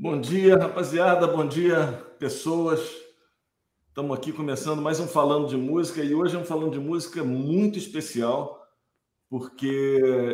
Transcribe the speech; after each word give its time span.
Bom 0.00 0.20
dia, 0.20 0.56
rapaziada. 0.56 1.26
Bom 1.26 1.44
dia, 1.44 1.92
pessoas. 2.20 2.80
Estamos 3.88 4.16
aqui 4.16 4.32
começando 4.32 4.80
mais 4.80 5.00
um 5.00 5.08
Falando 5.08 5.48
de 5.48 5.56
Música 5.56 6.04
e 6.04 6.14
hoje 6.14 6.36
é 6.36 6.38
um 6.38 6.44
Falando 6.44 6.74
de 6.74 6.78
Música 6.78 7.24
muito 7.24 7.78
especial, 7.78 8.64
porque 9.28 9.66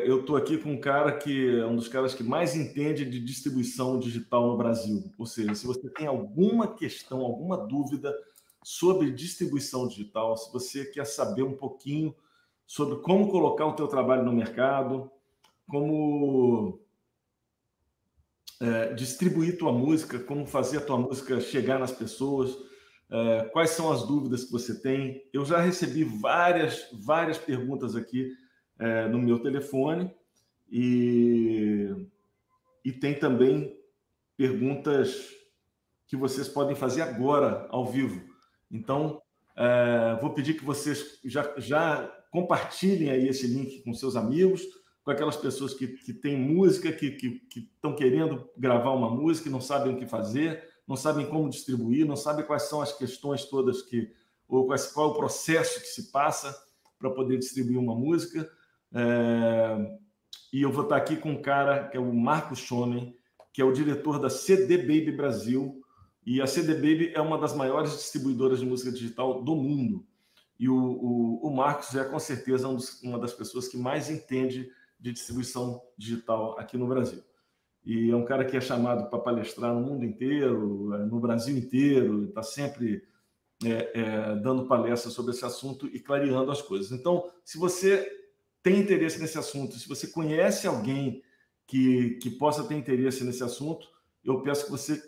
eu 0.04 0.20
estou 0.20 0.36
aqui 0.36 0.58
com 0.58 0.72
um 0.72 0.78
cara 0.78 1.16
que 1.16 1.60
é 1.60 1.64
um 1.64 1.76
dos 1.76 1.88
caras 1.88 2.12
que 2.12 2.22
mais 2.22 2.54
entende 2.54 3.06
de 3.06 3.18
distribuição 3.18 3.98
digital 3.98 4.48
no 4.48 4.58
Brasil. 4.58 5.10
Ou 5.18 5.24
seja, 5.24 5.54
se 5.54 5.66
você 5.66 5.88
tem 5.88 6.06
alguma 6.06 6.74
questão, 6.74 7.22
alguma 7.22 7.56
dúvida 7.56 8.14
sobre 8.62 9.12
distribuição 9.12 9.88
digital, 9.88 10.36
se 10.36 10.52
você 10.52 10.84
quer 10.84 11.06
saber 11.06 11.42
um 11.42 11.56
pouquinho 11.56 12.14
sobre 12.66 12.96
como 12.96 13.30
colocar 13.30 13.64
o 13.64 13.74
teu 13.74 13.88
trabalho 13.88 14.26
no 14.26 14.32
mercado, 14.32 15.10
como 15.66 16.83
é, 18.60 18.94
distribuir 18.94 19.58
tua 19.58 19.72
música, 19.72 20.18
como 20.18 20.46
fazer 20.46 20.78
a 20.78 20.84
tua 20.84 20.98
música 20.98 21.40
chegar 21.40 21.78
nas 21.78 21.92
pessoas, 21.92 22.56
é, 23.10 23.44
quais 23.52 23.70
são 23.70 23.92
as 23.92 24.06
dúvidas 24.06 24.44
que 24.44 24.52
você 24.52 24.80
tem. 24.80 25.22
Eu 25.32 25.44
já 25.44 25.60
recebi 25.60 26.04
várias, 26.04 26.88
várias 26.92 27.38
perguntas 27.38 27.94
aqui 27.96 28.32
é, 28.78 29.08
no 29.08 29.18
meu 29.18 29.38
telefone 29.40 30.10
e, 30.70 31.90
e 32.84 32.92
tem 32.92 33.14
também 33.14 33.76
perguntas 34.36 35.30
que 36.06 36.16
vocês 36.16 36.48
podem 36.48 36.76
fazer 36.76 37.02
agora, 37.02 37.66
ao 37.70 37.86
vivo. 37.86 38.22
Então, 38.70 39.20
é, 39.56 40.18
vou 40.20 40.30
pedir 40.30 40.54
que 40.54 40.64
vocês 40.64 41.18
já, 41.24 41.52
já 41.56 42.12
compartilhem 42.30 43.10
aí 43.10 43.28
esse 43.28 43.46
link 43.46 43.82
com 43.82 43.94
seus 43.94 44.16
amigos, 44.16 44.62
com 45.04 45.10
aquelas 45.10 45.36
pessoas 45.36 45.74
que, 45.74 45.86
que 45.86 46.14
têm 46.14 46.36
música, 46.36 46.90
que 46.90 47.06
estão 47.06 47.92
que, 47.92 48.00
que 48.00 48.04
querendo 48.10 48.48
gravar 48.56 48.92
uma 48.92 49.10
música 49.10 49.50
não 49.50 49.60
sabem 49.60 49.94
o 49.94 49.98
que 49.98 50.06
fazer, 50.06 50.66
não 50.88 50.96
sabem 50.96 51.26
como 51.26 51.50
distribuir, 51.50 52.06
não 52.06 52.16
sabem 52.16 52.44
quais 52.44 52.62
são 52.62 52.80
as 52.80 52.92
questões 52.96 53.44
todas 53.44 53.82
que, 53.82 54.10
ou 54.48 54.66
quais, 54.66 54.86
qual 54.86 55.10
é 55.10 55.12
o 55.12 55.16
processo 55.16 55.80
que 55.80 55.86
se 55.86 56.10
passa 56.10 56.56
para 56.98 57.10
poder 57.10 57.38
distribuir 57.38 57.78
uma 57.78 57.94
música. 57.94 58.50
É, 58.94 59.98
e 60.50 60.62
eu 60.62 60.72
vou 60.72 60.84
estar 60.84 60.96
aqui 60.96 61.16
com 61.16 61.32
um 61.32 61.42
cara 61.42 61.88
que 61.88 61.98
é 61.98 62.00
o 62.00 62.14
Marcos 62.14 62.60
Schonen, 62.60 63.14
que 63.52 63.60
é 63.60 63.64
o 63.64 63.72
diretor 63.72 64.18
da 64.18 64.30
CD 64.30 64.78
Baby 64.78 65.12
Brasil. 65.12 65.82
E 66.24 66.40
a 66.40 66.46
CD 66.46 66.74
Baby 66.74 67.12
é 67.14 67.20
uma 67.20 67.36
das 67.36 67.54
maiores 67.54 67.92
distribuidoras 67.92 68.58
de 68.58 68.64
música 68.64 68.90
digital 68.90 69.42
do 69.42 69.54
mundo. 69.54 70.06
E 70.58 70.66
o, 70.66 70.74
o, 70.74 71.46
o 71.46 71.54
Marcos 71.54 71.94
é 71.94 72.04
com 72.04 72.18
certeza 72.18 72.68
um 72.68 72.76
dos, 72.76 73.02
uma 73.02 73.18
das 73.18 73.34
pessoas 73.34 73.68
que 73.68 73.76
mais 73.76 74.08
entende 74.08 74.70
de 75.04 75.12
distribuição 75.12 75.82
digital 75.98 76.58
aqui 76.58 76.78
no 76.78 76.88
Brasil. 76.88 77.22
E 77.84 78.10
é 78.10 78.16
um 78.16 78.24
cara 78.24 78.42
que 78.42 78.56
é 78.56 78.60
chamado 78.60 79.10
para 79.10 79.18
palestrar 79.18 79.74
no 79.74 79.82
mundo 79.82 80.02
inteiro, 80.02 80.94
é, 80.94 81.04
no 81.04 81.20
Brasil 81.20 81.54
inteiro, 81.54 82.24
está 82.24 82.42
sempre 82.42 83.06
é, 83.62 84.00
é, 84.00 84.36
dando 84.36 84.66
palestras 84.66 85.12
sobre 85.12 85.32
esse 85.32 85.44
assunto 85.44 85.86
e 85.88 86.00
clareando 86.00 86.50
as 86.50 86.62
coisas. 86.62 86.90
Então, 86.90 87.30
se 87.44 87.58
você 87.58 88.10
tem 88.62 88.80
interesse 88.80 89.20
nesse 89.20 89.36
assunto, 89.36 89.78
se 89.78 89.86
você 89.86 90.06
conhece 90.06 90.66
alguém 90.66 91.22
que, 91.66 92.14
que 92.22 92.30
possa 92.30 92.64
ter 92.64 92.74
interesse 92.74 93.24
nesse 93.24 93.44
assunto, 93.44 93.86
eu 94.24 94.40
peço 94.40 94.64
que 94.64 94.70
você 94.70 95.02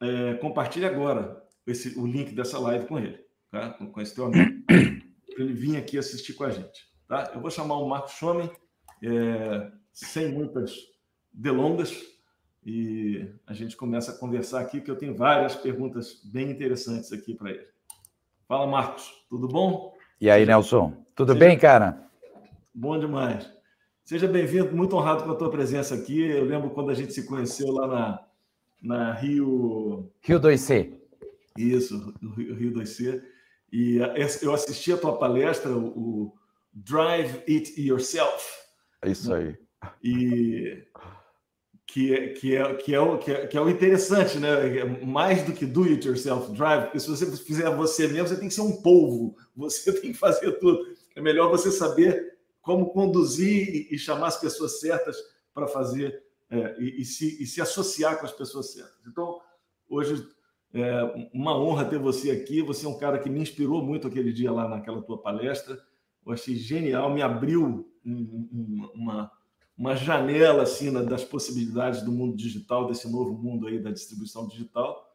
é, 0.00 0.34
compartilhe 0.36 0.86
agora 0.86 1.46
esse, 1.66 1.98
o 1.98 2.06
link 2.06 2.34
dessa 2.34 2.58
live 2.58 2.86
com 2.86 2.98
ele, 2.98 3.22
tá? 3.50 3.72
com 3.72 4.00
esse 4.00 4.14
teu 4.14 4.24
amigo, 4.24 4.64
para 4.64 5.44
ele 5.44 5.52
vir 5.52 5.76
aqui 5.76 5.98
assistir 5.98 6.32
com 6.32 6.44
a 6.44 6.50
gente. 6.50 6.90
Tá? 7.06 7.30
Eu 7.34 7.42
vou 7.42 7.50
chamar 7.50 7.76
o 7.76 7.86
Marco 7.86 8.08
Schomen, 8.08 8.50
é, 9.02 9.70
sem 9.92 10.32
muitas 10.32 10.74
delongas, 11.32 11.92
e 12.64 13.28
a 13.46 13.52
gente 13.52 13.76
começa 13.76 14.12
a 14.12 14.16
conversar 14.16 14.60
aqui, 14.60 14.80
que 14.80 14.90
eu 14.90 14.96
tenho 14.96 15.16
várias 15.16 15.56
perguntas 15.56 16.20
bem 16.24 16.50
interessantes 16.50 17.12
aqui 17.12 17.34
para 17.34 17.50
ele. 17.50 17.66
Fala, 18.46 18.66
Marcos, 18.66 19.10
tudo 19.28 19.48
bom? 19.48 19.92
E 20.20 20.30
aí, 20.30 20.46
Nelson, 20.46 20.94
tudo 21.16 21.32
Seja... 21.32 21.44
bem, 21.44 21.58
cara? 21.58 22.08
Bom 22.72 22.98
demais. 22.98 23.50
Seja 24.04 24.28
bem-vindo, 24.28 24.74
muito 24.74 24.96
honrado 24.96 25.24
com 25.24 25.30
a 25.32 25.34
tua 25.34 25.50
presença 25.50 25.94
aqui. 25.94 26.20
Eu 26.20 26.44
lembro 26.44 26.70
quando 26.70 26.90
a 26.90 26.94
gente 26.94 27.12
se 27.12 27.26
conheceu 27.26 27.72
lá 27.72 27.86
na, 27.86 28.24
na 28.80 29.12
Rio. 29.12 30.10
Rio 30.20 30.40
2C. 30.40 30.92
Isso, 31.56 32.14
no 32.20 32.32
Rio 32.32 32.72
2C. 32.72 33.22
E 33.72 33.98
eu 34.42 34.52
assisti 34.52 34.92
a 34.92 34.96
tua 34.96 35.18
palestra, 35.18 35.72
o 35.72 36.32
Drive 36.72 37.42
It 37.48 37.80
Yourself. 37.80 38.61
É 39.02 39.10
isso 39.10 39.32
aí. 39.34 39.56
E 40.02 40.86
que 41.86 42.14
é, 42.14 42.28
que 42.28 42.56
é, 42.56 42.74
que 42.74 42.94
é, 42.94 43.00
o, 43.00 43.18
que 43.18 43.30
é, 43.30 43.46
que 43.46 43.56
é 43.56 43.60
o 43.60 43.68
interessante, 43.68 44.38
né? 44.38 44.84
Mais 45.04 45.44
do 45.44 45.52
que 45.52 45.66
do 45.66 45.84
it 45.84 46.06
yourself 46.06 46.50
drive, 46.52 46.84
porque 46.84 47.00
se 47.00 47.08
você 47.08 47.36
fizer 47.36 47.68
você 47.74 48.08
mesmo, 48.08 48.28
você 48.28 48.36
tem 48.36 48.48
que 48.48 48.54
ser 48.54 48.62
um 48.62 48.80
polvo, 48.80 49.36
você 49.54 49.92
tem 50.00 50.12
que 50.12 50.18
fazer 50.18 50.52
tudo. 50.52 50.86
É 51.14 51.20
melhor 51.20 51.50
você 51.50 51.70
saber 51.70 52.38
como 52.62 52.90
conduzir 52.90 53.68
e, 53.68 53.94
e 53.94 53.98
chamar 53.98 54.28
as 54.28 54.40
pessoas 54.40 54.80
certas 54.80 55.16
para 55.52 55.66
fazer 55.66 56.22
é, 56.48 56.76
e, 56.78 57.02
e, 57.02 57.04
se, 57.04 57.42
e 57.42 57.46
se 57.46 57.60
associar 57.60 58.18
com 58.18 58.24
as 58.24 58.32
pessoas 58.32 58.72
certas. 58.72 59.00
Então, 59.06 59.40
hoje 59.88 60.26
é 60.72 61.28
uma 61.34 61.58
honra 61.58 61.84
ter 61.84 61.98
você 61.98 62.30
aqui. 62.30 62.62
Você 62.62 62.86
é 62.86 62.88
um 62.88 62.98
cara 62.98 63.18
que 63.18 63.28
me 63.28 63.40
inspirou 63.40 63.82
muito 63.82 64.06
aquele 64.06 64.32
dia 64.32 64.50
lá 64.50 64.66
naquela 64.66 65.02
tua 65.02 65.20
palestra. 65.20 65.78
Eu 66.24 66.32
achei 66.32 66.54
genial, 66.56 67.12
me 67.12 67.20
abriu 67.20 67.91
uma, 68.04 69.30
uma 69.76 69.96
janela 69.96 70.62
assim 70.62 70.92
das 71.04 71.24
possibilidades 71.24 72.02
do 72.02 72.12
mundo 72.12 72.36
digital, 72.36 72.86
desse 72.86 73.10
novo 73.10 73.32
mundo 73.32 73.66
aí 73.66 73.78
da 73.78 73.90
distribuição 73.90 74.46
digital. 74.46 75.08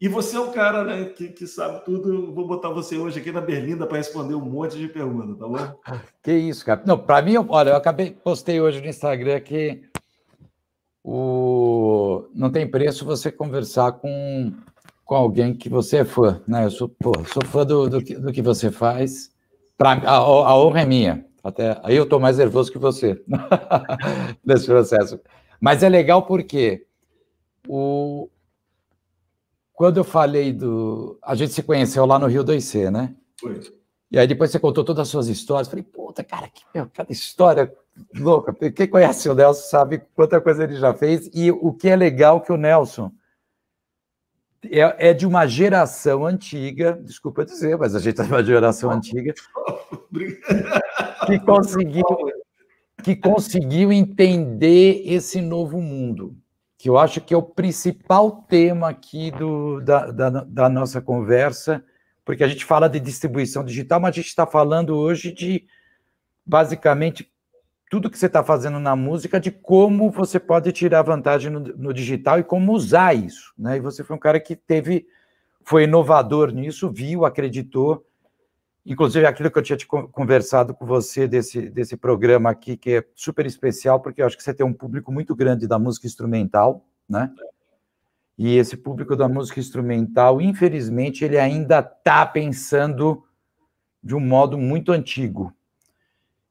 E 0.00 0.06
você 0.06 0.36
é 0.36 0.40
um 0.40 0.52
cara 0.52 0.84
né, 0.84 1.04
que, 1.06 1.28
que 1.28 1.46
sabe 1.46 1.84
tudo. 1.84 2.32
vou 2.32 2.46
botar 2.46 2.68
você 2.68 2.96
hoje 2.96 3.18
aqui 3.18 3.32
na 3.32 3.40
Berlinda 3.40 3.84
para 3.84 3.98
responder 3.98 4.34
um 4.34 4.40
monte 4.40 4.78
de 4.78 4.86
perguntas, 4.86 5.36
tá 5.36 5.48
bom? 5.48 5.80
Que 6.22 6.32
isso, 6.32 6.64
cara. 6.64 6.82
Não, 6.86 6.96
para 6.96 7.20
mim, 7.20 7.34
olha, 7.48 7.70
eu 7.70 7.76
acabei, 7.76 8.12
postei 8.12 8.60
hoje 8.60 8.80
no 8.80 8.86
Instagram 8.86 9.40
que 9.40 9.82
o 11.02 12.28
não 12.34 12.50
tem 12.50 12.70
preço 12.70 13.04
você 13.04 13.32
conversar 13.32 13.92
com, 13.92 14.52
com 15.04 15.14
alguém 15.16 15.54
que 15.54 15.68
você 15.68 15.98
é 15.98 16.04
fã, 16.04 16.40
né? 16.46 16.66
Eu 16.66 16.70
sou, 16.70 16.88
pô, 16.88 17.12
sou 17.24 17.44
fã 17.44 17.66
do, 17.66 17.88
do, 17.88 18.02
que, 18.02 18.14
do 18.14 18.32
que 18.32 18.42
você 18.42 18.70
faz. 18.70 19.32
Pra, 19.76 19.92
a, 19.92 20.16
a 20.16 20.58
honra 20.58 20.82
é 20.82 20.86
minha. 20.86 21.27
Até 21.48 21.80
aí 21.82 21.96
eu 21.96 22.04
estou 22.04 22.20
mais 22.20 22.38
nervoso 22.38 22.70
que 22.70 22.78
você 22.78 23.22
nesse 24.44 24.66
processo. 24.66 25.20
Mas 25.60 25.82
é 25.82 25.88
legal 25.88 26.22
porque 26.22 26.86
o... 27.66 28.28
quando 29.72 29.96
eu 29.96 30.04
falei 30.04 30.52
do. 30.52 31.18
A 31.22 31.34
gente 31.34 31.52
se 31.52 31.62
conheceu 31.62 32.06
lá 32.06 32.18
no 32.18 32.26
Rio 32.26 32.44
2C, 32.44 32.90
né? 32.90 33.14
Foi. 33.40 33.60
E 34.10 34.18
aí 34.18 34.26
depois 34.26 34.50
você 34.50 34.58
contou 34.58 34.84
todas 34.84 35.02
as 35.02 35.08
suas 35.08 35.28
histórias. 35.28 35.68
Falei, 35.68 35.84
puta, 35.84 36.24
cara, 36.24 36.48
que, 36.48 36.62
meu, 36.74 36.88
cada 36.92 37.12
história 37.12 37.72
louca. 38.14 38.54
Quem 38.70 38.86
conhece 38.86 39.28
o 39.28 39.34
Nelson 39.34 39.68
sabe 39.68 40.02
quanta 40.14 40.40
coisa 40.40 40.64
ele 40.64 40.76
já 40.76 40.94
fez. 40.94 41.30
E 41.34 41.50
o 41.50 41.72
que 41.72 41.88
é 41.88 41.96
legal 41.96 42.40
que 42.40 42.52
o 42.52 42.56
Nelson 42.56 43.12
é, 44.64 45.10
é 45.10 45.14
de 45.14 45.26
uma 45.26 45.46
geração 45.46 46.26
antiga, 46.26 46.98
desculpa 47.04 47.44
dizer, 47.44 47.76
mas 47.76 47.94
a 47.94 48.00
gente 48.00 48.20
é 48.20 48.24
de 48.24 48.30
uma 48.30 48.42
geração 48.42 48.90
antiga, 48.90 49.32
que 51.26 51.38
conseguiu, 51.40 52.04
que 53.02 53.14
conseguiu 53.14 53.92
entender 53.92 55.02
esse 55.06 55.40
novo 55.40 55.80
mundo, 55.80 56.36
que 56.76 56.88
eu 56.88 56.98
acho 56.98 57.20
que 57.20 57.32
é 57.32 57.36
o 57.36 57.42
principal 57.42 58.42
tema 58.48 58.88
aqui 58.88 59.30
do, 59.30 59.80
da, 59.80 60.10
da, 60.10 60.30
da 60.30 60.68
nossa 60.68 61.00
conversa, 61.00 61.84
porque 62.24 62.44
a 62.44 62.48
gente 62.48 62.64
fala 62.64 62.88
de 62.88 63.00
distribuição 63.00 63.64
digital, 63.64 64.00
mas 64.00 64.10
a 64.10 64.16
gente 64.16 64.28
está 64.28 64.46
falando 64.46 64.96
hoje 64.96 65.32
de 65.32 65.66
basicamente 66.44 67.30
tudo 67.90 68.10
que 68.10 68.18
você 68.18 68.26
está 68.26 68.44
fazendo 68.44 68.78
na 68.78 68.94
música, 68.94 69.40
de 69.40 69.50
como 69.50 70.10
você 70.10 70.38
pode 70.38 70.70
tirar 70.72 71.02
vantagem 71.02 71.50
no, 71.50 71.60
no, 71.60 71.92
digital 71.92 72.38
e 72.38 72.44
como 72.44 72.72
usar 72.72 73.14
isso. 73.14 73.54
Né? 73.58 73.78
E 73.78 73.80
você 73.80 74.04
foi 74.04 74.16
um 74.16 74.18
cara 74.18 74.38
que 74.38 74.54
teve, 74.54 75.06
foi 75.62 75.84
inovador 75.84 76.50
nisso, 76.50 76.90
viu, 76.90 77.24
acreditou. 77.24 78.04
Inclusive, 78.84 79.26
aquilo 79.26 79.50
que 79.50 79.58
eu 79.58 79.62
tinha 79.62 79.76
te 79.76 79.86
conversado 79.86 80.74
com 80.74 80.86
você 80.86 81.26
desse, 81.26 81.68
desse 81.70 81.96
programa 81.96 82.50
aqui, 82.50 82.76
que 82.76 82.90
é 82.96 83.04
super 83.14 83.46
especial, 83.46 84.00
porque 84.00 84.22
eu 84.22 84.26
acho 84.26 84.36
que 84.36 84.42
você 84.42 84.54
tem 84.54 84.64
um 84.64 84.72
público 84.72 85.10
muito 85.12 85.34
grande 85.34 85.66
da 85.66 85.78
música 85.78 86.06
instrumental, 86.06 86.86
né? 87.08 87.30
E 88.38 88.56
esse 88.56 88.76
público 88.76 89.16
da 89.16 89.28
música 89.28 89.58
instrumental, 89.58 90.40
infelizmente, 90.40 91.24
ele 91.24 91.36
ainda 91.36 91.80
está 91.80 92.24
pensando 92.24 93.24
de 94.02 94.14
um 94.14 94.20
modo 94.20 94.56
muito 94.56 94.92
antigo, 94.92 95.52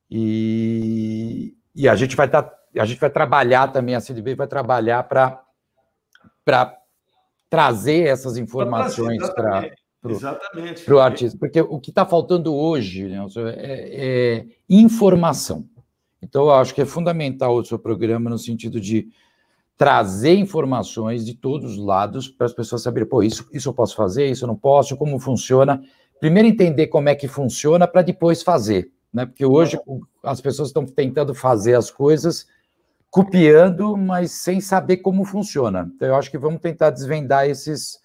e, 0.09 1.56
e 1.75 1.88
a 1.88 1.95
gente 1.95 2.15
vai 2.15 2.25
estar, 2.25 2.44
tá, 2.44 2.57
a 2.77 2.86
gente 2.86 3.00
vai 3.00 3.09
trabalhar 3.09 3.68
também, 3.69 3.95
a 3.95 4.00
CDB 4.00 4.36
vai 4.36 4.48
trabalhar 4.48 5.04
para 5.04 5.44
trazer 7.50 8.07
essas 8.07 8.38
informações 8.38 9.21
para 9.30 10.95
o 10.95 11.00
artista. 11.00 11.38
Porque 11.38 11.62
o 11.62 11.80
que 11.80 11.92
está 11.92 12.06
faltando 12.06 12.54
hoje, 12.56 13.07
Nelson, 13.07 13.48
é, 13.48 13.56
é, 13.57 14.45
informação. 14.69 15.68
Então, 16.21 16.45
eu 16.45 16.53
acho 16.53 16.74
que 16.74 16.81
é 16.81 16.86
fundamental 16.86 17.56
o 17.56 17.65
seu 17.65 17.77
programa 17.77 18.30
no 18.30 18.38
sentido 18.38 18.81
de 18.81 19.10
trazer 19.77 20.36
informações 20.36 21.24
de 21.24 21.36
todos 21.36 21.74
os 21.74 21.77
lados 21.77 22.27
para 22.27 22.48
as 22.48 22.53
pessoas 22.53 22.81
saberem, 22.81 23.07
pô, 23.07 23.21
isso, 23.21 23.48
isso 23.53 23.69
eu 23.69 23.74
posso 23.74 23.95
fazer, 23.95 24.27
isso 24.27 24.44
eu 24.44 24.48
não 24.48 24.56
posso, 24.56 24.98
como 24.98 25.19
funciona. 25.19 25.81
Primeiro 26.19 26.48
entender 26.48 26.88
como 26.88 27.10
é 27.10 27.15
que 27.15 27.27
funciona 27.27 27.88
para 27.88 28.01
depois 28.01 28.42
fazer, 28.42 28.92
né? 29.13 29.25
Porque 29.25 29.45
hoje 29.45 29.80
as 30.24 30.42
pessoas 30.42 30.69
estão 30.69 30.86
tentando 30.86 31.33
fazer 31.33 31.75
as 31.75 31.89
coisas 31.89 32.48
copiando, 33.09 33.95
mas 33.95 34.31
sem 34.31 34.59
saber 34.62 34.98
como 34.98 35.25
funciona. 35.25 35.92
Então 35.95 36.07
eu 36.07 36.15
acho 36.15 36.30
que 36.30 36.38
vamos 36.38 36.62
tentar 36.62 36.89
desvendar 36.89 37.48
esses, 37.48 38.01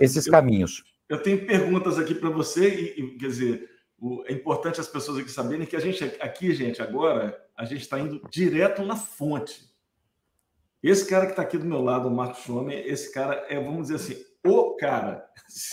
esses 0.00 0.26
eu, 0.26 0.32
caminhos. 0.32 0.82
Eu 1.08 1.22
tenho 1.22 1.46
perguntas 1.46 1.98
aqui 1.98 2.14
para 2.14 2.30
você 2.30 2.68
e, 2.68 3.00
e, 3.00 3.18
quer 3.18 3.26
dizer, 3.26 3.70
o, 3.98 4.24
é 4.26 4.32
importante 4.32 4.80
as 4.80 4.88
pessoas 4.88 5.18
aqui 5.18 5.30
saberem 5.30 5.66
que 5.66 5.76
a 5.76 5.80
gente 5.80 6.02
aqui, 6.20 6.54
gente, 6.54 6.80
agora 6.80 7.38
a 7.56 7.64
gente 7.64 7.82
está 7.82 7.98
indo 7.98 8.20
direto 8.30 8.82
na 8.82 8.96
fonte. 8.96 9.68
Esse 10.82 11.06
cara 11.06 11.26
que 11.26 11.32
está 11.32 11.42
aqui 11.42 11.58
do 11.58 11.66
meu 11.66 11.82
lado, 11.82 12.08
o 12.08 12.10
Marcos 12.10 12.42
Schomer, 12.42 12.82
esse 12.86 13.12
cara 13.12 13.44
é, 13.48 13.60
vamos 13.60 13.88
dizer 13.88 13.96
assim, 13.96 14.24
o 14.44 14.76
cara. 14.76 15.24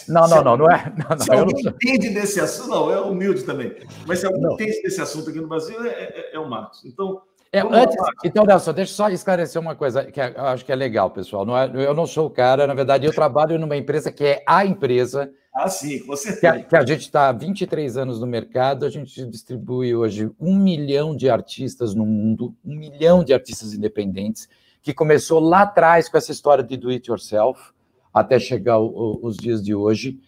Não, 0.08 0.28
não, 0.28 0.44
não, 0.44 0.58
não 0.58 0.66
é. 0.70 0.94
Não, 0.98 1.16
não, 1.16 1.20
se 1.20 1.32
alguém 1.32 1.64
não... 1.64 1.72
entende 1.72 2.10
desse 2.10 2.40
assunto, 2.40 2.70
não, 2.70 2.92
é 2.92 3.00
humilde 3.00 3.44
também. 3.44 3.76
Mas 4.06 4.20
se 4.20 4.26
alguém 4.26 4.42
não. 4.42 4.54
entende 4.54 4.82
desse 4.82 5.02
assunto 5.02 5.30
aqui 5.30 5.40
no 5.40 5.48
Brasil, 5.48 5.82
é, 5.86 5.90
é, 5.90 6.36
é 6.36 6.40
o 6.40 6.50
Marcos. 6.50 6.84
Então. 6.86 7.22
É, 7.52 7.62
antes, 7.62 7.96
então, 8.26 8.44
Nelson, 8.44 8.74
deixa 8.74 8.92
eu 8.92 8.96
só 8.96 9.10
esclarecer 9.10 9.62
uma 9.62 9.74
coisa 9.74 10.04
que 10.04 10.20
eu 10.20 10.46
acho 10.46 10.66
que 10.66 10.72
é 10.72 10.76
legal, 10.76 11.10
pessoal. 11.10 11.46
Não 11.46 11.58
é, 11.58 11.72
eu 11.74 11.94
não 11.94 12.06
sou 12.06 12.28
o 12.28 12.30
cara, 12.30 12.68
na 12.68 12.74
verdade, 12.74 13.06
eu 13.06 13.14
trabalho 13.14 13.58
numa 13.58 13.78
empresa 13.78 14.12
que 14.12 14.24
é 14.24 14.44
a 14.46 14.66
empresa. 14.66 15.32
Ah, 15.56 15.70
sim, 15.70 16.00
com 16.00 16.16
certeza. 16.16 16.40
Que 16.40 16.48
a, 16.48 16.64
que 16.64 16.76
a 16.76 16.86
gente 16.86 17.02
está 17.02 17.30
há 17.30 17.32
23 17.32 17.98
anos 17.98 18.20
no 18.20 18.28
mercado, 18.28 18.86
a 18.86 18.90
gente 18.90 19.26
distribui 19.26 19.96
hoje 19.96 20.30
um 20.40 20.58
milhão 20.58 21.16
de 21.16 21.30
artistas 21.30 21.96
no 21.96 22.06
mundo, 22.06 22.54
um 22.66 22.76
milhão 22.76 23.24
de 23.24 23.34
artistas 23.34 23.74
independentes 23.74 24.50
que 24.82 24.94
começou 24.94 25.40
lá 25.40 25.62
atrás 25.64 26.08
com 26.08 26.18
essa 26.18 26.32
história 26.32 26.64
de 26.64 26.78
do 26.78 26.90
it 26.90 27.10
yourself, 27.10 27.74
até 28.14 28.40
chegar 28.40 28.80
o, 28.80 28.88
o, 28.88 29.26
os 29.28 29.38
dias 29.38 29.64
de 29.64 29.74
hoje. 29.74 30.20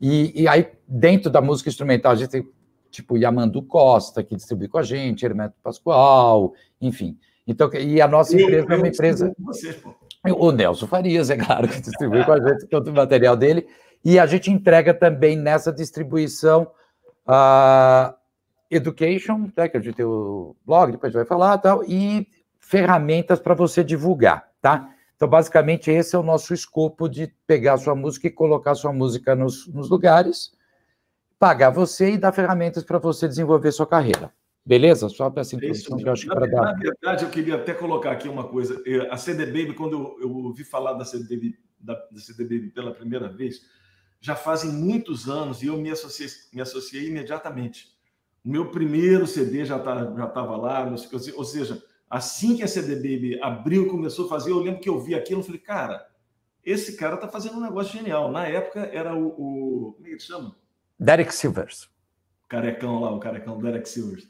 E, 0.00 0.42
e, 0.42 0.48
aí, 0.48 0.68
dentro 0.86 1.30
da 1.30 1.40
música 1.40 1.68
instrumental, 1.68 2.12
a 2.12 2.14
gente 2.14 2.30
tem 2.30 2.48
tipo 2.90 3.16
Yamandu 3.16 3.62
Costa, 3.62 4.22
que 4.22 4.36
distribui 4.36 4.68
com 4.68 4.78
a 4.78 4.82
gente, 4.82 5.24
Hermeto 5.24 5.56
Pascoal, 5.62 6.54
enfim. 6.80 7.18
Então, 7.46 7.70
e 7.74 8.00
a 8.00 8.08
nossa 8.08 8.38
empresa 8.40 8.72
é 8.72 8.76
uma 8.76 8.88
empresa. 8.88 9.32
o 10.24 10.52
Nelson 10.52 10.86
Farias, 10.86 11.30
é 11.30 11.36
claro, 11.36 11.68
que 11.68 11.80
distribui 11.80 12.24
com 12.24 12.32
a 12.32 12.48
gente 12.48 12.66
todo 12.66 12.88
o 12.88 12.94
material 12.94 13.36
dele. 13.36 13.66
E 14.04 14.18
a 14.18 14.26
gente 14.26 14.50
entrega 14.50 14.94
também 14.94 15.36
nessa 15.36 15.72
distribuição 15.72 16.70
a 17.26 18.14
uh, 18.14 18.18
Education, 18.70 19.50
né, 19.56 19.68
que 19.68 19.76
a 19.76 19.80
gente 19.80 19.96
tem 19.96 20.04
o 20.04 20.54
blog, 20.64 20.92
depois 20.92 21.12
vai 21.12 21.24
falar 21.24 21.56
tal, 21.58 21.82
e 21.84 22.28
ferramentas 22.60 23.40
para 23.40 23.54
você 23.54 23.82
divulgar, 23.82 24.46
tá? 24.60 24.90
Então, 25.18 25.28
basicamente, 25.28 25.90
esse 25.90 26.14
é 26.14 26.18
o 26.18 26.22
nosso 26.22 26.54
escopo 26.54 27.08
de 27.08 27.26
pegar 27.44 27.76
sua 27.76 27.92
música 27.92 28.28
e 28.28 28.30
colocar 28.30 28.76
sua 28.76 28.92
música 28.92 29.34
nos, 29.34 29.66
nos 29.66 29.90
lugares, 29.90 30.52
pagar 31.36 31.70
você 31.70 32.12
e 32.12 32.16
dar 32.16 32.30
ferramentas 32.30 32.84
para 32.84 33.00
você 33.00 33.26
desenvolver 33.26 33.72
sua 33.72 33.84
carreira. 33.84 34.32
Beleza? 34.64 35.08
Só 35.08 35.28
para 35.28 35.40
essa 35.40 35.56
introdução 35.56 35.96
que 35.96 36.06
eu 36.06 36.12
acho 36.12 36.22
que 36.22 36.32
para 36.32 36.46
dar. 36.46 36.62
Na 36.66 36.72
verdade, 36.74 37.24
eu 37.24 37.30
queria 37.30 37.56
até 37.56 37.74
colocar 37.74 38.12
aqui 38.12 38.28
uma 38.28 38.44
coisa. 38.44 38.80
A 39.10 39.16
CD 39.16 39.46
Baby, 39.46 39.74
quando 39.74 39.94
eu, 39.94 40.18
eu 40.20 40.30
ouvi 40.30 40.62
falar 40.62 40.92
da 40.92 41.04
CD 41.04 41.34
Baby, 41.34 41.58
da, 41.80 41.94
da 41.94 42.20
CD 42.20 42.44
Baby 42.44 42.70
pela 42.70 42.94
primeira 42.94 43.28
vez, 43.28 43.62
já 44.20 44.36
fazem 44.36 44.70
muitos 44.70 45.28
anos 45.28 45.64
e 45.64 45.66
eu 45.66 45.76
me 45.78 45.90
associei, 45.90 46.28
me 46.52 46.60
associei 46.60 47.08
imediatamente. 47.08 47.88
O 48.44 48.48
meu 48.48 48.70
primeiro 48.70 49.26
CD 49.26 49.64
já 49.64 49.80
tá, 49.80 50.14
já 50.16 50.26
estava 50.26 50.56
lá, 50.56 50.88
ou 51.34 51.44
seja, 51.44 51.82
Assim 52.10 52.56
que 52.56 52.62
a 52.62 52.68
CD 52.68 52.94
Baby 52.96 53.38
abriu 53.42 53.86
e 53.86 53.88
começou 53.88 54.26
a 54.26 54.28
fazer, 54.28 54.50
eu 54.50 54.60
lembro 54.60 54.80
que 54.80 54.88
eu 54.88 54.98
vi 54.98 55.14
aquilo 55.14 55.40
e 55.40 55.44
falei, 55.44 55.60
cara, 55.60 56.06
esse 56.64 56.96
cara 56.96 57.16
tá 57.16 57.28
fazendo 57.28 57.56
um 57.56 57.62
negócio 57.62 57.96
genial. 57.96 58.30
Na 58.30 58.46
época 58.46 58.80
era 58.92 59.14
o. 59.14 59.28
o 59.28 59.92
como 59.92 60.06
é 60.06 60.08
que 60.08 60.14
ele 60.14 60.20
chama? 60.20 60.56
Derek 60.98 61.34
Silvers. 61.34 61.84
O 62.44 62.48
carecão 62.48 63.00
lá, 63.00 63.12
o 63.12 63.20
carecão 63.20 63.58
Derek 63.58 63.88
Silvers. 63.88 64.26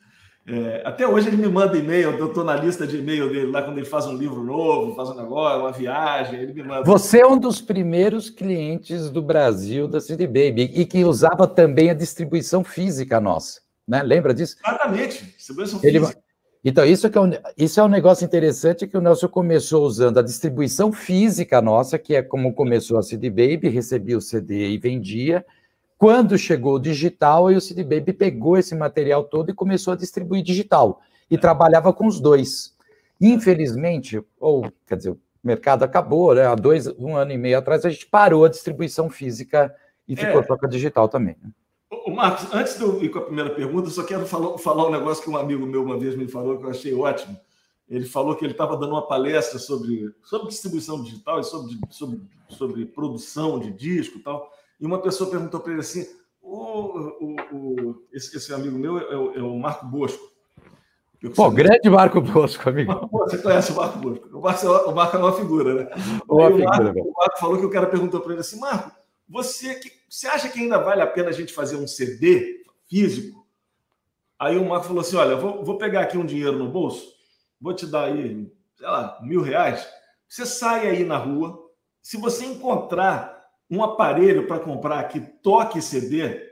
É, 0.50 0.82
até 0.82 1.06
hoje 1.06 1.28
ele 1.28 1.36
me 1.36 1.46
manda 1.46 1.76
e-mail, 1.76 2.10
eu 2.12 2.28
estou 2.28 2.42
na 2.42 2.56
lista 2.56 2.86
de 2.86 2.96
e-mail 2.96 3.28
dele 3.28 3.50
lá 3.50 3.60
quando 3.60 3.76
ele 3.76 3.86
faz 3.86 4.06
um 4.06 4.16
livro 4.16 4.42
novo, 4.42 4.94
faz 4.94 5.10
um 5.10 5.14
negócio, 5.14 5.60
uma 5.60 5.72
viagem, 5.72 6.40
ele 6.40 6.54
me 6.54 6.62
manda. 6.62 6.84
Você 6.84 7.20
é 7.20 7.26
um 7.26 7.38
dos 7.38 7.60
primeiros 7.60 8.30
clientes 8.30 9.10
do 9.10 9.20
Brasil 9.20 9.86
da 9.86 10.00
CD 10.00 10.26
Baby 10.26 10.72
e 10.74 10.86
que 10.86 11.04
usava 11.04 11.46
também 11.46 11.90
a 11.90 11.94
distribuição 11.94 12.64
física 12.64 13.20
nossa, 13.20 13.60
né? 13.86 14.02
Lembra 14.02 14.32
disso? 14.32 14.56
Exatamente, 14.66 15.22
distribuição 15.36 15.80
ele, 15.82 16.00
física. 16.00 16.22
Então, 16.64 16.84
isso, 16.84 17.08
que 17.08 17.16
é 17.16 17.20
um, 17.20 17.30
isso 17.56 17.80
é 17.80 17.84
um 17.84 17.88
negócio 17.88 18.24
interessante 18.24 18.86
que 18.86 18.96
o 18.96 19.00
Nelson 19.00 19.28
começou 19.28 19.84
usando 19.86 20.18
a 20.18 20.22
distribuição 20.22 20.92
física 20.92 21.62
nossa, 21.62 21.98
que 21.98 22.14
é 22.14 22.22
como 22.22 22.52
começou 22.52 22.98
a 22.98 23.02
CD 23.02 23.30
Baby, 23.30 23.68
recebia 23.68 24.18
o 24.18 24.20
CD 24.20 24.70
e 24.70 24.78
vendia. 24.78 25.44
Quando 25.96 26.36
chegou 26.36 26.74
o 26.74 26.80
digital, 26.80 27.46
aí 27.46 27.56
o 27.56 27.60
CD 27.60 27.84
Baby 27.84 28.12
pegou 28.12 28.58
esse 28.58 28.74
material 28.74 29.24
todo 29.24 29.50
e 29.50 29.54
começou 29.54 29.92
a 29.92 29.96
distribuir 29.96 30.42
digital. 30.42 31.00
E 31.30 31.36
é. 31.36 31.38
trabalhava 31.38 31.92
com 31.92 32.06
os 32.06 32.20
dois. 32.20 32.74
Infelizmente, 33.20 34.22
ou 34.38 34.70
quer 34.86 34.96
dizer, 34.96 35.10
o 35.10 35.18
mercado 35.42 35.84
acabou, 35.84 36.34
né? 36.34 36.46
Há 36.46 36.54
dois, 36.54 36.86
um 36.98 37.16
ano 37.16 37.32
e 37.32 37.38
meio 37.38 37.58
atrás, 37.58 37.84
a 37.84 37.90
gente 37.90 38.06
parou 38.06 38.44
a 38.44 38.48
distribuição 38.48 39.08
física 39.08 39.74
e 40.06 40.16
ficou 40.16 40.40
é. 40.40 40.44
só 40.44 40.56
com 40.56 40.66
a 40.66 40.68
digital 40.68 41.08
também. 41.08 41.36
Né? 41.42 41.50
O 41.90 42.10
Marcos, 42.10 42.52
antes 42.52 42.76
de 42.76 42.82
eu 42.82 43.02
ir 43.02 43.08
com 43.08 43.18
a 43.18 43.24
primeira 43.24 43.50
pergunta, 43.50 43.88
eu 43.88 43.92
só 43.92 44.02
quero 44.02 44.26
falar, 44.26 44.58
falar 44.58 44.86
um 44.86 44.90
negócio 44.90 45.22
que 45.22 45.30
um 45.30 45.36
amigo 45.36 45.64
meu 45.64 45.82
uma 45.82 45.98
vez 45.98 46.14
me 46.14 46.28
falou 46.28 46.58
que 46.58 46.64
eu 46.64 46.70
achei 46.70 46.94
ótimo. 46.94 47.38
Ele 47.88 48.04
falou 48.04 48.36
que 48.36 48.44
ele 48.44 48.52
estava 48.52 48.76
dando 48.76 48.92
uma 48.92 49.06
palestra 49.06 49.58
sobre, 49.58 50.14
sobre 50.22 50.48
distribuição 50.48 51.02
digital 51.02 51.40
e 51.40 51.44
sobre, 51.44 51.78
sobre, 51.88 52.20
sobre 52.50 52.84
produção 52.84 53.58
de 53.58 53.72
disco 53.72 54.18
e 54.18 54.22
tal. 54.22 54.52
E 54.78 54.84
uma 54.84 55.00
pessoa 55.00 55.30
perguntou 55.30 55.60
para 55.60 55.72
ele 55.72 55.80
assim: 55.80 56.06
o, 56.42 56.56
o, 57.20 57.36
o 57.52 58.02
esse, 58.12 58.36
esse, 58.36 58.52
amigo 58.52 58.78
meu 58.78 58.98
é 58.98 59.16
o, 59.16 59.34
é 59.34 59.42
o 59.42 59.58
Marco 59.58 59.86
Bosco. 59.86 60.22
Pô, 61.34 61.50
grande 61.50 61.88
Marco 61.88 62.20
Bosco, 62.20 62.68
amigo. 62.68 63.08
Você 63.10 63.38
conhece 63.38 63.72
o 63.72 63.76
Marco 63.76 63.98
Bosco? 63.98 64.28
O 64.36 64.42
Marco, 64.42 64.66
é 64.66 64.70
o 64.70 64.94
Marco 64.94 65.16
é 65.16 65.20
uma 65.20 65.32
figura, 65.32 65.74
né? 65.74 65.90
Uma 66.28 66.50
figura, 66.50 66.64
o, 66.64 66.84
Marco, 66.84 67.00
o 67.00 67.12
Marco 67.12 67.40
falou 67.40 67.58
que 67.58 67.66
o 67.66 67.70
cara 67.70 67.86
perguntou 67.86 68.20
para 68.20 68.32
ele 68.32 68.40
assim: 68.42 68.60
Marco, 68.60 68.92
você, 69.26 69.74
que, 69.76 69.90
você 70.08 70.26
acha 70.26 70.48
que 70.48 70.60
ainda 70.60 70.78
vale 70.78 71.02
a 71.02 71.06
pena 71.06 71.28
a 71.28 71.32
gente 71.32 71.52
fazer 71.52 71.76
um 71.76 71.86
CD 71.86 72.64
físico? 72.88 73.46
Aí 74.38 74.56
o 74.56 74.64
Marco 74.66 74.86
falou 74.86 75.00
assim: 75.00 75.16
olha, 75.16 75.36
vou, 75.36 75.64
vou 75.64 75.76
pegar 75.76 76.02
aqui 76.02 76.16
um 76.16 76.24
dinheiro 76.24 76.58
no 76.58 76.70
bolso, 76.70 77.12
vou 77.60 77.74
te 77.74 77.86
dar 77.86 78.04
aí, 78.04 78.50
sei 78.76 78.86
lá, 78.86 79.18
mil 79.22 79.42
reais. 79.42 79.86
Você 80.28 80.46
sai 80.46 80.88
aí 80.88 81.04
na 81.04 81.16
rua, 81.16 81.70
se 82.00 82.16
você 82.16 82.44
encontrar 82.44 83.38
um 83.70 83.82
aparelho 83.82 84.46
para 84.46 84.60
comprar 84.60 85.04
que 85.08 85.20
toque 85.20 85.82
CD, 85.82 86.48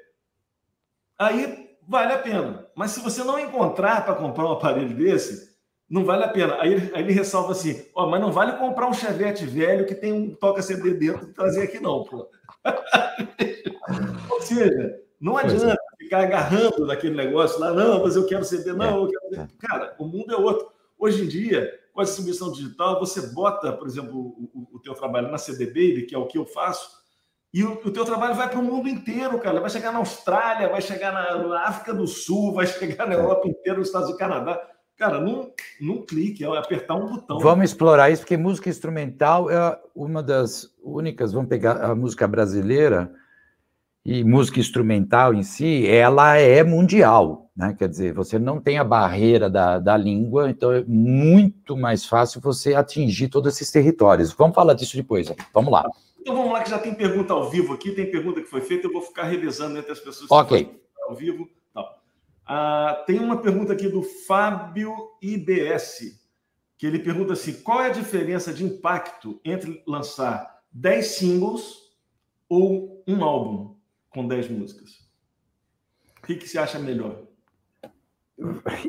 aí 1.18 1.78
vale 1.86 2.12
a 2.12 2.18
pena. 2.18 2.66
Mas 2.74 2.90
se 2.90 3.00
você 3.00 3.24
não 3.24 3.38
encontrar 3.38 4.04
para 4.04 4.14
comprar 4.14 4.46
um 4.46 4.52
aparelho 4.52 4.94
desse, 4.94 5.55
não 5.88 6.04
vale 6.04 6.24
a 6.24 6.28
pena. 6.28 6.56
Aí 6.60 6.72
ele, 6.72 6.90
aí 6.94 7.02
ele 7.02 7.12
ressalva 7.12 7.52
assim: 7.52 7.86
ó, 7.94 8.08
mas 8.08 8.20
não 8.20 8.32
vale 8.32 8.58
comprar 8.58 8.88
um 8.88 8.94
chevette 8.94 9.44
velho 9.46 9.86
que 9.86 9.94
tem 9.94 10.12
um 10.12 10.34
toca 10.34 10.62
CD 10.62 10.94
dentro 10.94 11.28
e 11.28 11.32
trazer 11.32 11.62
aqui, 11.62 11.80
não, 11.80 12.04
pô. 12.04 12.28
Ou 14.30 14.40
seja, 14.42 15.00
não 15.20 15.38
é. 15.38 15.44
adianta 15.44 15.72
é. 15.72 16.04
ficar 16.04 16.22
agarrando 16.22 16.86
naquele 16.86 17.14
negócio 17.14 17.60
lá, 17.60 17.72
não, 17.72 18.02
mas 18.02 18.16
eu 18.16 18.26
quero 18.26 18.44
CD, 18.44 18.72
não, 18.72 18.84
é. 18.84 19.04
eu 19.04 19.08
quero... 19.30 19.48
Cara, 19.58 19.94
o 19.98 20.06
mundo 20.06 20.32
é 20.32 20.36
outro. 20.36 20.68
Hoje 20.98 21.22
em 21.24 21.28
dia, 21.28 21.72
com 21.92 22.00
a 22.00 22.04
distribuição 22.04 22.50
digital, 22.50 22.98
você 22.98 23.28
bota, 23.28 23.72
por 23.72 23.86
exemplo, 23.86 24.18
o, 24.18 24.68
o 24.72 24.80
teu 24.80 24.94
trabalho 24.94 25.30
na 25.30 25.38
CD 25.38 25.66
Baby, 25.66 26.06
que 26.06 26.14
é 26.14 26.18
o 26.18 26.26
que 26.26 26.38
eu 26.38 26.46
faço, 26.46 26.90
e 27.52 27.62
o, 27.62 27.72
o 27.72 27.90
teu 27.90 28.04
trabalho 28.04 28.34
vai 28.34 28.50
para 28.50 28.58
o 28.58 28.62
mundo 28.62 28.88
inteiro, 28.88 29.38
cara. 29.38 29.60
Vai 29.60 29.70
chegar 29.70 29.92
na 29.92 29.98
Austrália, 29.98 30.68
vai 30.68 30.82
chegar 30.82 31.12
na, 31.12 31.38
na 31.38 31.60
África 31.62 31.94
do 31.94 32.06
Sul, 32.06 32.52
vai 32.52 32.66
chegar 32.66 33.06
na 33.06 33.14
é. 33.14 33.16
Europa 33.16 33.48
inteira, 33.48 33.78
nos 33.78 33.88
Estados 33.88 34.08
Unidos, 34.08 34.26
Canadá. 34.26 34.60
Cara, 34.96 35.20
num, 35.20 35.50
num 35.80 36.02
clique, 36.02 36.42
é 36.42 36.46
apertar 36.56 36.94
um 36.94 37.06
botão. 37.06 37.38
Vamos 37.38 37.66
explorar 37.66 38.10
isso, 38.10 38.22
porque 38.22 38.36
música 38.36 38.70
instrumental 38.70 39.50
é 39.50 39.78
uma 39.94 40.22
das 40.22 40.74
únicas. 40.82 41.32
Vamos 41.32 41.48
pegar 41.50 41.82
a 41.84 41.94
música 41.94 42.26
brasileira 42.26 43.12
e 44.06 44.24
música 44.24 44.60
instrumental 44.60 45.34
em 45.34 45.42
si, 45.42 45.84
ela 45.86 46.36
é 46.36 46.62
mundial, 46.62 47.50
né? 47.56 47.74
Quer 47.76 47.88
dizer, 47.88 48.14
você 48.14 48.38
não 48.38 48.60
tem 48.60 48.78
a 48.78 48.84
barreira 48.84 49.50
da, 49.50 49.80
da 49.80 49.96
língua, 49.96 50.48
então 50.48 50.72
é 50.72 50.84
muito 50.86 51.76
mais 51.76 52.06
fácil 52.06 52.40
você 52.40 52.72
atingir 52.72 53.28
todos 53.28 53.52
esses 53.52 53.70
territórios. 53.70 54.32
Vamos 54.32 54.54
falar 54.54 54.74
disso 54.74 54.96
depois. 54.96 55.30
Vamos 55.52 55.72
lá. 55.72 55.90
Então 56.20 56.36
vamos 56.36 56.52
lá, 56.52 56.62
que 56.62 56.70
já 56.70 56.78
tem 56.78 56.94
pergunta 56.94 57.32
ao 57.32 57.50
vivo 57.50 57.74
aqui, 57.74 57.90
tem 57.90 58.10
pergunta 58.10 58.40
que 58.40 58.48
foi 58.48 58.60
feita, 58.60 58.86
eu 58.86 58.92
vou 58.92 59.02
ficar 59.02 59.24
revezando 59.24 59.76
entre 59.76 59.92
as 59.92 60.00
pessoas 60.00 60.30
Ok. 60.30 60.70
ao 61.08 61.14
vivo. 61.14 61.48
Ah, 62.46 63.02
tem 63.06 63.18
uma 63.18 63.42
pergunta 63.42 63.72
aqui 63.72 63.88
do 63.88 64.02
Fábio 64.02 64.94
IBS, 65.20 66.20
que 66.78 66.86
ele 66.86 67.00
pergunta 67.00 67.32
assim: 67.32 67.54
qual 67.62 67.82
é 67.82 67.86
a 67.86 67.92
diferença 67.92 68.52
de 68.52 68.64
impacto 68.64 69.40
entre 69.44 69.82
lançar 69.86 70.62
10 70.70 71.06
singles 71.06 71.74
ou 72.48 73.02
um 73.06 73.24
álbum 73.24 73.76
com 74.10 74.28
10 74.28 74.48
músicas? 74.50 75.06
O 76.22 76.26
que, 76.26 76.36
que 76.36 76.48
você 76.48 76.58
acha 76.58 76.78
melhor? 76.78 77.26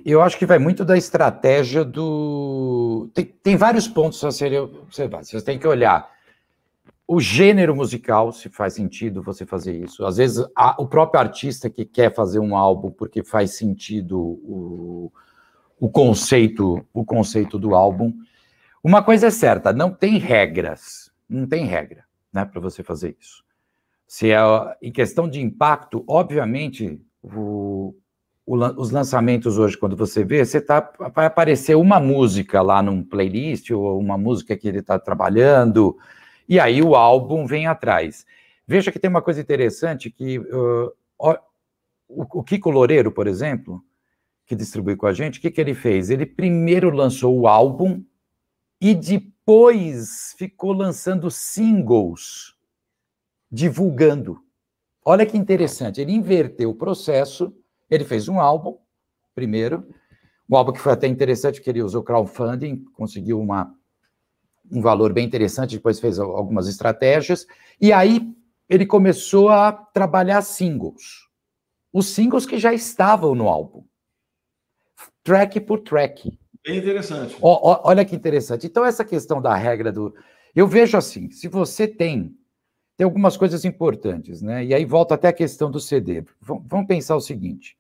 eu 0.06 0.22
acho 0.22 0.38
que 0.38 0.46
vai 0.46 0.60
muito 0.60 0.84
da 0.84 0.98
estratégia 0.98 1.84
do. 1.84 3.10
Tem, 3.14 3.26
tem 3.26 3.56
vários 3.56 3.88
pontos 3.88 4.24
a 4.24 4.32
serem 4.32 4.60
observados. 4.60 5.30
Você 5.30 5.42
tem 5.42 5.58
que 5.58 5.68
olhar 5.68 6.10
o 7.08 7.22
gênero 7.22 7.74
musical, 7.74 8.34
se 8.34 8.50
faz 8.50 8.74
sentido 8.74 9.24
você 9.24 9.46
fazer 9.46 9.82
isso. 9.82 10.06
Às 10.06 10.18
vezes, 10.18 10.46
a, 10.54 10.76
o 10.78 10.86
próprio 10.86 11.22
artista 11.22 11.70
que 11.70 11.86
quer 11.86 12.14
fazer 12.14 12.40
um 12.40 12.56
álbum 12.56 12.92
porque 12.92 13.24
faz 13.24 13.52
sentido 13.52 14.20
o, 14.20 15.12
o 15.80 15.90
conceito, 15.90 16.86
o 16.94 17.06
conceito 17.06 17.58
do 17.58 17.74
álbum. 17.74 18.14
Uma 18.84 19.02
coisa 19.02 19.28
é 19.28 19.32
certa, 19.32 19.72
não 19.72 19.90
tem 19.90 20.18
regras, 20.18 21.10
não 21.30 21.48
tem 21.48 21.66
regra, 21.66 22.04
né, 22.32 22.44
para 22.44 22.60
você 22.60 22.84
fazer 22.84 23.16
isso. 23.20 23.42
Se 24.06 24.32
é 24.32 24.40
em 24.82 24.92
questão 24.92 25.30
de 25.30 25.42
impacto, 25.42 26.04
obviamente, 26.08 27.02
o, 27.22 27.96
o, 28.46 28.56
os 28.56 28.92
lançamentos 28.92 29.58
hoje, 29.58 29.78
quando 29.78 29.96
você 29.96 30.26
vê, 30.26 30.44
você 30.44 30.60
tá, 30.60 30.92
vai 31.14 31.26
aparecer 31.26 31.76
uma 31.76 32.02
música 32.02 32.62
lá 32.62 32.82
num 32.82 33.02
playlist, 33.02 33.72
ou 33.72 33.98
uma 33.98 34.18
música 34.18 34.58
que 34.58 34.68
ele 34.68 34.80
está 34.80 35.00
trabalhando, 35.00 35.98
e 36.48 36.60
aí 36.60 36.82
o 36.82 36.96
álbum 36.96 37.46
vem 37.46 37.68
atrás. 37.68 38.26
Veja 38.66 38.92
que 38.92 39.00
tem 39.00 39.10
uma 39.10 39.22
coisa 39.22 39.42
interessante 39.42 40.10
que 40.10 40.40
uh, 40.40 40.92
o, 42.08 42.40
o 42.40 42.44
Kiko 42.44 42.70
Loureiro, 42.70 43.12
por 43.12 43.28
exemplo, 43.28 43.84
que 44.46 44.56
distribui 44.56 44.96
com 44.96 45.08
a 45.08 45.14
gente, 45.14 45.40
o 45.40 45.42
que, 45.42 45.52
que 45.52 45.60
ele 45.60 45.74
fez? 45.74 46.10
Ele 46.10 46.26
primeiro 46.26 46.90
lançou 46.90 47.38
o 47.38 47.48
álbum 47.48 48.04
e 48.80 48.96
depois 48.96 50.34
ficou 50.38 50.72
lançando 50.72 51.30
singles, 51.30 52.56
divulgando. 53.52 54.42
Olha 55.04 55.26
que 55.26 55.38
interessante, 55.38 56.02
ele 56.02 56.14
inverteu 56.14 56.70
o 56.70 56.76
processo, 56.76 57.54
ele 57.90 58.06
fez 58.06 58.28
um 58.28 58.40
álbum, 58.40 58.78
primeiro, 59.34 59.88
um 60.50 60.56
álbum 60.56 60.72
que 60.72 60.80
foi 60.80 60.94
até 60.94 61.08
interessante, 61.08 61.62
que 61.62 61.70
ele 61.70 61.82
usou 61.82 62.04
crowdfunding, 62.04 62.86
conseguiu 62.94 63.40
uma 63.40 63.74
um 64.72 64.82
valor 64.82 65.14
bem 65.14 65.26
interessante, 65.26 65.76
depois 65.76 66.00
fez 66.00 66.20
algumas 66.20 66.68
estratégias, 66.68 67.48
e 67.80 67.92
aí 67.94 68.34
ele 68.70 68.86
começou 68.86 69.50
a 69.50 69.72
trabalhar 69.72 70.42
singles. 70.42 71.28
Os 71.92 72.08
singles 72.08 72.46
que 72.46 72.58
já 72.58 72.74
estavam 72.74 73.34
no 73.34 73.48
álbum. 73.48 73.84
Track 75.24 75.62
por 75.62 75.80
track. 75.80 76.38
Bem 76.66 76.80
interessante. 76.80 77.36
O, 77.42 77.48
o, 77.48 77.82
olha 77.84 78.04
que 78.04 78.16
interessante. 78.16 78.68
Então, 78.68 78.86
essa 78.86 79.06
questão 79.06 79.42
da 79.42 79.56
regra 79.56 79.92
do. 79.92 80.14
Eu 80.56 80.68
vejo 80.68 80.98
assim: 80.98 81.30
se 81.32 81.48
você 81.48 81.88
tem. 81.88 82.36
Tem 82.96 83.06
algumas 83.06 83.38
coisas 83.38 83.64
importantes, 83.64 84.42
né? 84.42 84.66
E 84.66 84.74
aí 84.74 84.84
volta 84.84 85.14
até 85.14 85.28
a 85.28 85.34
questão 85.34 85.70
do 85.70 85.80
CD. 85.80 86.22
V 86.22 86.60
vamos 86.66 86.88
pensar 86.88 87.16
o 87.16 87.22
seguinte: 87.22 87.78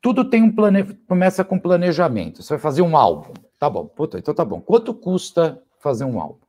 tudo 0.00 0.28
tem 0.28 0.42
um 0.42 0.50
plane... 0.50 0.94
começa 1.06 1.44
com 1.44 1.58
planejamento. 1.58 2.42
Você 2.42 2.54
vai 2.54 2.58
fazer 2.58 2.82
um 2.82 2.96
álbum. 2.96 3.32
Tá 3.60 3.68
bom, 3.68 3.86
puta, 3.86 4.18
então 4.18 4.32
tá 4.32 4.42
bom. 4.42 4.58
Quanto 4.58 4.94
custa 4.94 5.62
fazer 5.80 6.06
um 6.06 6.18
álbum? 6.18 6.46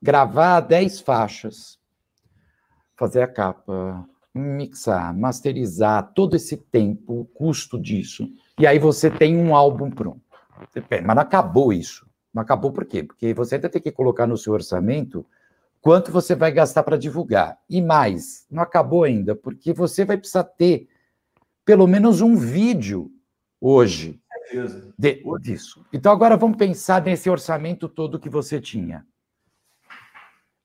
Gravar 0.00 0.60
10 0.60 1.00
faixas, 1.00 1.78
fazer 2.96 3.20
a 3.20 3.28
capa, 3.28 4.08
mixar, 4.34 5.14
masterizar, 5.14 6.14
todo 6.14 6.34
esse 6.34 6.56
tempo, 6.56 7.20
o 7.20 7.24
custo 7.26 7.78
disso. 7.78 8.26
E 8.58 8.66
aí 8.66 8.78
você 8.78 9.10
tem 9.10 9.36
um 9.36 9.54
álbum 9.54 9.90
pronto. 9.90 10.22
Mas 11.04 11.14
não 11.14 11.22
acabou 11.22 11.74
isso. 11.74 12.08
Não 12.32 12.40
acabou 12.42 12.72
por 12.72 12.86
quê? 12.86 13.02
Porque 13.02 13.34
você 13.34 13.56
ainda 13.56 13.68
tem 13.68 13.82
que 13.82 13.92
colocar 13.92 14.26
no 14.26 14.38
seu 14.38 14.54
orçamento 14.54 15.26
quanto 15.82 16.10
você 16.10 16.34
vai 16.34 16.52
gastar 16.52 16.84
para 16.84 16.96
divulgar. 16.96 17.58
E 17.68 17.82
mais, 17.82 18.46
não 18.50 18.62
acabou 18.62 19.04
ainda, 19.04 19.36
porque 19.36 19.74
você 19.74 20.06
vai 20.06 20.16
precisar 20.16 20.44
ter 20.44 20.88
pelo 21.66 21.86
menos 21.86 22.22
um 22.22 22.34
vídeo 22.34 23.10
hoje 23.60 24.18
de, 24.98 25.22
disso. 25.40 25.84
Então, 25.92 26.12
agora 26.12 26.36
vamos 26.36 26.56
pensar 26.56 27.02
nesse 27.02 27.28
orçamento 27.28 27.88
todo 27.88 28.20
que 28.20 28.28
você 28.28 28.60
tinha. 28.60 29.06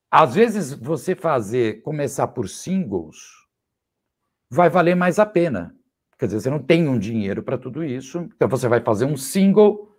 Às 0.09 0.35
vezes, 0.35 0.73
você 0.73 1.15
fazer, 1.15 1.81
começar 1.81 2.27
por 2.27 2.49
singles, 2.49 3.17
vai 4.49 4.69
valer 4.69 4.95
mais 4.95 5.19
a 5.19 5.25
pena. 5.25 5.73
Quer 6.19 6.25
dizer, 6.25 6.41
você 6.41 6.49
não 6.49 6.59
tem 6.59 6.87
um 6.87 6.99
dinheiro 6.99 7.41
para 7.41 7.57
tudo 7.57 7.83
isso, 7.83 8.29
então 8.35 8.47
você 8.47 8.67
vai 8.67 8.81
fazer 8.81 9.05
um 9.05 9.17
single, 9.17 9.95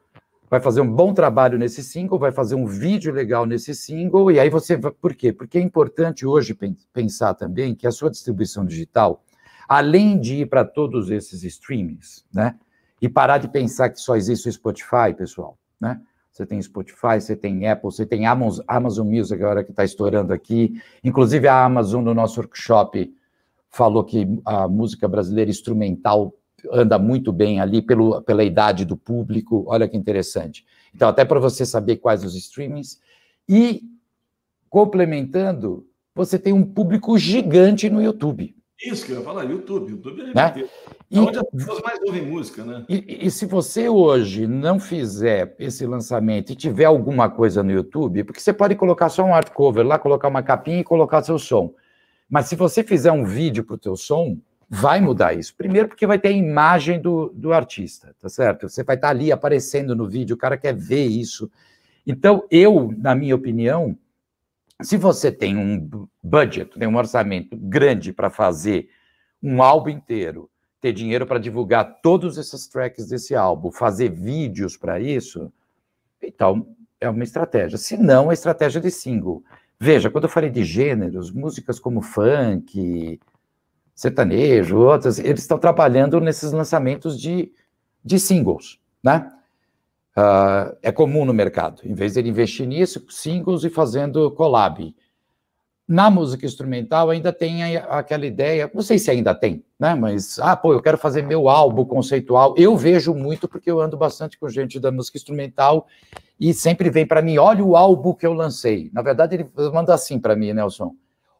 vai 0.48 0.60
fazer 0.60 0.82
um 0.82 0.92
bom 0.92 1.14
trabalho 1.14 1.58
nesse 1.58 1.82
single, 1.82 2.18
vai 2.18 2.30
fazer 2.30 2.54
um 2.54 2.66
vídeo 2.66 3.12
legal 3.12 3.46
nesse 3.46 3.74
single, 3.74 4.30
e 4.30 4.38
aí 4.38 4.50
você. 4.50 4.76
Por 4.76 5.14
quê? 5.14 5.32
Porque 5.32 5.56
é 5.56 5.62
importante 5.62 6.26
hoje 6.26 6.56
pensar 6.92 7.34
também 7.34 7.74
que 7.74 7.86
a 7.86 7.90
sua 7.90 8.10
distribuição 8.10 8.66
digital, 8.66 9.24
além 9.66 10.20
de 10.20 10.42
ir 10.42 10.46
para 10.46 10.64
todos 10.64 11.10
esses 11.10 11.42
streamings, 11.42 12.24
né? 12.32 12.56
E 13.02 13.08
parar 13.08 13.38
de 13.38 13.48
pensar 13.48 13.90
que 13.90 14.00
só 14.00 14.14
existe 14.14 14.48
o 14.48 14.52
Spotify, 14.52 15.12
pessoal, 15.14 15.58
né? 15.80 16.00
Você 16.30 16.46
tem 16.46 16.62
Spotify, 16.62 17.20
você 17.20 17.36
tem 17.36 17.68
Apple, 17.68 17.90
você 17.90 18.06
tem 18.06 18.26
Amazon, 18.26 18.64
Amazon 18.66 19.06
Music 19.06 19.42
agora 19.42 19.62
que 19.62 19.70
está 19.70 19.84
estourando 19.84 20.32
aqui. 20.32 20.80
Inclusive 21.04 21.46
a 21.46 21.64
Amazon 21.64 22.02
no 22.02 22.14
nosso 22.14 22.40
workshop 22.40 23.12
falou 23.68 24.02
que 24.04 24.26
a 24.44 24.66
música 24.66 25.06
brasileira 25.06 25.50
instrumental 25.50 26.32
anda 26.70 26.98
muito 26.98 27.32
bem 27.32 27.60
ali 27.60 27.82
pelo, 27.82 28.22
pela 28.22 28.44
idade 28.44 28.84
do 28.84 28.96
público. 28.96 29.64
Olha 29.66 29.88
que 29.88 29.96
interessante. 29.96 30.64
Então, 30.94 31.08
até 31.08 31.24
para 31.24 31.40
você 31.40 31.66
saber 31.66 31.96
quais 31.96 32.24
os 32.24 32.34
streamings. 32.34 33.00
E, 33.48 33.82
complementando, 34.70 35.86
você 36.14 36.38
tem 36.38 36.52
um 36.52 36.64
público 36.64 37.18
gigante 37.18 37.90
no 37.90 38.00
YouTube. 38.00 38.54
Isso 38.84 39.06
que 39.06 39.12
eu 39.12 39.18
ia 39.18 39.24
falar, 39.24 39.44
YouTube. 39.44 39.90
YouTube 39.92 40.22
é, 40.22 40.34
né? 40.34 40.68
é 41.10 41.18
onde 41.20 41.38
as 41.38 41.50
pessoas 41.50 41.80
mais 41.82 42.00
ouvem 42.02 42.26
música, 42.26 42.64
né? 42.64 42.84
E, 42.88 43.26
e, 43.26 43.30
se 43.30 43.46
você 43.46 43.88
hoje 43.88 44.46
não 44.46 44.80
fizer 44.80 45.54
esse 45.58 45.86
lançamento 45.86 46.50
e 46.50 46.56
tiver 46.56 46.86
alguma 46.86 47.30
coisa 47.30 47.62
no 47.62 47.70
YouTube, 47.70 48.24
porque 48.24 48.40
você 48.40 48.52
pode 48.52 48.74
colocar 48.74 49.08
só 49.08 49.24
um 49.24 49.34
art 49.34 49.50
cover 49.50 49.86
lá, 49.86 49.98
colocar 49.98 50.28
uma 50.28 50.42
capinha 50.42 50.80
e 50.80 50.84
colocar 50.84 51.22
seu 51.22 51.38
som. 51.38 51.72
Mas 52.28 52.46
se 52.46 52.56
você 52.56 52.82
fizer 52.82 53.12
um 53.12 53.24
vídeo 53.24 53.62
para 53.62 53.74
o 53.74 53.78
teu 53.78 53.96
som, 53.96 54.38
vai 54.68 55.00
mudar 55.02 55.34
isso. 55.34 55.54
Primeiro 55.54 55.86
porque 55.86 56.06
vai 56.06 56.18
ter 56.18 56.28
a 56.28 56.32
imagem 56.32 56.98
do, 56.98 57.30
do 57.34 57.52
artista, 57.52 58.16
tá 58.18 58.28
certo? 58.28 58.68
Você 58.68 58.82
vai 58.82 58.96
estar 58.96 59.10
ali 59.10 59.30
aparecendo 59.30 59.94
no 59.94 60.08
vídeo, 60.08 60.34
o 60.34 60.38
cara 60.38 60.56
quer 60.56 60.74
ver 60.74 61.04
isso. 61.04 61.50
Então, 62.06 62.44
eu, 62.50 62.92
na 62.96 63.14
minha 63.14 63.34
opinião, 63.34 63.96
se 64.82 64.96
você 64.96 65.30
tem 65.30 65.56
um 65.56 65.88
budget, 66.22 66.78
tem 66.78 66.88
um 66.88 66.96
orçamento 66.96 67.56
grande 67.56 68.12
para 68.12 68.30
fazer 68.30 68.88
um 69.42 69.62
álbum 69.62 69.90
inteiro, 69.90 70.50
ter 70.80 70.92
dinheiro 70.92 71.26
para 71.26 71.38
divulgar 71.38 72.00
todos 72.02 72.38
esses 72.38 72.66
tracks 72.66 73.08
desse 73.08 73.34
álbum, 73.34 73.70
fazer 73.70 74.10
vídeos 74.10 74.76
para 74.76 75.00
isso, 75.00 75.52
então 76.20 76.66
é 77.00 77.08
uma 77.08 77.24
estratégia. 77.24 77.78
Se 77.78 77.96
não, 77.96 78.30
a 78.30 78.34
estratégia 78.34 78.80
de 78.80 78.90
single. 78.90 79.42
Veja, 79.78 80.10
quando 80.10 80.24
eu 80.24 80.30
falei 80.30 80.50
de 80.50 80.64
gêneros, 80.64 81.32
músicas 81.32 81.80
como 81.80 82.00
funk, 82.00 83.18
sertanejo, 83.94 84.78
outras, 84.78 85.18
eles 85.18 85.42
estão 85.42 85.58
trabalhando 85.58 86.20
nesses 86.20 86.52
lançamentos 86.52 87.20
de, 87.20 87.52
de 88.04 88.18
singles, 88.18 88.78
né? 89.02 89.30
Uh, 90.16 90.76
é 90.82 90.92
comum 90.92 91.24
no 91.24 91.32
mercado. 91.32 91.80
Em 91.84 91.94
vez 91.94 92.12
de 92.12 92.20
ele 92.20 92.28
investir 92.28 92.66
nisso, 92.66 93.04
singles 93.08 93.64
e 93.64 93.70
fazendo 93.70 94.30
collab. 94.32 94.94
Na 95.88 96.10
música 96.10 96.46
instrumental 96.46 97.10
ainda 97.10 97.32
tem 97.32 97.64
aquela 97.76 98.24
ideia, 98.24 98.70
não 98.72 98.82
sei 98.82 98.98
se 98.98 99.10
ainda 99.10 99.34
tem, 99.34 99.64
né? 99.78 99.94
Mas, 99.94 100.38
ah, 100.38 100.56
pô, 100.56 100.72
eu 100.72 100.80
quero 100.80 100.96
fazer 100.96 101.22
meu 101.22 101.48
álbum 101.48 101.84
conceitual. 101.84 102.54
Eu 102.56 102.76
vejo 102.76 103.14
muito 103.14 103.48
porque 103.48 103.70
eu 103.70 103.80
ando 103.80 103.96
bastante 103.96 104.38
com 104.38 104.48
gente 104.48 104.78
da 104.78 104.92
música 104.92 105.18
instrumental 105.18 105.86
e 106.38 106.54
sempre 106.54 106.88
vem 106.88 107.06
para 107.06 107.20
mim, 107.20 107.36
olha 107.36 107.64
o 107.64 107.76
álbum 107.76 108.14
que 108.14 108.26
eu 108.26 108.32
lancei. 108.32 108.90
Na 108.92 109.02
verdade, 109.02 109.34
ele 109.34 109.50
manda 109.72 109.92
assim 109.92 110.18
para 110.18 110.36
mim, 110.36 110.52
Nelson. 110.52 110.94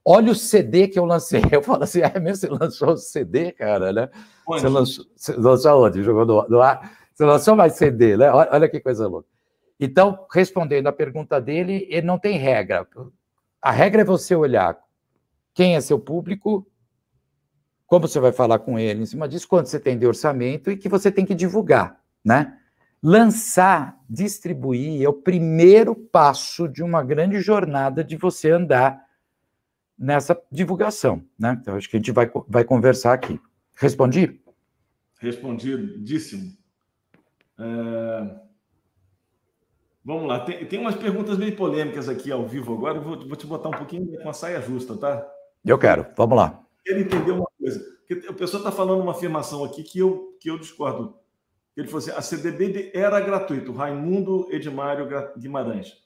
Olha 0.04 0.32
o 0.32 0.34
CD 0.34 0.88
que 0.88 0.98
eu 0.98 1.04
lancei. 1.04 1.42
Eu 1.52 1.62
falo 1.62 1.84
assim, 1.84 2.00
é 2.00 2.18
mesmo? 2.18 2.36
Você 2.36 2.48
lançou 2.48 2.88
o 2.90 2.96
CD, 2.96 3.52
cara, 3.52 3.92
né? 3.92 4.08
Onde? 4.48 4.60
Você 4.60 4.68
lançou, 4.68 5.04
você 5.14 5.32
lançou 5.34 5.86
onde? 5.86 6.02
Jogou 6.02 6.26
no, 6.26 6.48
no 6.48 6.60
ar? 6.60 7.01
Você 7.22 7.26
lançou 7.26 7.54
mais 7.54 7.74
CD, 7.74 8.16
né? 8.16 8.28
Olha 8.32 8.68
que 8.68 8.80
coisa 8.80 9.06
louca. 9.06 9.28
Então, 9.78 10.26
respondendo 10.32 10.88
à 10.88 10.92
pergunta 10.92 11.40
dele, 11.40 11.86
ele 11.88 12.04
não 12.04 12.18
tem 12.18 12.36
regra. 12.36 12.84
A 13.60 13.70
regra 13.70 14.02
é 14.02 14.04
você 14.04 14.34
olhar 14.34 14.76
quem 15.54 15.76
é 15.76 15.80
seu 15.80 16.00
público, 16.00 16.66
como 17.86 18.08
você 18.08 18.18
vai 18.18 18.32
falar 18.32 18.58
com 18.58 18.76
ele 18.76 19.02
em 19.02 19.06
cima 19.06 19.28
disso, 19.28 19.46
quanto 19.46 19.68
você 19.68 19.78
tem 19.78 19.96
de 19.96 20.04
orçamento 20.04 20.68
e 20.68 20.76
que 20.76 20.88
você 20.88 21.12
tem 21.12 21.24
que 21.24 21.34
divulgar, 21.34 22.00
né? 22.24 22.58
Lançar, 23.00 24.00
distribuir 24.10 25.04
é 25.04 25.08
o 25.08 25.12
primeiro 25.12 25.94
passo 25.94 26.66
de 26.66 26.82
uma 26.82 27.04
grande 27.04 27.40
jornada 27.40 28.02
de 28.02 28.16
você 28.16 28.50
andar 28.50 29.00
nessa 29.96 30.36
divulgação, 30.50 31.24
né? 31.38 31.56
Então, 31.60 31.76
acho 31.76 31.88
que 31.88 31.96
a 31.96 32.00
gente 32.00 32.10
vai, 32.10 32.28
vai 32.48 32.64
conversar 32.64 33.12
aqui. 33.12 33.40
Respondi? 33.76 34.40
Respondidíssimo. 35.20 36.61
É... 37.62 38.42
Vamos 40.04 40.26
lá, 40.26 40.40
tem, 40.40 40.66
tem 40.66 40.80
umas 40.80 40.96
perguntas 40.96 41.38
meio 41.38 41.54
polêmicas 41.54 42.08
aqui 42.08 42.32
ao 42.32 42.44
vivo 42.44 42.74
agora, 42.74 42.98
eu 42.98 43.02
vou, 43.02 43.16
vou 43.16 43.36
te 43.36 43.46
botar 43.46 43.68
um 43.68 43.78
pouquinho 43.78 44.20
com 44.20 44.28
a 44.28 44.32
saia 44.32 44.60
justa, 44.60 44.96
tá? 44.96 45.24
Eu 45.64 45.78
quero, 45.78 46.04
vamos 46.16 46.36
lá. 46.36 46.60
Quero 46.84 47.00
entender 47.00 47.30
uma 47.30 47.46
coisa. 47.56 47.80
A 48.28 48.32
pessoa 48.32 48.58
está 48.58 48.72
falando 48.72 49.00
uma 49.00 49.12
afirmação 49.12 49.64
aqui 49.64 49.84
que 49.84 50.00
eu, 50.00 50.36
que 50.40 50.50
eu 50.50 50.58
discordo. 50.58 51.14
Ele 51.76 51.86
falou 51.86 51.98
assim: 51.98 52.10
a 52.10 52.20
CDB 52.20 52.90
era 52.92 53.20
gratuito. 53.20 53.72
Raimundo 53.72 54.48
Edmário 54.50 55.08
Guimarães 55.38 55.96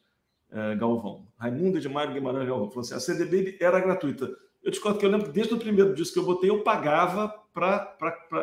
é, 0.50 0.76
Galvão. 0.76 1.26
Raimundo 1.38 1.78
Edmário 1.78 2.12
Guimarães 2.12 2.46
Galvão 2.46 2.68
falou 2.68 2.82
assim: 2.82 2.94
a 2.94 3.00
CDB 3.00 3.56
era 3.60 3.80
gratuita. 3.80 4.28
Eu 4.62 4.70
discordo 4.70 4.98
que 4.98 5.06
eu 5.06 5.10
lembro 5.10 5.26
que 5.26 5.32
desde 5.32 5.54
o 5.54 5.58
primeiro 5.58 5.94
disco 5.94 6.14
que 6.14 6.20
eu 6.20 6.24
botei, 6.24 6.50
eu 6.50 6.62
pagava 6.62 7.28
para. 7.52 7.96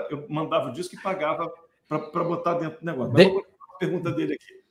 Eu 0.10 0.26
mandava 0.30 0.70
o 0.70 0.74
disco 0.74 0.96
e 0.96 1.02
pagava 1.02 1.52
para 2.00 2.24
botar 2.24 2.56
dentro 2.56 2.80
do 2.80 2.86
negócio. 2.86 3.14
Mas 3.14 3.26
de... 3.26 3.32
vou 3.32 3.46
a 3.74 3.78
pergunta 3.78 4.12
dele 4.12 4.34
aqui. 4.34 4.64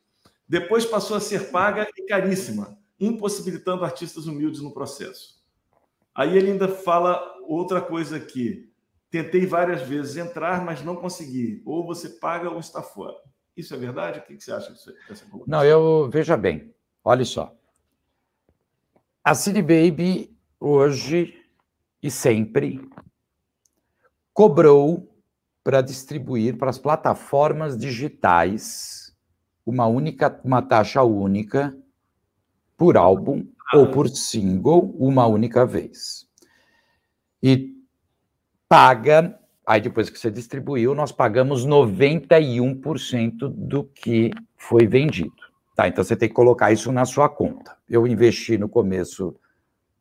Depois 0.49 0.85
passou 0.85 1.17
a 1.17 1.21
ser 1.21 1.51
paga 1.51 1.89
e 1.97 2.03
caríssima, 2.07 2.79
impossibilitando 3.01 3.85
artistas 3.85 4.27
humildes 4.27 4.61
no 4.61 4.73
processo. 4.73 5.43
Aí 6.15 6.37
ele 6.37 6.53
ainda 6.53 6.69
fala 6.69 7.21
outra 7.47 7.81
coisa 7.81 8.17
aqui. 8.17 8.71
Tentei 9.11 9.47
várias 9.47 9.83
vezes 9.83 10.17
entrar, 10.17 10.65
mas 10.65 10.83
não 10.83 10.97
consegui. 10.97 11.63
Ou 11.65 11.85
você 11.85 12.09
paga 12.09 12.51
ou 12.51 12.59
está 12.59 12.83
fora. 12.83 13.17
Isso 13.57 13.75
é 13.75 13.77
verdade? 13.77 14.19
O 14.19 14.23
que 14.23 14.41
você 14.41 14.53
acha 14.53 14.71
dessa 14.71 15.25
colocação? 15.27 15.45
Não, 15.47 15.65
eu 15.65 16.09
veja 16.11 16.37
bem. 16.37 16.75
Olha 17.05 17.25
só. 17.25 17.55
A 19.25 19.35
City 19.35 19.63
Baby 19.63 20.35
hoje 20.59 21.35
e 22.03 22.11
sempre 22.11 22.81
cobrou 24.33 25.12
para 25.63 25.81
distribuir 25.81 26.57
para 26.57 26.71
as 26.71 26.79
plataformas 26.79 27.77
digitais 27.77 29.15
uma 29.65 29.87
única, 29.87 30.41
uma 30.45 30.61
taxa 30.61 31.03
única 31.03 31.77
por 32.77 32.97
álbum 32.97 33.47
ou 33.73 33.87
por 33.91 34.09
single 34.09 34.95
uma 34.99 35.27
única 35.27 35.65
vez. 35.65 36.27
E 37.43 37.75
paga, 38.69 39.39
aí 39.67 39.81
depois 39.81 40.11
que 40.11 40.19
você 40.19 40.31
distribuiu, 40.31 40.95
nós 40.95 41.13
pagamos 41.13 41.67
91% 41.67 43.49
do 43.49 43.85
que 43.85 44.31
foi 44.57 44.87
vendido. 44.87 45.33
Tá, 45.75 45.89
então 45.89 46.05
você 46.05 46.15
tem 46.15 46.29
que 46.29 46.35
colocar 46.35 46.71
isso 46.71 46.93
na 46.93 47.05
sua 47.05 47.29
conta. 47.29 47.77
Eu 47.89 48.07
investi 48.07 48.59
no 48.59 48.69
começo 48.69 49.35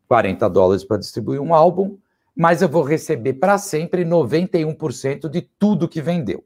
40 0.08 0.50
dólares 0.50 0.84
para 0.84 0.98
distribuir 0.98 1.40
um 1.40 1.54
álbum, 1.54 1.98
mas 2.36 2.62
eu 2.62 2.70
vou 2.70 2.84
receber 2.84 3.34
para 3.34 3.58
sempre 3.58 4.06
91% 4.06 5.30
de 5.30 5.42
tudo 5.42 5.88
que 5.88 6.02
vendeu, 6.02 6.46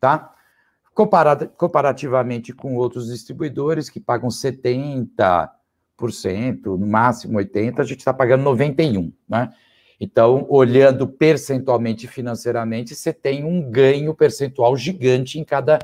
tá? 0.00 0.32
Comparado, 0.94 1.48
comparativamente 1.50 2.52
com 2.52 2.74
outros 2.76 3.08
distribuidores 3.08 3.90
que 3.90 4.00
pagam 4.00 4.28
70%, 4.28 5.50
no 6.64 6.86
máximo 6.86 7.38
80%, 7.38 7.80
a 7.80 7.84
gente 7.84 7.98
está 7.98 8.14
pagando 8.14 8.44
91%, 8.44 9.12
né? 9.28 9.52
Então, 9.98 10.46
olhando 10.48 11.08
percentualmente 11.08 12.06
financeiramente, 12.06 12.94
você 12.94 13.12
tem 13.12 13.44
um 13.44 13.70
ganho 13.70 14.14
percentual 14.14 14.76
gigante 14.76 15.38
em 15.38 15.44
cada 15.44 15.78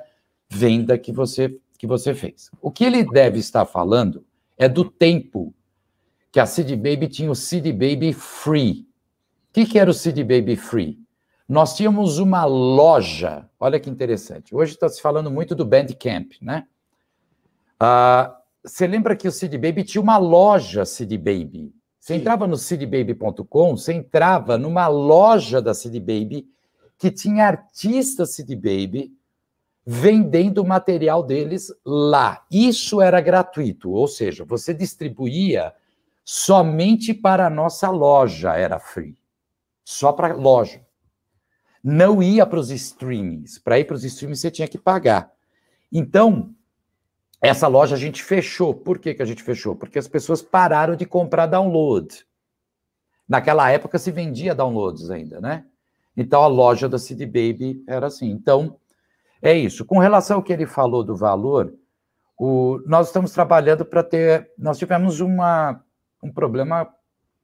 venda 0.50 0.99
que 0.99 1.11
você, 1.11 1.59
que 1.78 1.87
você 1.87 2.14
fez. 2.14 2.50
O 2.61 2.71
que 2.71 2.85
ele 2.85 3.04
deve 3.04 3.38
estar 3.38 3.64
falando 3.64 4.25
é 4.59 4.68
do 4.68 4.85
tempo 4.85 5.54
que 6.30 6.38
a 6.38 6.47
CD 6.47 6.76
Baby 6.76 7.09
tinha 7.09 7.30
o 7.30 7.35
CD 7.35 7.73
Baby 7.73 8.12
Free, 8.12 8.87
o 9.52 9.54
que, 9.54 9.66
que 9.66 9.78
era 9.78 9.90
o 9.90 9.92
CD 9.92 10.25
Baby 10.25 10.56
Free? 10.56 10.99
Nós 11.47 11.76
tínhamos 11.76 12.18
uma 12.18 12.47
loja, 12.47 13.47
olha 13.61 13.78
que 13.78 13.90
interessante. 13.90 14.56
Hoje 14.56 14.73
está 14.73 14.88
se 14.88 15.02
falando 15.02 15.30
muito 15.30 15.54
do 15.54 15.62
Bandcamp, 15.62 16.32
né? 16.40 16.66
Uh, 17.75 18.32
você 18.64 18.87
lembra 18.87 19.14
que 19.14 19.28
o 19.28 19.30
CD 19.30 19.59
Baby 19.59 19.85
tinha 19.85 20.00
uma 20.00 20.16
loja 20.16 20.87
CD 20.87 21.18
Baby? 21.18 21.75
Você 22.00 22.14
Sim. 22.14 22.21
entrava 22.21 22.47
no 22.47 22.56
cdbaby.com, 22.56 23.76
você 23.76 23.92
entrava 23.92 24.56
numa 24.56 24.88
loja 24.88 25.61
da 25.61 25.75
CD 25.75 26.00
Baby 26.00 26.49
que 26.97 27.11
tinha 27.11 27.47
artistas 27.47 28.35
CD 28.35 28.56
Baby 28.56 29.12
vendendo 29.85 30.62
o 30.62 30.66
material 30.66 31.23
deles 31.23 31.71
lá. 31.85 32.42
Isso 32.50 33.02
era 33.02 33.21
gratuito, 33.21 33.90
ou 33.90 34.09
seja, 34.09 34.47
você 34.47 34.73
distribuía 34.73 35.75
somente 36.25 37.12
para 37.12 37.49
a 37.49 37.50
nossa 37.50 37.91
loja, 37.91 38.56
era 38.56 38.78
free 38.78 39.15
só 39.93 40.13
para 40.13 40.35
loja. 40.35 40.81
Não 41.83 42.23
ia 42.23 42.47
para 42.47 42.59
os 42.59 42.71
streamings. 42.71 43.59
Para 43.59 43.78
ir 43.78 43.85
para 43.85 43.97
os 43.97 44.05
streamings 44.05 44.41
você 44.41 44.50
tinha 44.50 44.69
que 44.69 44.78
pagar. 44.78 45.33
Então, 45.91 46.55
essa 47.41 47.67
loja 47.67 47.97
a 47.97 47.99
gente 47.99 48.23
fechou. 48.23 48.75
Por 48.75 48.99
que, 48.99 49.15
que 49.15 49.23
a 49.23 49.26
gente 49.26 49.43
fechou? 49.43 49.75
Porque 49.75 49.99
as 49.99 50.09
pessoas 50.09 50.41
pararam 50.41 50.95
de 50.95 51.05
comprar 51.05 51.47
download. 51.47 52.25
Naquela 53.28 53.71
época 53.71 53.99
se 53.99 54.11
vendia 54.11 54.55
downloads 54.55 55.11
ainda, 55.11 55.41
né? 55.41 55.65
Então 56.17 56.43
a 56.43 56.47
loja 56.47 56.89
da 56.89 56.99
CD 56.99 57.26
Baby 57.26 57.83
era 57.87 58.07
assim. 58.07 58.31
Então, 58.31 58.78
é 59.41 59.55
isso. 59.55 59.85
Com 59.85 59.99
relação 59.99 60.37
ao 60.37 60.43
que 60.43 60.52
ele 60.52 60.67
falou 60.67 61.02
do 61.02 61.17
valor, 61.17 61.75
o, 62.39 62.81
nós 62.87 63.09
estamos 63.09 63.33
trabalhando 63.33 63.85
para 63.85 64.02
ter. 64.02 64.50
Nós 64.57 64.78
tivemos 64.78 65.21
uma, 65.21 65.83
um 66.23 66.31
problema 66.31 66.89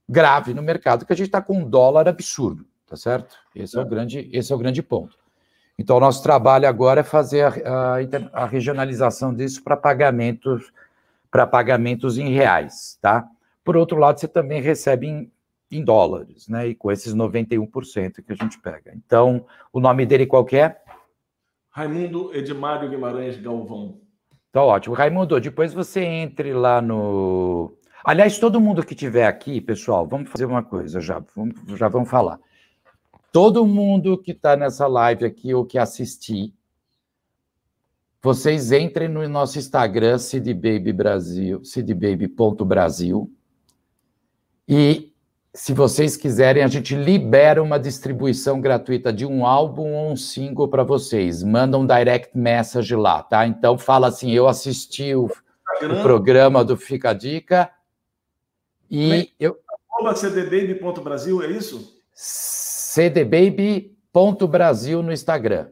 grave 0.09 0.55
no 0.55 0.63
mercado, 0.63 1.05
que 1.05 1.13
a 1.13 1.17
gente 1.17 1.27
está 1.27 1.43
com 1.43 1.59
um 1.59 1.69
dólar 1.69 2.09
absurdo, 2.09 2.65
tá 2.87 2.97
certo? 2.97 3.37
Esse 3.55 3.77
é, 3.77 3.81
é 3.81 3.83
o 3.83 3.87
grande, 3.87 4.31
esse 4.33 4.53
é 4.53 4.55
o 4.55 4.59
grande 4.59 4.83
ponto. 4.83 5.17
Então, 5.79 5.97
o 5.97 6.01
nosso 6.01 6.23
trabalho 6.23 6.67
agora 6.67 7.01
é 7.01 7.05
fazer 7.05 7.43
a, 7.43 7.95
a, 7.95 8.43
a 8.43 8.47
regionalização 8.47 9.33
disso 9.35 9.63
para 9.63 9.77
pagamentos 9.77 10.73
para 11.31 11.47
pagamentos 11.47 12.17
em 12.17 12.31
reais, 12.31 12.99
tá? 13.03 13.29
Por 13.63 13.77
outro 13.77 13.99
lado, 13.99 14.19
você 14.19 14.27
também 14.27 14.63
recebe 14.63 15.07
em, 15.07 15.31
em 15.71 15.85
dólares, 15.85 16.49
né? 16.49 16.69
E 16.69 16.75
com 16.75 16.91
esses 16.91 17.15
91% 17.15 18.25
que 18.25 18.33
a 18.33 18.35
gente 18.35 18.59
pega. 18.59 18.93
Então, 18.95 19.45
o 19.71 19.79
nome 19.79 20.07
dele 20.07 20.27
qual 20.27 20.45
que 20.45 20.57
é? 20.57 20.81
Raimundo 21.71 22.35
Edmário 22.35 22.89
Guimarães 22.89 23.37
Galvão. 23.37 24.01
Tá 24.51 24.63
ótimo. 24.65 24.95
Raimundo, 24.95 25.39
depois 25.39 25.75
você 25.75 26.03
entre 26.03 26.55
lá 26.55 26.81
no, 26.81 27.77
Aliás, 28.09 28.39
todo 28.39 28.59
mundo 28.59 28.83
que 28.87 28.95
tiver 28.95 29.27
aqui, 29.27 29.61
pessoal, 29.61 30.07
vamos 30.07 30.31
fazer 30.31 30.47
uma 30.47 30.63
coisa 30.63 30.99
já, 30.99 31.23
vamos, 31.37 31.55
já 31.79 31.89
vamos 31.89 32.09
falar. 32.09 32.41
Todo 33.31 33.67
mundo 33.67 34.17
que 34.17 34.31
está 34.31 34.57
nessa 34.57 34.87
live 34.87 35.27
aqui 35.27 35.53
ou 35.53 35.67
que 35.67 35.77
assistir, 35.77 36.55
vocês 38.23 38.73
entrem 38.73 39.09
no 39.09 39.29
nosso 39.29 39.59
Instagram, 39.59 40.17
CDBaby 40.17 40.91
Brasil, 40.91 41.61
cdbaby.brasil, 41.63 43.31
e 44.67 45.13
se 45.53 45.75
vocês 45.75 46.17
quiserem, 46.17 46.63
a 46.63 46.69
gente 46.69 46.95
libera 46.95 47.63
uma 47.63 47.79
distribuição 47.79 48.59
gratuita 48.59 49.13
de 49.13 49.27
um 49.27 49.45
álbum 49.45 49.93
ou 49.93 50.13
um 50.13 50.17
single 50.17 50.67
para 50.67 50.83
vocês. 50.83 51.43
Manda 51.43 51.77
um 51.77 51.87
direct 51.87 52.35
message 52.35 52.97
lá, 52.97 53.23
tá? 53.23 53.47
Então 53.47 53.77
fala 53.77 54.09
assim: 54.09 54.31
eu 54.31 54.49
assisti 54.49 55.15
o, 55.15 55.27
o 55.27 56.03
programa 56.03 56.65
do 56.65 56.75
Fica 56.75 57.11
a 57.11 57.13
Dica 57.13 57.71
e 58.91 59.31
eu. 59.39 59.57
cdbaby.brasil, 60.15 61.43
é 61.43 61.49
isso? 61.49 62.01
cdbaby.brasil 62.15 65.03
no 65.03 65.13
Instagram. 65.13 65.69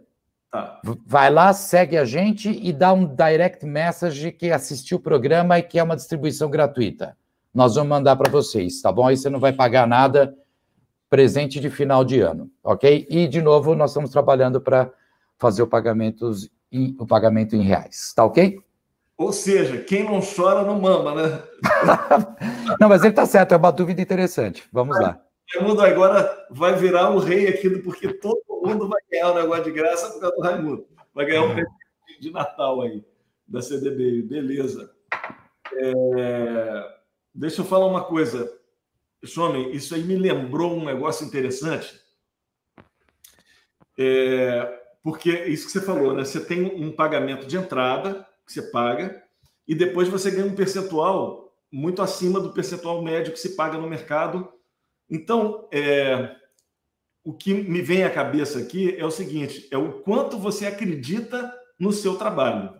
Tá. 0.50 0.80
Vai 1.04 1.30
lá, 1.30 1.52
segue 1.52 1.96
a 1.96 2.04
gente 2.04 2.50
e 2.50 2.72
dá 2.72 2.92
um 2.92 3.06
direct 3.06 3.64
message 3.66 4.32
que 4.32 4.50
assistiu 4.50 4.98
o 4.98 5.00
programa 5.00 5.58
e 5.58 5.62
que 5.62 5.78
é 5.78 5.82
uma 5.82 5.96
distribuição 5.96 6.48
gratuita. 6.48 7.16
Nós 7.52 7.74
vamos 7.74 7.90
mandar 7.90 8.16
para 8.16 8.30
vocês, 8.30 8.80
tá 8.80 8.92
bom? 8.92 9.06
Aí 9.06 9.16
você 9.16 9.30
não 9.30 9.40
vai 9.40 9.52
pagar 9.52 9.86
nada, 9.86 10.36
presente 11.08 11.58
de 11.58 11.70
final 11.70 12.04
de 12.04 12.20
ano, 12.20 12.50
ok? 12.62 13.06
E, 13.08 13.26
de 13.26 13.40
novo, 13.40 13.74
nós 13.74 13.90
estamos 13.90 14.10
trabalhando 14.10 14.60
para 14.60 14.92
fazer 15.38 15.62
o 15.62 15.66
pagamento, 15.66 16.30
em, 16.70 16.94
o 16.98 17.06
pagamento 17.06 17.56
em 17.56 17.62
reais, 17.62 18.12
tá 18.14 18.24
ok? 18.24 18.58
Ou 19.18 19.32
seja, 19.32 19.78
quem 19.78 20.04
não 20.04 20.20
chora 20.20 20.62
não 20.62 20.78
mama, 20.78 21.14
né? 21.14 21.42
não, 22.78 22.88
mas 22.88 23.00
ele 23.00 23.10
está 23.10 23.24
certo, 23.24 23.52
é 23.52 23.56
uma 23.56 23.72
dúvida 23.72 24.02
interessante. 24.02 24.64
Vamos 24.70 24.98
lá. 25.00 25.18
Raimundo 25.54 25.80
agora 25.80 26.46
vai 26.50 26.74
virar 26.74 27.10
o 27.10 27.18
rei 27.18 27.48
aqui, 27.48 27.70
porque 27.78 28.12
todo 28.12 28.42
mundo 28.62 28.88
vai 28.88 29.00
ganhar 29.10 29.32
um 29.32 29.36
negócio 29.36 29.64
de 29.64 29.72
graça 29.72 30.10
por 30.10 30.20
causa 30.20 30.36
do 30.36 30.42
Raimundo. 30.42 30.86
Vai 31.14 31.24
ganhar 31.24 31.44
um 31.44 31.54
presente 31.54 32.20
de 32.20 32.30
Natal 32.30 32.82
aí, 32.82 33.02
da 33.46 33.62
CDB. 33.62 34.22
Beleza. 34.22 34.90
É... 35.72 36.96
Deixa 37.34 37.62
eu 37.62 37.64
falar 37.64 37.86
uma 37.86 38.04
coisa. 38.04 38.52
Homem, 39.38 39.72
isso 39.72 39.94
aí 39.94 40.02
me 40.02 40.16
lembrou 40.16 40.76
um 40.76 40.84
negócio 40.84 41.26
interessante. 41.26 41.98
É... 43.98 44.82
Porque 45.02 45.30
isso 45.44 45.66
que 45.66 45.72
você 45.72 45.80
falou, 45.80 46.12
né? 46.12 46.24
Você 46.24 46.44
tem 46.44 46.64
um 46.64 46.90
pagamento 46.90 47.46
de 47.46 47.56
entrada 47.56 48.25
que 48.46 48.52
você 48.52 48.62
paga, 48.62 49.22
e 49.66 49.74
depois 49.74 50.08
você 50.08 50.30
ganha 50.30 50.46
um 50.46 50.54
percentual 50.54 51.52
muito 51.70 52.00
acima 52.00 52.40
do 52.40 52.52
percentual 52.52 53.02
médio 53.02 53.32
que 53.32 53.40
se 53.40 53.56
paga 53.56 53.76
no 53.76 53.88
mercado. 53.88 54.48
Então, 55.10 55.68
é, 55.72 56.34
o 57.24 57.32
que 57.32 57.52
me 57.52 57.82
vem 57.82 58.04
à 58.04 58.10
cabeça 58.10 58.60
aqui 58.60 58.96
é 58.96 59.04
o 59.04 59.10
seguinte: 59.10 59.68
é 59.70 59.76
o 59.76 60.00
quanto 60.00 60.38
você 60.38 60.66
acredita 60.66 61.52
no 61.78 61.92
seu 61.92 62.16
trabalho. 62.16 62.72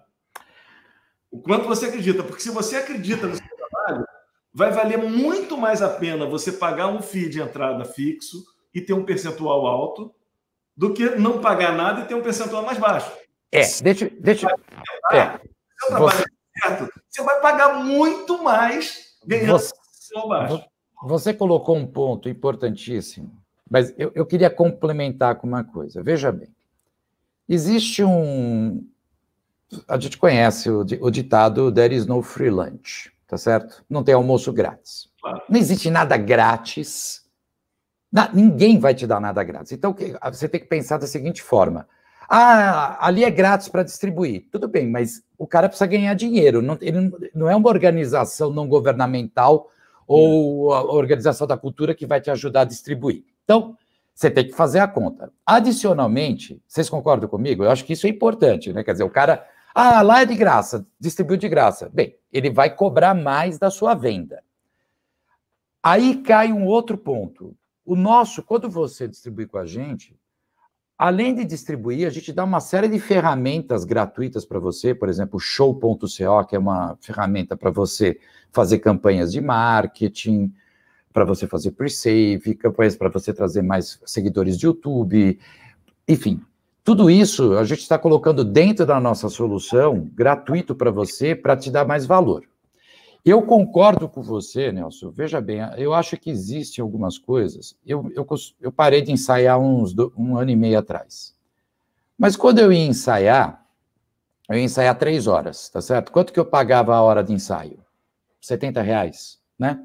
O 1.31 1.41
quanto 1.41 1.67
você 1.67 1.87
acredita, 1.87 2.23
porque 2.23 2.43
se 2.43 2.51
você 2.51 2.77
acredita 2.77 3.27
no 3.27 3.35
seu 3.35 3.45
trabalho, 3.57 4.07
vai 4.55 4.71
valer 4.71 4.99
muito 4.99 5.59
mais 5.59 5.83
a 5.83 5.89
pena 5.89 6.25
você 6.25 6.53
pagar 6.53 6.87
um 6.87 7.03
FII 7.03 7.29
de 7.29 7.41
entrada 7.41 7.85
fixo 7.85 8.43
e 8.73 8.81
ter 8.81 8.93
um 8.93 9.05
percentual 9.05 9.67
alto 9.67 10.15
do 10.77 10.95
que 10.95 11.05
não 11.17 11.41
pagar 11.41 11.75
nada 11.77 12.03
e 12.03 12.05
ter 12.07 12.15
um 12.15 12.23
percentual 12.23 12.65
mais 12.65 12.79
baixo. 12.79 13.11
É, 13.51 13.63
deixa. 13.83 14.11
deixa 14.19 14.49
é, 15.13 15.41
você, 15.91 16.25
certo, 16.62 16.93
você 17.09 17.23
vai 17.23 17.41
pagar 17.41 17.85
muito 17.85 18.43
mais 18.43 19.17
ganhando 19.27 19.53
você, 19.53 19.75
baixo. 20.29 20.65
Você 21.05 21.35
colocou 21.35 21.77
um 21.77 21.87
ponto 21.87 22.29
importantíssimo, 22.29 23.31
mas 23.71 23.95
eu, 23.99 24.11
eu 24.15 24.25
queria 24.25 24.51
complementar 24.51 25.37
com 25.37 25.47
uma 25.47 25.62
coisa. 25.65 26.03
Veja 26.03 26.33
bem, 26.33 26.49
existe 27.49 28.03
um. 28.03 28.85
A 29.89 29.99
gente 29.99 30.17
conhece 30.17 30.71
o, 30.71 30.81
o 31.01 31.11
ditado 31.11 31.73
There 31.73 31.95
is 31.95 32.07
no 32.07 32.23
free 32.23 32.51
lunch, 32.51 33.12
tá 33.27 33.37
certo? 33.37 33.85
Não 33.91 34.03
tem 34.03 34.15
almoço 34.15 34.53
grátis. 34.53 35.11
Claro. 35.21 35.43
Não 35.49 35.59
existe 35.59 35.91
nada 35.91 36.17
grátis. 36.17 37.25
Na, 38.12 38.33
ninguém 38.33 38.79
vai 38.79 38.95
te 38.95 39.07
dar 39.07 39.21
nada 39.21 39.43
grátis. 39.43 39.73
Então, 39.73 39.95
você 40.33 40.49
tem 40.49 40.61
que 40.61 40.69
pensar 40.69 40.99
da 40.99 41.07
seguinte 41.07 41.43
forma: 41.43 41.89
ah, 42.29 42.99
ali 43.07 43.25
é 43.25 43.31
grátis 43.31 43.69
para 43.69 43.83
distribuir. 43.83 44.47
Tudo 44.51 44.67
bem, 44.69 44.89
mas 44.89 45.23
o 45.39 45.47
cara 45.47 45.69
precisa 45.69 45.87
ganhar 45.87 46.15
dinheiro. 46.15 46.61
Não, 46.61 46.77
ele 46.81 47.12
não 47.35 47.49
é 47.49 47.55
uma 47.55 47.69
organização 47.69 48.51
não 48.53 48.67
governamental 48.67 49.71
ou 50.07 50.73
a 50.73 50.83
organização 50.85 51.47
da 51.47 51.57
cultura 51.57 51.95
que 51.95 52.07
vai 52.07 52.21
te 52.21 52.31
ajudar 52.31 52.62
a 52.62 52.65
distribuir. 52.65 53.25
Então, 53.45 53.77
você 54.15 54.31
tem 54.31 54.47
que 54.47 54.55
fazer 54.55 54.79
a 54.79 54.89
conta. 54.89 55.31
Adicionalmente, 55.45 56.61
vocês 56.67 56.89
concordam 56.89 57.29
comigo? 57.29 57.65
Eu 57.65 57.71
acho 57.71 57.85
que 57.85 57.93
isso 57.93 58.07
é 58.07 58.11
importante, 58.11 58.73
né? 58.73 58.83
Quer 58.83 58.93
dizer, 58.93 59.05
o 59.05 59.11
cara, 59.11 59.47
ah, 59.75 60.01
lá 60.03 60.23
é 60.23 60.25
de 60.27 60.35
graça, 60.35 60.87
distribuiu 60.99 61.37
de 61.39 61.49
graça. 61.49 61.91
Bem, 61.93 62.17
ele 62.33 62.51
vai 62.51 62.75
cobrar 62.75 63.15
mais 63.15 63.59
da 63.59 63.71
sua 63.71 63.95
venda. 63.95 64.43
Aí 65.83 66.23
cai 66.23 66.53
um 66.53 66.65
outro 66.65 66.97
ponto. 66.97 67.55
O 67.85 67.95
nosso, 67.95 68.43
quando 68.43 68.69
você 68.71 69.07
distribui 69.07 69.47
com 69.47 69.59
a 69.59 69.67
gente, 69.67 70.17
Além 70.99 71.35
de 71.35 71.45
distribuir, 71.45 72.07
a 72.07 72.11
gente 72.11 72.33
dá 72.33 72.43
uma 72.43 72.59
série 72.59 72.89
de 72.89 72.99
ferramentas 72.99 73.85
gratuitas 73.85 74.47
para 74.47 74.59
você, 74.59 74.95
por 74.95 75.11
exemplo, 75.11 75.39
show.co, 75.39 76.47
que 76.49 76.57
é 76.57 76.59
uma 76.59 76.97
ferramenta 77.01 77.55
para 77.55 77.71
você 77.71 78.19
fazer 78.51 78.79
campanhas 78.79 79.31
de 79.31 79.41
marketing, 79.43 80.51
para 81.13 81.25
você 81.25 81.47
fazer 81.47 81.73
pre-save, 81.73 82.55
campanhas 82.55 82.97
para 82.97 83.11
você 83.11 83.33
trazer 83.33 83.61
mais 83.61 84.01
seguidores 84.07 84.59
de 84.59 84.65
YouTube, 84.65 85.39
enfim. 86.09 86.41
Tudo 86.83 87.11
isso 87.11 87.59
a 87.59 87.65
gente 87.65 87.81
está 87.81 87.99
colocando 87.99 88.43
dentro 88.43 88.87
da 88.87 88.99
nossa 88.99 89.29
solução, 89.29 90.09
gratuito 90.15 90.75
para 90.75 90.91
você, 90.91 91.35
para 91.35 91.57
te 91.57 91.71
dar 91.71 91.87
mais 91.87 92.07
valor. 92.07 92.45
Eu 93.27 93.43
concordo 93.43 94.09
com 94.09 94.23
você, 94.23 94.71
Nelson. 94.71 95.11
Veja 95.11 95.41
bem, 95.41 95.59
eu 95.77 95.93
acho 95.93 96.17
que 96.17 96.31
existem 96.31 96.81
algumas 96.81 97.19
coisas. 97.19 97.77
Eu, 97.85 98.09
eu, 98.15 98.25
eu 98.61 98.71
parei 98.71 99.03
de 99.03 99.11
ensaiar 99.11 99.59
uns 99.59 99.93
do, 99.93 100.12
um 100.17 100.39
ano 100.39 100.53
e 100.53 100.55
meio 100.55 100.79
atrás. 100.79 101.35
Mas 102.17 102.37
quando 102.37 102.61
eu 102.61 102.73
ia 102.73 102.87
ensaiar, 102.87 103.67
eu 104.49 104.57
ia 104.57 104.62
ensaiar 104.62 104.97
três 104.97 105.27
horas, 105.27 105.69
tá 105.69 105.81
certo? 105.81 106.12
Quanto 106.12 106.33
que 106.33 106.39
eu 106.39 106.47
pagava 106.47 106.95
a 106.95 107.03
hora 107.03 107.25
de 107.25 107.33
ensaio? 107.33 107.81
70 108.41 108.81
reais, 108.81 109.41
né? 109.59 109.85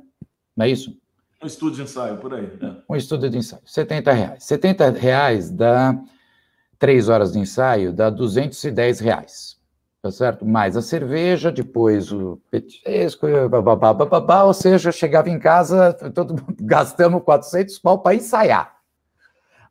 Não 0.56 0.64
é 0.64 0.70
isso? 0.70 0.96
Um 1.42 1.48
estudo 1.48 1.76
de 1.78 1.82
ensaio, 1.82 2.18
por 2.18 2.36
aí. 2.36 2.48
Né? 2.62 2.78
Um 2.88 2.96
estudo 2.96 3.28
de 3.28 3.40
ensaio, 3.40 3.64
70 3.66 4.14
reais. 4.14 4.44
70 4.44 4.92
reais 4.92 5.50
dá 5.50 6.00
três 6.78 7.10
horas 7.10 7.32
de 7.32 7.40
ensaio, 7.40 7.92
dá 7.92 8.12
210 8.12 9.00
reais 9.00 9.60
tá 10.02 10.12
certo? 10.12 10.46
Mais 10.46 10.76
a 10.76 10.82
cerveja, 10.82 11.52
depois 11.52 12.12
o 12.12 12.42
petisco, 12.50 13.28
babá, 13.50 13.94
babá, 13.94 14.44
ou 14.44 14.54
seja, 14.54 14.92
chegava 14.92 15.30
em 15.30 15.38
casa, 15.38 15.94
todo 16.14 16.34
mundo 16.34 16.56
gastando 16.62 17.20
400 17.22 17.78
pau 17.80 18.00
para 18.00 18.16
ensaiar. 18.16 18.82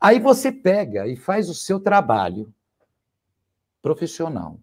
Aí 0.01 0.19
você 0.21 0.53
pega 0.53 1.07
e 1.07 1.17
faz 1.17 1.51
o 1.51 1.55
seu 1.55 1.81
trabalho 1.81 2.53
profissional. 3.83 4.59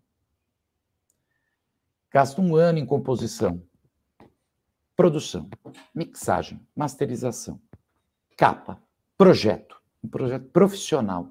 Gasta 2.11 2.41
um 2.41 2.55
ano 2.55 2.79
em 2.79 2.85
composição, 2.85 3.61
produção, 4.95 5.49
mixagem, 5.93 6.59
masterização, 6.75 7.59
capa, 8.37 8.81
projeto, 9.17 9.79
um 10.03 10.07
projeto 10.07 10.45
profissional 10.45 11.27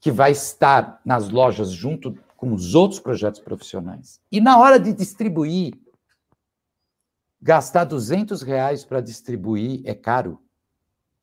que 0.00 0.10
vai 0.10 0.30
estar 0.30 1.00
nas 1.04 1.28
lojas 1.28 1.70
junto 1.70 2.16
com 2.42 2.52
os 2.52 2.74
outros 2.74 2.98
projetos 2.98 3.38
profissionais. 3.38 4.20
E 4.28 4.40
na 4.40 4.58
hora 4.58 4.76
de 4.76 4.92
distribuir, 4.92 5.78
gastar 7.40 7.84
200 7.84 8.42
reais 8.42 8.84
para 8.84 9.00
distribuir 9.00 9.80
é 9.84 9.94
caro. 9.94 10.42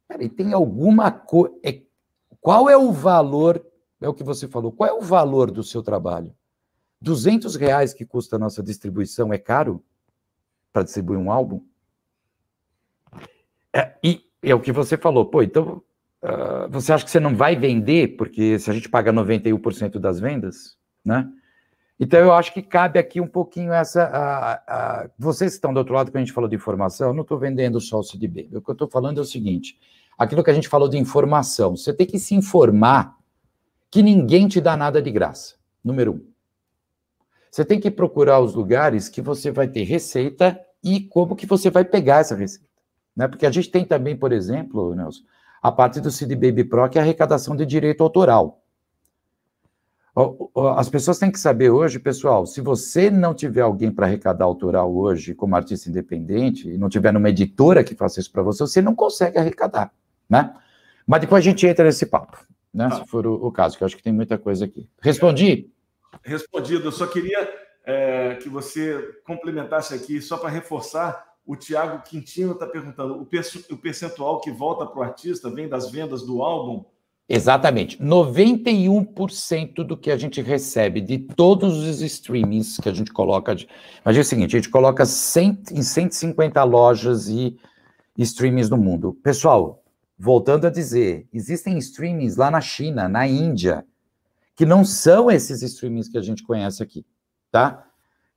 Peraí, 0.08 0.30
tem 0.30 0.54
alguma 0.54 1.12
coisa. 1.12 1.54
É... 1.62 1.82
Qual 2.40 2.70
é 2.70 2.78
o 2.78 2.94
valor? 2.94 3.62
É 4.00 4.08
o 4.08 4.14
que 4.14 4.24
você 4.24 4.48
falou. 4.48 4.72
Qual 4.72 4.90
é 4.90 4.94
o 4.94 5.02
valor 5.02 5.52
do 5.52 5.62
seu 5.62 5.84
trabalho? 5.84 6.34
200 7.02 7.54
reais 7.58 7.94
que 7.94 8.06
custa 8.06 8.38
a 8.38 8.40
nossa 8.40 8.64
distribuição 8.64 9.34
é 9.34 9.38
caro 9.38 9.84
para 10.72 10.84
distribuir 10.84 11.20
um 11.20 11.30
álbum? 11.30 11.62
É, 13.74 13.94
e 14.02 14.26
é 14.42 14.56
o 14.56 14.62
que 14.62 14.72
você 14.72 14.96
falou. 14.96 15.26
Pô, 15.26 15.44
então 15.44 15.84
uh, 16.24 16.70
você 16.70 16.94
acha 16.94 17.04
que 17.04 17.12
você 17.12 17.20
não 17.20 17.36
vai 17.36 17.58
vender 17.58 18.16
porque 18.16 18.58
se 18.58 18.72
a 18.72 18.74
gente 18.74 18.88
paga 18.88 19.12
91% 19.12 20.00
das 20.00 20.18
vendas? 20.22 20.79
Né? 21.04 21.30
Então, 22.00 22.20
eu 22.20 22.32
acho 22.32 22.54
que 22.54 22.62
cabe 22.62 22.98
aqui 22.98 23.20
um 23.20 23.28
pouquinho 23.28 23.74
essa. 23.74 24.04
A, 24.04 24.54
a, 24.54 25.10
vocês 25.18 25.52
que 25.52 25.56
estão 25.56 25.74
do 25.74 25.78
outro 25.78 25.94
lado, 25.94 26.10
que 26.12 26.18
a 26.18 26.22
gente 26.22 26.32
falou 26.32 26.50
de 26.50 26.56
informação, 26.56 27.10
eu 27.10 27.14
não 27.14 27.24
estou 27.24 27.38
vendendo 27.38 27.82
só 27.82 28.00
o 28.00 28.04
CDB. 28.04 28.50
O 28.54 28.62
que 28.62 28.70
eu 28.70 28.74
estou 28.74 28.88
falando 28.88 29.18
é 29.18 29.22
o 29.22 29.26
seguinte: 29.26 29.78
aquilo 30.18 30.44
que 30.44 30.50
a 30.50 30.54
gente 30.54 30.70
falou 30.70 30.88
de 30.88 30.98
informação, 30.98 31.76
você 31.76 31.94
tem 31.94 32.08
que 32.08 32.18
se 32.18 32.34
informar 32.34 33.18
que 33.92 34.02
ninguém 34.02 34.48
te 34.48 34.62
dá 34.62 34.78
nada 34.78 35.02
de 35.02 35.12
graça. 35.12 35.56
Número 35.84 36.14
um. 36.14 36.30
Você 37.52 37.66
tem 37.66 37.80
que 37.80 37.90
procurar 37.90 38.40
os 38.40 38.54
lugares 38.54 39.10
que 39.10 39.22
você 39.22 39.52
vai 39.52 39.68
ter 39.68 39.84
receita 39.84 40.60
e 40.84 41.02
como 41.02 41.36
que 41.36 41.46
você 41.46 41.70
vai 41.70 41.84
pegar 41.84 42.20
essa 42.20 42.36
receita. 42.36 42.68
Né? 43.16 43.28
Porque 43.28 43.46
a 43.46 43.52
gente 43.52 43.70
tem 43.70 43.84
também, 43.84 44.16
por 44.16 44.32
exemplo, 44.32 44.94
Nelson, 44.96 45.24
a 45.62 45.72
parte 45.72 46.00
do 46.00 46.12
CD 46.12 46.36
Baby 46.36 46.64
Pro, 46.64 46.88
que 46.88 46.98
é 46.98 47.02
a 47.02 47.04
arrecadação 47.04 47.56
de 47.56 47.66
direito 47.66 48.04
autoral. 48.04 48.59
As 50.78 50.90
pessoas 50.90 51.20
têm 51.20 51.32
que 51.32 51.40
saber 51.40 51.70
hoje, 51.70 52.00
pessoal, 52.00 52.46
se 52.46 52.62
você 52.62 53.10
não 53.10 53.34
tiver 53.34 53.62
alguém 53.62 53.92
para 53.92 54.06
arrecadar 54.06 54.46
autoral 54.46 54.94
hoje 54.94 55.34
como 55.34 55.56
artista 55.56 55.90
independente, 55.90 56.70
e 56.70 56.78
não 56.78 56.90
tiver 56.90 57.14
numa 57.14 57.30
editora 57.30 57.84
que 57.84 57.96
faça 57.96 58.20
isso 58.20 58.32
para 58.32 58.44
você, 58.44 58.64
você 58.64 58.82
não 58.82 58.96
consegue 58.96 59.38
arrecadar, 59.38 59.94
né? 60.30 60.54
Mas 61.06 61.22
depois 61.22 61.44
a 61.44 61.50
gente 61.50 61.66
entra 61.66 61.86
nesse 61.86 62.06
papo, 62.06 62.38
né? 62.74 62.90
Ah. 62.92 62.96
Se 62.98 63.06
for 63.08 63.26
o, 63.26 63.34
o, 63.34 63.52
caso, 63.52 63.78
que 63.78 63.84
eu 63.84 63.86
acho 63.86 63.98
que 63.98 64.04
tem 64.04 64.14
muita 64.14 64.38
coisa 64.38 64.66
aqui. 64.66 64.88
Respondi? 65.02 65.72
Respondido. 66.24 66.88
Eu 66.88 66.92
só 66.92 67.08
queria 67.08 67.48
é, 67.86 68.36
que 68.36 68.50
você 68.50 69.00
complementasse 69.24 69.94
aqui, 69.94 70.22
só 70.22 70.38
para 70.38 70.50
reforçar, 70.50 71.30
o 71.46 71.56
Tiago 71.56 72.04
Quintino 72.04 72.52
está 72.52 72.68
perguntando, 72.68 73.20
o 73.20 73.78
percentual 73.78 74.40
que 74.40 74.52
volta 74.52 74.86
para 74.86 75.00
o 75.00 75.04
artista 75.04 75.50
vem 75.50 75.68
das 75.68 75.90
vendas 75.90 76.24
do 76.24 76.44
álbum 76.44 76.86
Exatamente. 77.32 77.96
91% 78.02 79.84
do 79.84 79.96
que 79.96 80.10
a 80.10 80.18
gente 80.18 80.42
recebe 80.42 81.00
de 81.00 81.20
todos 81.20 81.78
os 81.78 82.02
streamings 82.02 82.78
que 82.78 82.90
a 82.90 82.94
gente 82.94 83.14
coloca. 83.14 83.56
Imagina 84.04 84.24
o 84.24 84.26
seguinte: 84.26 84.56
a 84.56 84.60
gente 84.60 84.72
coloca 84.72 85.06
100, 85.06 85.60
em 85.74 85.84
150 85.84 86.64
lojas 86.64 87.30
e 87.30 87.56
streamings 88.18 88.68
no 88.68 88.78
mundo. 88.78 89.14
Pessoal, 89.24 89.84
voltando 90.18 90.66
a 90.66 90.72
dizer, 90.72 91.28
existem 91.32 91.78
streamings 91.78 92.36
lá 92.36 92.50
na 92.50 92.62
China, 92.62 93.08
na 93.08 93.28
Índia, 93.28 93.86
que 94.56 94.66
não 94.66 94.84
são 94.84 95.30
esses 95.30 95.62
streamings 95.62 96.10
que 96.10 96.18
a 96.18 96.24
gente 96.24 96.42
conhece 96.42 96.82
aqui, 96.82 97.06
tá? 97.52 97.86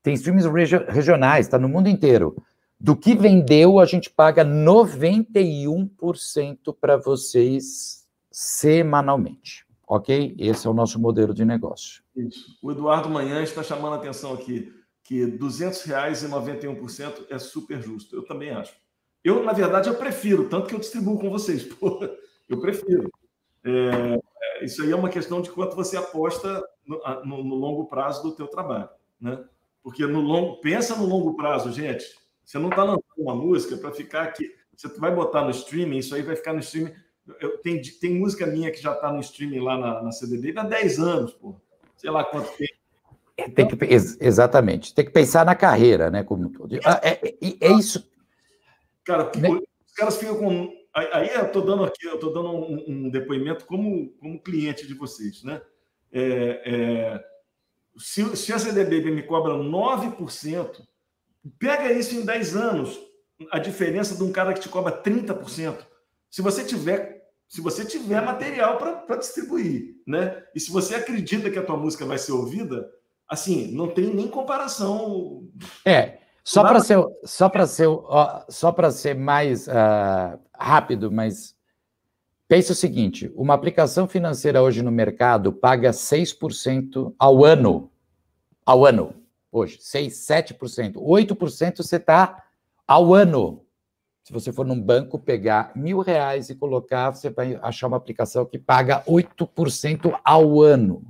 Tem 0.03 0.13
streamings 0.13 0.45
regionais, 0.89 1.49
tá 1.49 1.59
no 1.59 1.69
mundo 1.69 1.89
inteiro. 1.89 2.37
Do 2.79 2.95
que 2.95 3.15
vendeu, 3.15 3.81
a 3.81 3.87
gente 3.87 4.11
paga 4.11 4.45
91% 4.45 6.77
para 6.79 6.99
vocês 6.99 8.02
semanalmente. 8.33 9.67
Ok? 9.87 10.35
Esse 10.39 10.67
é 10.67 10.71
o 10.71 10.75
nosso 10.75 10.99
modelo 10.99 11.35
de 11.35 11.45
negócio. 11.45 12.03
Isso. 12.17 12.59
O 12.63 12.73
Eduardo 12.73 13.11
Manhã 13.11 13.43
está 13.43 13.63
chamando 13.63 13.93
a 13.93 13.97
atenção 13.97 14.33
aqui 14.33 14.73
que 15.03 15.25
R$ 15.25 15.39
200,91% 15.39 17.27
é 17.29 17.39
super 17.39 17.83
justo. 17.83 18.17
Eu 18.17 18.25
também 18.25 18.51
acho. 18.51 18.75
Eu, 19.23 19.45
na 19.45 19.53
verdade, 19.53 19.89
eu 19.89 19.95
prefiro, 19.95 20.49
tanto 20.49 20.67
que 20.69 20.75
eu 20.75 20.79
distribuo 20.79 21.19
com 21.19 21.31
vocês. 21.31 21.65
Pô, 21.75 22.01
eu 22.49 22.61
prefiro. 22.61 23.11
É, 23.65 24.19
é, 24.43 24.65
isso 24.65 24.83
aí 24.83 24.91
é 24.91 24.97
uma 24.97 25.09
questão 25.09 25.41
de 25.43 25.51
quanto 25.51 25.77
você 25.77 25.97
aposta 25.97 26.63
no, 26.87 27.01
no, 27.25 27.45
no 27.45 27.55
longo 27.55 27.87
prazo 27.87 28.23
do 28.23 28.33
teu 28.33 28.49
trabalho, 28.49 28.89
né? 29.21 29.45
Porque 29.83 30.07
no 30.07 30.21
longo, 30.21 30.61
pensa 30.61 30.97
no 30.97 31.07
longo 31.07 31.35
prazo, 31.35 31.73
gente. 31.73 32.05
Você 32.45 32.59
não 32.59 32.71
está 32.71 32.83
lançando 32.83 33.05
uma 33.19 33.35
música 33.35 33.77
para 33.77 33.93
ficar 33.93 34.23
aqui. 34.23 34.51
Você 34.77 34.89
vai 34.99 35.15
botar 35.15 35.45
no 35.45 35.51
streaming, 35.51 35.99
isso 35.99 36.15
aí 36.15 36.23
vai 36.23 36.35
ficar 36.35 36.53
no 36.53 36.61
streaming 36.61 36.95
eu, 37.41 37.59
tem, 37.59 37.81
tem 37.81 38.15
música 38.15 38.47
minha 38.47 38.71
que 38.71 38.81
já 38.81 38.93
está 38.93 39.13
no 39.13 39.21
streaming 39.21 39.61
lá 39.61 39.79
na, 39.79 40.03
na 40.03 40.13
CDB 40.13 40.55
há 40.57 40.65
10 40.65 40.99
anos, 40.99 41.33
pô. 41.33 41.55
Sei 41.97 42.11
lá 42.11 42.25
quanto 42.25 42.51
tempo. 42.57 42.75
É, 43.37 43.49
tem 43.49 43.67
que, 43.67 43.77
exatamente. 44.21 44.95
Tem 44.95 45.05
que 45.05 45.11
pensar 45.11 45.45
na 45.45 45.55
carreira, 45.55 46.11
né? 46.11 46.23
Como 46.23 46.51
todo. 46.51 46.79
Ah, 46.85 47.01
é, 47.03 47.29
é, 47.29 47.37
é, 47.61 47.73
isso. 47.73 48.11
Cara, 49.05 49.31
né? 49.37 49.51
os 49.51 49.93
caras 49.95 50.17
ficam 50.17 50.37
com 50.37 50.83
aí 50.95 51.31
eu 51.35 51.47
estou 51.47 51.65
dando 51.65 51.85
aqui, 51.85 52.07
eu 52.07 52.17
estou 52.17 52.33
dando 52.33 52.51
um, 52.51 52.85
um, 52.87 53.11
depoimento 53.11 53.65
como, 53.65 54.11
como 54.21 54.43
cliente 54.43 54.87
de 54.87 54.95
vocês, 54.95 55.43
né? 55.43 55.63
É, 56.13 56.63
é, 56.67 57.25
se, 57.97 58.37
se 58.37 58.53
a 58.53 58.59
CD 58.59 58.85
Baby 58.85 59.11
me 59.11 59.23
cobra 59.23 59.55
9%, 59.55 60.83
pega 61.59 61.93
isso 61.93 62.15
em 62.15 62.25
10 62.25 62.57
anos, 62.57 63.01
a 63.51 63.59
diferença 63.59 64.15
de 64.15 64.23
um 64.23 64.31
cara 64.31 64.53
que 64.53 64.61
te 64.61 64.69
cobra 64.69 65.03
30%. 65.03 65.79
Se 66.31 66.43
você 66.43 66.65
tiver 66.65 67.12
se 67.53 67.61
você 67.61 67.85
tiver 67.85 68.25
material 68.25 68.79
para 68.79 69.17
distribuir, 69.19 69.97
né? 70.07 70.43
E 70.55 70.59
se 70.59 70.71
você 70.73 70.95
acredita 70.95 71.51
que 71.51 71.59
a 71.59 71.63
tua 71.63 71.77
música 71.77 72.07
vai 72.07 72.17
ser 72.17 72.33
ouvida, 72.33 72.91
assim, 73.29 73.71
não 73.73 73.89
tem 73.89 74.07
nem 74.07 74.27
comparação. 74.27 75.47
É, 75.85 76.21
só 76.43 76.63
para 76.63 76.81
ser 76.81 77.05
só 77.25 77.51
para 77.51 77.67
ser 77.67 77.89
só 78.49 78.73
para 78.73 78.91
ser 78.91 79.15
mais 79.15 79.69
uh, 79.69 80.41
rápido, 80.55 81.13
mas 81.13 81.55
pense 82.49 82.73
o 82.73 82.75
seguinte, 82.75 83.31
uma 83.37 83.53
aplicação 83.53 84.09
financeira 84.09 84.63
hoje 84.63 84.81
no 84.81 84.91
mercado 84.91 85.53
paga 85.53 85.91
6% 85.91 87.15
ao 87.19 87.45
ano. 87.45 87.93
Ao 88.65 88.87
ano. 88.87 89.15
Hoje, 89.51 89.77
6, 89.79 90.11
7%. 90.27 90.95
8% 90.95 91.77
você 91.77 91.97
está 91.97 92.47
ao 92.89 93.13
ano. 93.13 93.63
Se 94.23 94.33
você 94.33 94.53
for 94.53 94.65
num 94.65 94.81
banco 94.81 95.19
pegar 95.19 95.73
mil 95.75 96.01
reais 96.01 96.49
e 96.49 96.55
colocar, 96.55 97.11
você 97.11 97.29
vai 97.29 97.59
achar 97.61 97.89
uma 97.89 97.97
aplicação 97.97 98.47
que 98.47 98.59
paga 98.59 99.03
8% 99.05 100.19
ao 100.25 100.63
ano. 100.63 101.05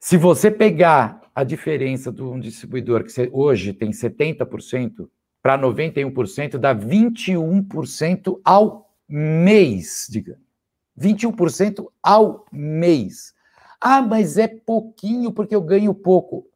Se 0.00 0.16
você 0.16 0.50
pegar 0.50 1.20
a 1.34 1.44
diferença 1.44 2.10
de 2.10 2.22
um 2.22 2.40
distribuidor 2.40 3.04
que 3.04 3.30
hoje 3.30 3.72
tem 3.72 3.90
70% 3.90 5.08
para 5.42 5.58
91%, 5.58 6.56
dá 6.56 6.74
21% 6.74 8.40
ao 8.44 8.90
mês, 9.08 10.06
diga. 10.10 10.38
21% 10.98 11.86
ao 12.02 12.46
mês. 12.50 13.34
Ah, 13.80 14.00
mas 14.00 14.38
é 14.38 14.48
pouquinho 14.48 15.32
porque 15.32 15.54
eu 15.54 15.60
ganho 15.60 15.92
pouco 15.92 16.46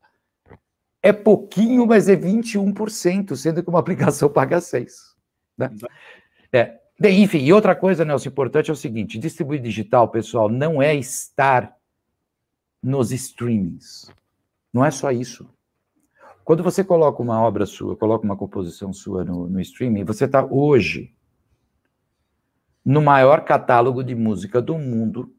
é 1.07 1.13
pouquinho, 1.13 1.87
mas 1.87 2.09
é 2.09 2.17
21%, 2.17 3.37
sendo 3.37 3.63
que 3.63 3.71
uma 3.71 3.79
aplicação 3.81 4.29
paga 4.29 4.59
6%. 4.59 4.87
Né? 5.57 5.71
É. 6.53 6.81
Enfim, 7.11 7.39
e 7.39 7.53
outra 7.53 7.77
coisa, 7.77 8.05
Nelson, 8.05 8.31
importante 8.31 8.71
é 8.71 8.73
o 8.73 8.77
seguinte: 8.77 9.19
distribuir 9.19 9.61
digital, 9.61 10.09
pessoal, 10.09 10.49
não 10.49 10.83
é 10.83 10.95
estar 10.95 11.77
nos 12.83 13.13
streamings. 13.13 14.11
Não 14.73 14.85
é 14.85 14.91
só 14.91 15.11
isso. 15.11 15.49
Quando 16.45 16.63
você 16.63 16.83
coloca 16.83 17.23
uma 17.23 17.41
obra 17.41 17.67
sua, 17.67 17.97
coloca 17.97 18.25
uma 18.25 18.37
composição 18.37 18.93
sua 18.93 19.25
no, 19.25 19.49
no 19.49 19.61
streaming, 19.61 20.05
você 20.05 20.25
está 20.25 20.45
hoje 20.45 21.15
no 22.85 23.03
maior 23.03 23.45
catálogo 23.45 24.03
de 24.03 24.15
música 24.15 24.63
do 24.63 24.79
mundo, 24.79 25.35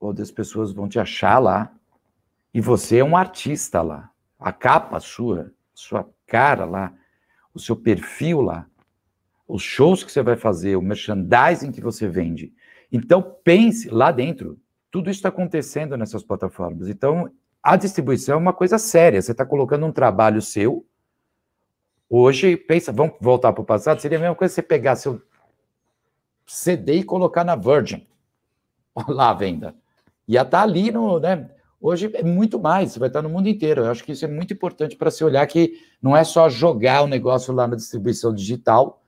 onde 0.00 0.22
as 0.22 0.30
pessoas 0.30 0.70
vão 0.70 0.88
te 0.88 0.98
achar 0.98 1.38
lá, 1.38 1.74
e 2.52 2.60
você 2.60 2.98
é 2.98 3.04
um 3.04 3.16
artista 3.16 3.80
lá 3.82 4.13
a 4.38 4.52
capa 4.52 5.00
sua, 5.00 5.52
sua 5.72 6.08
cara 6.26 6.64
lá, 6.64 6.92
o 7.54 7.58
seu 7.58 7.76
perfil 7.76 8.40
lá, 8.40 8.66
os 9.46 9.62
shows 9.62 10.02
que 10.02 10.10
você 10.10 10.22
vai 10.22 10.36
fazer, 10.36 10.76
o 10.76 10.82
merchandising 10.82 11.70
que 11.72 11.80
você 11.80 12.08
vende. 12.08 12.52
Então, 12.90 13.22
pense 13.42 13.88
lá 13.88 14.10
dentro. 14.10 14.58
Tudo 14.90 15.10
isso 15.10 15.18
está 15.18 15.28
acontecendo 15.28 15.96
nessas 15.96 16.22
plataformas. 16.22 16.88
Então, 16.88 17.30
a 17.62 17.76
distribuição 17.76 18.34
é 18.34 18.38
uma 18.38 18.52
coisa 18.52 18.78
séria. 18.78 19.20
Você 19.20 19.32
está 19.32 19.44
colocando 19.44 19.86
um 19.86 19.92
trabalho 19.92 20.40
seu. 20.40 20.86
Hoje, 22.08 22.56
pensa, 22.56 22.92
vamos 22.92 23.16
voltar 23.20 23.52
para 23.52 23.62
o 23.62 23.66
passado, 23.66 24.00
seria 24.00 24.18
a 24.18 24.20
mesma 24.20 24.36
coisa 24.36 24.54
você 24.54 24.62
pegar 24.62 24.96
seu 24.96 25.20
CD 26.46 26.96
e 26.98 27.04
colocar 27.04 27.44
na 27.44 27.56
Virgin. 27.56 28.06
Lá 29.08 29.30
a 29.30 29.34
venda. 29.34 29.74
Ia 30.28 30.42
estar 30.42 30.58
tá 30.58 30.62
ali 30.62 30.90
no. 30.90 31.18
Né, 31.18 31.50
Hoje 31.86 32.10
é 32.14 32.22
muito 32.22 32.58
mais, 32.58 32.92
você 32.92 32.98
vai 32.98 33.08
estar 33.08 33.20
no 33.20 33.28
mundo 33.28 33.46
inteiro. 33.46 33.82
Eu 33.82 33.90
acho 33.90 34.02
que 34.02 34.12
isso 34.12 34.24
é 34.24 34.28
muito 34.28 34.54
importante 34.54 34.96
para 34.96 35.10
se 35.10 35.22
olhar 35.22 35.46
que 35.46 35.74
não 36.00 36.16
é 36.16 36.24
só 36.24 36.48
jogar 36.48 37.02
o 37.02 37.06
negócio 37.06 37.52
lá 37.52 37.68
na 37.68 37.76
distribuição 37.76 38.32
digital 38.32 39.04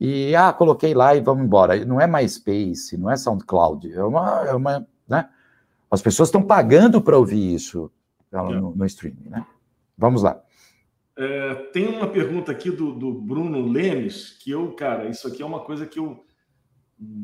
e, 0.00 0.34
ah, 0.34 0.52
coloquei 0.52 0.94
lá 0.94 1.14
e 1.14 1.20
vamos 1.20 1.44
embora. 1.44 1.84
Não 1.84 2.00
é 2.00 2.08
MySpace, 2.08 2.96
não 2.96 3.08
é 3.08 3.16
SoundCloud, 3.16 3.92
é 3.92 4.02
uma, 4.02 4.48
é 4.48 4.52
uma 4.52 4.88
né? 5.08 5.28
As 5.88 6.02
pessoas 6.02 6.28
estão 6.28 6.42
pagando 6.42 7.00
para 7.00 7.16
ouvir 7.16 7.54
isso 7.54 7.88
no, 8.32 8.74
no, 8.74 8.84
streaming, 8.84 9.28
né? 9.28 9.46
Vamos 9.96 10.24
lá. 10.24 10.42
É, 11.16 11.54
tem 11.72 11.86
uma 11.86 12.08
pergunta 12.08 12.50
aqui 12.50 12.72
do, 12.72 12.94
do 12.94 13.12
Bruno 13.12 13.64
Lemes, 13.64 14.36
que 14.42 14.50
eu, 14.50 14.72
cara, 14.72 15.08
isso 15.08 15.28
aqui 15.28 15.40
é 15.40 15.46
uma 15.46 15.60
coisa 15.60 15.86
que 15.86 16.00
eu 16.00 16.24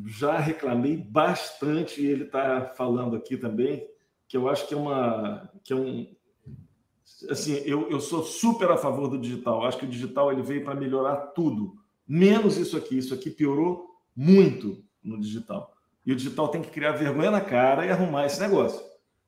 já 0.07 0.39
reclamei 0.39 0.97
bastante, 0.97 2.01
e 2.01 2.07
ele 2.07 2.27
está 2.27 2.73
falando 2.77 3.17
aqui 3.17 3.37
também, 3.37 3.93
que 4.29 4.37
eu 4.37 4.49
acho 4.49 4.67
que 4.67 4.75
é 4.75 4.77
uma 4.77 5.51
que 5.63 5.73
é 5.73 5.77
um 5.77 6.07
assim 7.31 7.55
eu, 7.65 7.91
eu 7.91 8.01
sou 8.01 8.23
super 8.23 8.71
a 8.71 8.77
favor 8.77 9.09
do 9.09 9.19
digital. 9.19 9.63
Eu 9.63 9.69
acho 9.69 9.79
que 9.79 9.87
o 9.87 9.91
digital 9.91 10.33
ele 10.33 10.43
veio 10.43 10.65
para 10.65 10.75
melhorar 10.75 11.17
tudo. 11.29 11.77
Menos 12.07 12.57
isso 12.57 12.77
aqui. 12.77 12.99
Isso 12.99 13.15
aqui 13.15 13.31
piorou 13.31 13.87
muito 14.15 14.85
no 15.03 15.21
digital. 15.21 15.75
E 16.05 16.13
o 16.13 16.17
digital 16.17 16.49
tem 16.49 16.63
que 16.63 16.71
criar 16.71 16.93
vergonha 16.93 17.31
na 17.31 17.41
cara 17.41 17.87
e 17.87 17.91
arrumar 17.91 18.27
esse 18.27 18.41
negócio. 18.41 18.81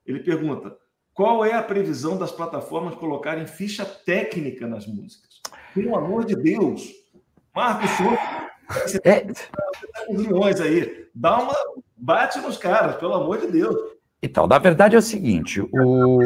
Ele 0.05 0.21
pergunta 0.21 0.77
qual 1.15 1.45
é 1.45 1.55
a 1.55 1.63
previsão 1.63 2.19
das 2.19 2.31
plataformas 2.31 2.95
colocarem 2.95 3.47
ficha 3.47 3.85
técnica 3.85 4.67
nas 4.67 4.87
músicas? 4.87 5.41
Pelo 5.75 5.97
amor 5.97 6.27
de 6.27 6.37
Deus! 6.37 6.93
Marcos 7.55 7.91
você 8.69 8.99
está 8.99 9.11
é... 9.11 9.21
tá 9.21 10.07
com 10.07 10.15
milhões 10.15 10.61
aí. 10.61 11.09
Dá 11.15 11.39
uma 11.39 11.55
bate 11.97 12.39
nos 12.41 12.59
caras 12.59 12.97
pelo 12.97 13.15
amor 13.15 13.41
de 13.41 13.47
Deus 13.47 13.96
então, 14.27 14.47
na 14.47 14.59
verdade 14.59 14.95
é 14.95 14.99
o 14.99 15.03
seguinte: 15.03 15.61
o. 15.61 16.19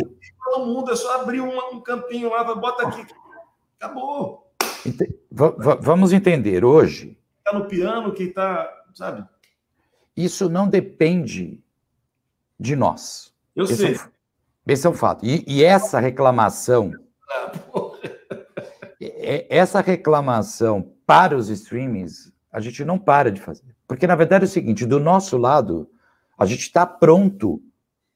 Todo 0.44 0.66
mundo, 0.66 0.90
é 0.90 0.96
só 0.96 1.20
abrir 1.20 1.40
um, 1.40 1.56
um 1.72 1.80
campinho 1.80 2.30
lá, 2.30 2.42
bota 2.54 2.88
aqui. 2.88 3.06
Acabou. 3.78 4.50
vamos 5.80 6.12
entender 6.12 6.64
hoje. 6.64 7.16
Está 7.38 7.58
no 7.58 7.66
piano, 7.66 8.12
que 8.12 8.24
está, 8.24 8.68
sabe? 8.94 9.24
Isso 10.16 10.48
não 10.48 10.68
depende 10.68 11.62
de 12.58 12.74
nós. 12.74 13.32
Eu 13.54 13.64
esse 13.64 13.76
sei. 13.76 13.94
É 13.94 13.98
um, 13.98 14.10
esse 14.66 14.86
é 14.86 14.90
um 14.90 14.94
fato. 14.94 15.24
E, 15.24 15.44
e 15.46 15.64
essa 15.64 16.00
reclamação. 16.00 16.92
Ah, 17.30 17.52
essa 19.48 19.80
reclamação 19.80 20.92
para 21.06 21.36
os 21.36 21.48
streamings, 21.48 22.32
a 22.52 22.60
gente 22.60 22.84
não 22.84 22.98
para 22.98 23.30
de 23.30 23.40
fazer. 23.40 23.64
Porque, 23.86 24.06
na 24.06 24.14
verdade, 24.14 24.44
é 24.44 24.46
o 24.46 24.50
seguinte: 24.50 24.84
do 24.84 24.98
nosso 24.98 25.36
lado, 25.36 25.88
a 26.38 26.46
gente 26.46 26.62
está 26.62 26.84
pronto 26.84 27.62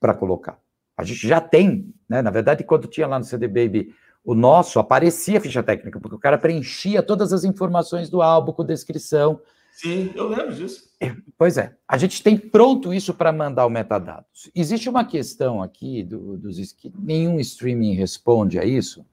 para 0.04 0.12
colocar. 0.12 0.58
A 0.94 1.02
gente 1.02 1.26
já 1.26 1.40
tem, 1.40 1.94
né? 2.06 2.20
Na 2.20 2.30
verdade, 2.30 2.62
quando 2.62 2.86
tinha 2.86 3.06
lá 3.06 3.18
no 3.18 3.24
CD 3.24 3.48
Baby 3.48 3.94
o 4.22 4.34
nosso, 4.34 4.78
aparecia 4.78 5.38
a 5.38 5.40
ficha 5.40 5.62
técnica, 5.62 5.98
porque 5.98 6.14
o 6.14 6.18
cara 6.18 6.36
preenchia 6.36 7.02
todas 7.02 7.32
as 7.32 7.42
informações 7.42 8.10
do 8.10 8.20
álbum 8.20 8.52
com 8.52 8.66
descrição. 8.66 9.40
Sim, 9.72 10.12
eu 10.14 10.28
lembro 10.28 10.54
disso. 10.54 10.90
É, 11.00 11.16
pois 11.38 11.56
é, 11.56 11.74
a 11.88 11.96
gente 11.96 12.22
tem 12.22 12.36
pronto 12.36 12.92
isso 12.92 13.14
para 13.14 13.32
mandar 13.32 13.64
o 13.64 13.70
metadados. 13.70 14.50
Existe 14.54 14.90
uma 14.90 15.06
questão 15.06 15.62
aqui 15.62 16.02
do, 16.02 16.36
dos 16.36 16.72
que 16.72 16.92
nenhum 16.98 17.40
streaming 17.40 17.94
responde 17.94 18.58
a 18.58 18.64
isso, 18.66 19.06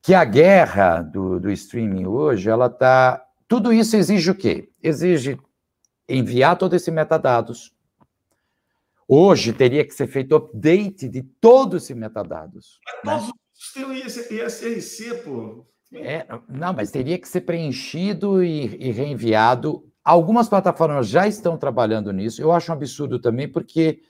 que 0.00 0.14
a 0.14 0.24
guerra 0.24 1.02
do, 1.02 1.40
do 1.40 1.50
streaming 1.50 2.06
hoje, 2.06 2.48
ela 2.48 2.70
tá. 2.70 3.24
Tudo 3.48 3.72
isso 3.72 3.96
exige 3.96 4.30
o 4.30 4.36
quê? 4.36 4.68
Exige 4.80 5.36
enviar 6.08 6.56
todo 6.56 6.76
esse 6.76 6.92
metadados, 6.92 7.74
Hoje 9.08 9.52
teria 9.52 9.84
que 9.84 9.94
ser 9.94 10.06
feito 10.06 10.34
update 10.34 11.08
de 11.08 11.22
todos 11.22 11.84
esses 11.84 11.96
metadados. 11.96 12.78
Mas 13.04 13.26
né? 13.26 13.32
tem 13.74 14.06
ISRC, 14.06 15.22
pô. 15.24 15.66
É, 15.92 16.26
não, 16.48 16.72
mas 16.72 16.90
teria 16.90 17.18
que 17.18 17.28
ser 17.28 17.42
preenchido 17.42 18.42
e, 18.42 18.64
e, 18.80 18.90
reenviado. 18.90 19.84
Algumas 20.02 20.48
plataformas 20.48 21.08
já 21.08 21.26
estão 21.28 21.56
trabalhando 21.56 22.12
nisso. 22.12 22.42
Eu 22.42 22.52
acho 22.52 22.70
um 22.72 22.74
absurdo 22.74 23.18
também, 23.18 23.48
porque 23.48 24.00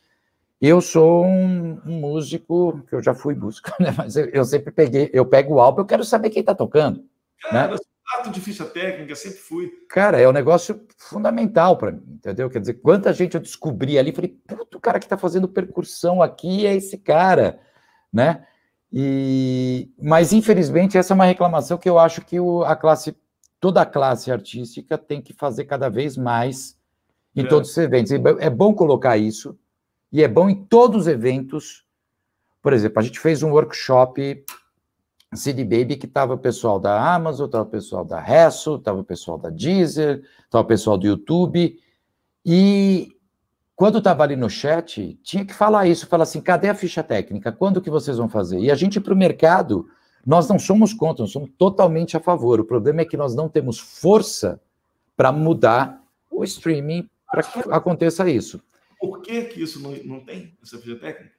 eu 0.61 0.81
sou 0.81 1.25
um, 1.27 1.81
um 1.85 2.01
músico 2.01 2.83
que 2.89 2.95
eu 2.95 3.03
já 3.03 3.15
fui 3.15 3.35
músico, 3.35 3.71
né? 3.79 3.95
Mas 3.97 4.17
eu, 4.17 4.27
eu, 4.27 4.45
sempre 4.45 4.73
peguei, 4.73 5.11
eu 5.13 5.27
pego 5.27 5.55
o 5.55 5.61
álbum, 5.61 5.83
eu 5.83 5.87
quero 5.87 6.05
saber 6.05 6.31
quem 6.31 6.41
está 6.41 6.55
tocando. 6.55 7.05
Cara, 7.43 7.73
né? 7.73 7.77
Ato 8.13 8.31
de 8.31 8.41
ficha 8.41 8.65
técnica, 8.67 9.15
sempre 9.15 9.39
fui. 9.39 9.71
Cara, 9.89 10.21
é 10.21 10.29
um 10.29 10.33
negócio 10.33 10.87
fundamental 10.99 11.79
para 11.79 11.93
mim, 11.93 12.03
entendeu? 12.07 12.51
Quer 12.51 12.61
dizer, 12.61 12.75
quanta 12.75 13.13
gente 13.13 13.35
eu 13.35 13.41
descobri 13.41 13.99
ali, 13.99 14.13
falei, 14.13 14.37
puto, 14.47 14.77
o 14.77 14.81
cara 14.81 14.99
que 14.99 15.07
está 15.07 15.17
fazendo 15.17 15.49
percussão 15.49 16.23
aqui 16.23 16.67
é 16.67 16.75
esse 16.77 16.99
cara, 16.99 17.59
né? 18.13 18.47
E, 18.93 19.91
mas 20.01 20.33
infelizmente 20.33 20.97
essa 20.97 21.15
é 21.15 21.17
uma 21.17 21.25
reclamação 21.25 21.79
que 21.79 21.89
eu 21.89 21.99
acho 21.99 22.21
que 22.21 22.39
o, 22.39 22.63
a 22.63 22.77
classe, 22.77 23.17
toda 23.59 23.83
a 23.83 23.87
classe 23.87 24.31
artística 24.31 24.97
tem 24.97 25.21
que 25.21 25.33
fazer 25.33 25.65
cada 25.65 25.89
vez 25.89 26.17
mais 26.17 26.79
em 27.35 27.43
é. 27.43 27.49
todos 27.49 27.71
os 27.71 27.79
eventos. 27.79 28.13
É 28.39 28.51
bom 28.51 28.75
colocar 28.75 29.17
isso 29.17 29.59
e 30.13 30.23
é 30.23 30.29
bom 30.29 30.49
em 30.49 30.65
todos 30.67 31.03
os 31.03 31.07
eventos. 31.09 31.85
Por 32.63 32.73
exemplo, 32.73 33.01
a 33.01 33.03
gente 33.03 33.19
fez 33.19 33.43
um 33.43 33.51
workshop 33.51 34.45
CD 35.35 35.65
Baby 35.65 35.97
que 35.97 36.07
estava 36.07 36.35
o 36.35 36.39
pessoal 36.39 36.79
da 36.79 37.15
Amazon, 37.15 37.47
estava 37.47 37.65
o 37.65 37.71
pessoal 37.71 38.05
da 38.05 38.21
Resso, 38.21 38.77
estava 38.77 39.01
o 39.01 39.05
pessoal 39.05 39.39
da 39.39 39.51
Deezer, 39.51 40.23
estava 40.45 40.65
o 40.65 40.67
pessoal 40.67 40.99
do 40.99 41.07
YouTube. 41.07 41.79
E 42.45 43.09
quando 43.77 43.99
estava 43.99 44.23
ali 44.23 44.37
no 44.37 44.49
chat, 44.49 45.19
tinha 45.23 45.45
que 45.45 45.55
falar 45.55 45.87
isso, 45.87 46.07
falar 46.07 46.25
assim, 46.25 46.41
cadê 46.41 46.69
a 46.69 46.75
ficha 46.75 47.03
técnica? 47.03 47.51
Quando 47.51 47.81
que 47.81 47.91
vocês 47.91 48.19
vão 48.19 48.29
fazer? 48.29 48.61
E 48.61 48.71
a 48.71 48.75
gente 48.75 49.01
para 49.01 49.15
o 49.15 49.17
mercado, 49.17 49.89
nós 50.25 50.49
não 50.49 50.59
somos 50.59 50.93
contra, 50.93 51.23
nós 51.23 51.33
somos 51.33 51.51
totalmente 51.59 52.17
a 52.17 52.21
favor. 52.21 52.61
O 52.61 52.65
problema 52.65 53.01
é 53.01 53.05
que 53.05 53.17
nós 53.17 53.35
não 53.35 53.49
temos 53.49 53.79
força 53.79 54.61
para 55.17 55.33
mudar 55.33 56.03
o 56.31 56.45
streaming 56.45 57.09
para 57.31 57.43
que 57.43 57.59
aconteça 57.71 58.29
isso. 58.29 58.63
Por 59.01 59.21
que, 59.21 59.43
que 59.45 59.63
isso 59.63 59.81
não, 59.81 59.93
não 60.05 60.21
tem, 60.21 60.57
essa 60.63 60.79
ficha 60.79 60.97
técnica? 60.97 61.35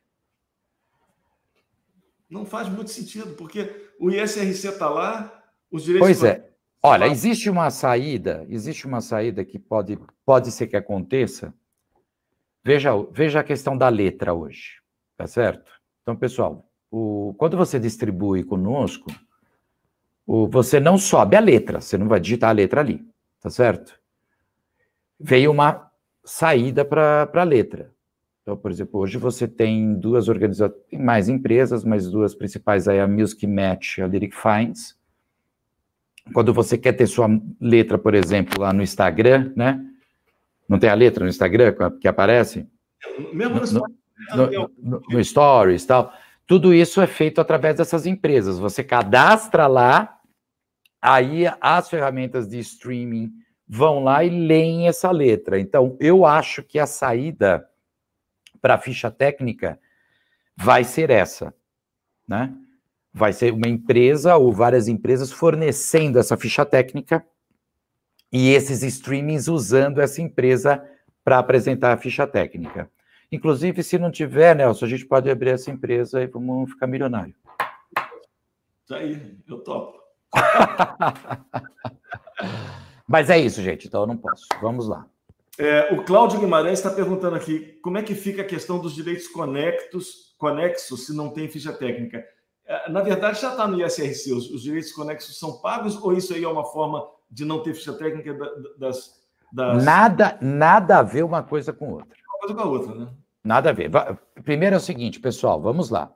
Não 2.30 2.46
faz 2.46 2.68
muito 2.70 2.92
sentido, 2.92 3.36
porque 3.36 3.90
o 4.00 4.10
ISRC 4.10 4.68
está 4.68 4.90
lá, 4.90 5.44
os 5.72 5.84
direitos. 5.84 6.08
Pois 6.08 6.24
é. 6.24 6.50
Olha, 6.82 7.08
existe 7.08 7.50
uma 7.50 7.72
saída, 7.72 8.46
existe 8.48 8.86
uma 8.86 9.02
saída 9.02 9.44
que 9.44 9.58
pode, 9.58 9.98
pode 10.24 10.52
ser 10.52 10.68
que 10.68 10.76
aconteça. 10.76 11.52
Veja, 12.64 12.92
veja 13.12 13.40
a 13.40 13.44
questão 13.44 13.76
da 13.76 13.90
letra 13.90 14.34
hoje, 14.34 14.82
tá 15.18 15.26
certo? 15.26 15.72
Então, 16.04 16.16
pessoal, 16.16 16.70
o, 16.92 17.34
quando 17.40 17.58
você 17.58 17.80
distribui 17.80 18.44
conosco, 18.44 19.12
o, 20.28 20.48
você 20.48 20.80
não 20.80 20.98
sobe 20.98 21.36
a 21.36 21.40
letra, 21.40 21.82
você 21.82 21.98
não 21.98 22.08
vai 22.08 22.20
digitar 22.20 22.52
a 22.52 22.54
letra 22.54 22.82
ali, 22.82 23.04
tá 23.40 23.50
certo? 23.50 24.00
Veio 25.20 25.50
uma 25.50 25.92
saída 26.24 26.86
para 26.86 27.28
a 27.34 27.44
letra. 27.44 27.95
Então, 28.46 28.56
por 28.56 28.70
exemplo, 28.70 29.00
hoje 29.00 29.18
você 29.18 29.48
tem 29.48 29.96
duas 29.96 30.30
organizações, 30.30 30.80
mais 30.94 31.28
empresas, 31.28 31.84
mas 31.84 32.12
duas 32.12 32.36
principais 32.36 32.88
aí, 32.88 33.00
a 33.00 33.08
Music 33.08 33.48
Match 33.48 33.98
e 33.98 34.04
a 34.04 34.08
Lyric 34.08 34.36
Finds. 34.36 34.96
Quando 36.32 36.54
você 36.54 36.78
quer 36.78 36.94
ter 36.94 37.08
sua 37.08 37.28
letra, 37.60 37.98
por 37.98 38.14
exemplo, 38.14 38.62
lá 38.62 38.72
no 38.72 38.84
Instagram, 38.84 39.52
né? 39.56 39.84
Não 40.70 40.78
tem 40.78 40.92
a 40.92 40.94
letra 40.94 41.24
no 41.24 41.30
Instagram 41.30 41.74
que 42.00 42.08
aparece? 42.08 42.68
Mesmo 43.34 43.56
no, 43.56 44.48
no, 44.48 44.72
no, 44.78 45.02
no 45.10 45.24
Stories 45.24 45.84
e 45.84 45.88
tal. 45.88 46.14
Tudo 46.46 46.72
isso 46.72 47.02
é 47.02 47.08
feito 47.08 47.42
através 47.42 47.78
dessas 47.78 48.06
empresas. 48.06 48.60
Você 48.60 48.84
cadastra 48.84 49.66
lá, 49.66 50.20
aí 51.02 51.46
as 51.60 51.90
ferramentas 51.90 52.48
de 52.48 52.60
streaming 52.60 53.32
vão 53.68 54.04
lá 54.04 54.24
e 54.24 54.30
leem 54.30 54.88
essa 54.88 55.10
letra. 55.10 55.60
Então, 55.60 55.98
eu 56.00 56.28
acho 56.28 56.62
que 56.62 56.78
a 56.78 56.86
saída 56.86 57.68
para 58.65 58.73
a 58.73 58.80
ficha 58.80 59.12
técnica 59.12 59.80
vai 60.58 60.84
ser 60.84 61.12
essa, 61.12 61.54
né? 62.28 62.51
Vai 63.13 63.32
ser 63.32 63.54
uma 63.54 63.67
empresa 63.67 64.36
ou 64.38 64.51
várias 64.51 64.88
empresas 64.88 65.32
fornecendo 65.32 66.17
essa 66.17 66.36
ficha 66.36 66.65
técnica 66.65 67.23
e 68.32 68.49
esses 68.49 68.82
streamings 68.82 69.47
usando 69.47 70.01
essa 70.01 70.19
empresa 70.19 70.84
para 71.23 71.38
apresentar 71.38 71.93
a 71.93 71.97
ficha 71.97 72.25
técnica. 72.25 72.89
Inclusive, 73.32 73.84
se 73.84 73.99
não 73.99 74.10
tiver, 74.10 74.56
Nelson, 74.56 74.86
a 74.86 74.89
gente 74.89 75.06
pode 75.06 75.30
abrir 75.30 75.51
essa 75.51 75.69
empresa 75.69 76.23
e 76.23 76.25
vamos 76.25 76.71
ficar 76.71 76.88
milionário. 76.88 77.36
Isso 78.84 78.95
aí, 78.95 79.38
eu 79.47 79.60
topo. 79.60 80.01
Mas 83.08 83.30
é 83.30 83.38
isso, 83.38 83.62
gente, 83.62 83.88
então 83.88 84.01
eu 84.01 84.08
não 84.08 84.17
posso. 84.17 84.47
Vamos 84.60 84.88
lá. 84.88 85.06
É, 85.58 85.94
o 85.94 86.04
Cláudio 86.04 86.39
Guimarães 86.39 86.80
está 86.80 86.89
perguntando 86.89 87.36
aqui 87.36 87.80
como 87.82 87.98
é 87.98 88.04
que 88.04 88.13
fica 88.13 88.41
a 88.41 88.46
questão 88.46 88.80
dos 88.80 88.94
direitos 88.94 89.28
conectos, 89.28 90.36
conexos 90.38 91.06
se 91.06 91.15
não 91.15 91.30
tem 91.30 91.48
ficha 91.48 91.72
técnica. 91.72 92.26
É, 92.65 92.89
na 92.89 93.02
verdade, 93.02 93.39
já 93.39 93.52
está 93.52 93.68
no 93.68 93.80
ISRC, 93.82 94.34
os, 94.34 94.50
os, 94.52 94.63
direitos 94.63 94.91
conexos 94.91 95.39
são 95.39 95.62
pagos 95.62 95.96
ou 95.96 96.13
isso 96.13 96.34
aí 96.34 96.44
é 96.44 96.48
uma 96.48 96.65
forma 96.65 97.08
de 97.32 97.46
não 97.46 97.63
ter 97.63 97.74
ficha 97.74 97.94
técnica 97.94 98.38
das. 98.78 99.24
das... 99.52 99.84
Nada, 99.84 100.38
nada 100.41 101.00
a 101.00 101.04
ver 101.04 101.24
uma 101.24 101.41
coisa 101.41 101.72
com 101.72 101.94
outra. 101.94 102.18
Uma 102.28 102.39
coisa 102.39 102.56
com 102.56 102.62
a 102.62 102.65
outra, 102.65 102.96
né? 102.96 103.10
Nada 103.44 103.70
a 103.70 103.74
ver. 103.74 103.91
Primeiro 104.44 104.76
é 104.76 104.78
o 104.78 104.82
seguinte, 104.82 105.20
pessoal, 105.20 105.62
vamos 105.62 105.89
lá. 105.89 106.12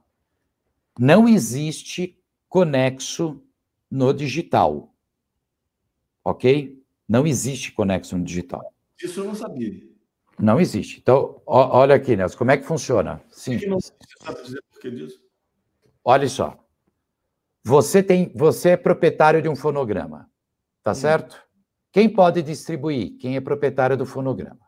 Não 0.97 1.29
existe 1.29 2.19
conexo 2.49 3.41
no 3.89 4.13
digital. 4.13 4.93
Ok? 6.25 6.83
Não 7.07 7.25
existe 7.25 7.71
conexo 7.71 8.17
no 8.17 8.23
digital. 8.25 8.73
Isso 9.01 9.21
eu 9.21 9.25
não 9.25 9.35
sabia. 9.35 9.81
Não 10.37 10.59
existe. 10.59 10.99
Então, 10.99 11.41
ó, 11.45 11.79
olha 11.79 11.95
aqui, 11.95 12.15
Nelson, 12.15 12.37
como 12.37 12.51
é 12.51 12.57
que 12.57 12.63
funciona? 12.63 13.21
Sim. 13.29 13.55
Existe, 13.55 13.93
sabe 14.21 14.41
dizer 14.43 14.63
por 14.71 14.79
que 14.79 14.91
disso? 14.91 15.21
Olha 16.03 16.27
só. 16.27 16.57
Você 17.63 18.01
tem, 18.01 18.31
você 18.33 18.69
é 18.69 18.77
proprietário 18.77 19.41
de 19.41 19.49
um 19.49 19.55
fonograma, 19.55 20.29
tá 20.81 20.91
hum. 20.91 20.95
certo? 20.95 21.43
Quem 21.91 22.07
pode 22.09 22.41
distribuir? 22.41 23.17
Quem 23.17 23.35
é 23.35 23.41
proprietário 23.41 23.97
do 23.97 24.05
fonograma. 24.05 24.59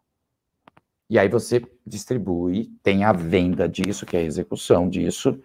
E 1.10 1.20
aí 1.20 1.28
você 1.28 1.62
distribui, 1.86 2.72
tem 2.82 3.04
a 3.04 3.12
venda 3.12 3.68
disso, 3.68 4.06
que 4.06 4.16
é 4.16 4.22
a 4.22 4.24
execução 4.24 4.90
disso. 4.90 5.40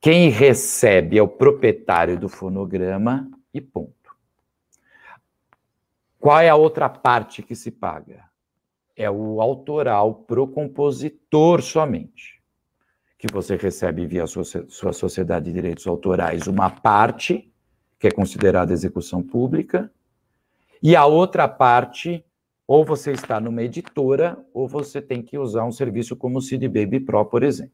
Quem 0.00 0.30
recebe 0.30 1.18
é 1.18 1.22
o 1.22 1.28
proprietário 1.28 2.18
do 2.18 2.28
fonograma 2.28 3.30
e 3.52 3.60
ponto. 3.60 3.97
Qual 6.18 6.40
é 6.40 6.48
a 6.48 6.56
outra 6.56 6.88
parte 6.88 7.42
que 7.42 7.54
se 7.54 7.70
paga? 7.70 8.24
É 8.96 9.08
o 9.10 9.40
autoral 9.40 10.14
pro 10.14 10.48
compositor 10.48 11.62
somente, 11.62 12.42
que 13.16 13.32
você 13.32 13.56
recebe 13.56 14.06
via 14.06 14.26
sua, 14.26 14.44
sua 14.44 14.92
sociedade 14.92 15.46
de 15.46 15.52
direitos 15.52 15.86
autorais 15.86 16.48
uma 16.48 16.68
parte, 16.68 17.52
que 17.98 18.08
é 18.08 18.10
considerada 18.10 18.72
execução 18.72 19.22
pública, 19.22 19.90
e 20.82 20.96
a 20.96 21.06
outra 21.06 21.48
parte, 21.48 22.24
ou 22.66 22.84
você 22.84 23.12
está 23.12 23.40
numa 23.40 23.62
editora, 23.62 24.38
ou 24.52 24.66
você 24.66 25.00
tem 25.00 25.22
que 25.22 25.38
usar 25.38 25.64
um 25.64 25.72
serviço 25.72 26.16
como 26.16 26.38
o 26.38 26.42
CD 26.42 26.68
Baby 26.68 27.00
Pro, 27.00 27.24
por 27.24 27.42
exemplo. 27.42 27.72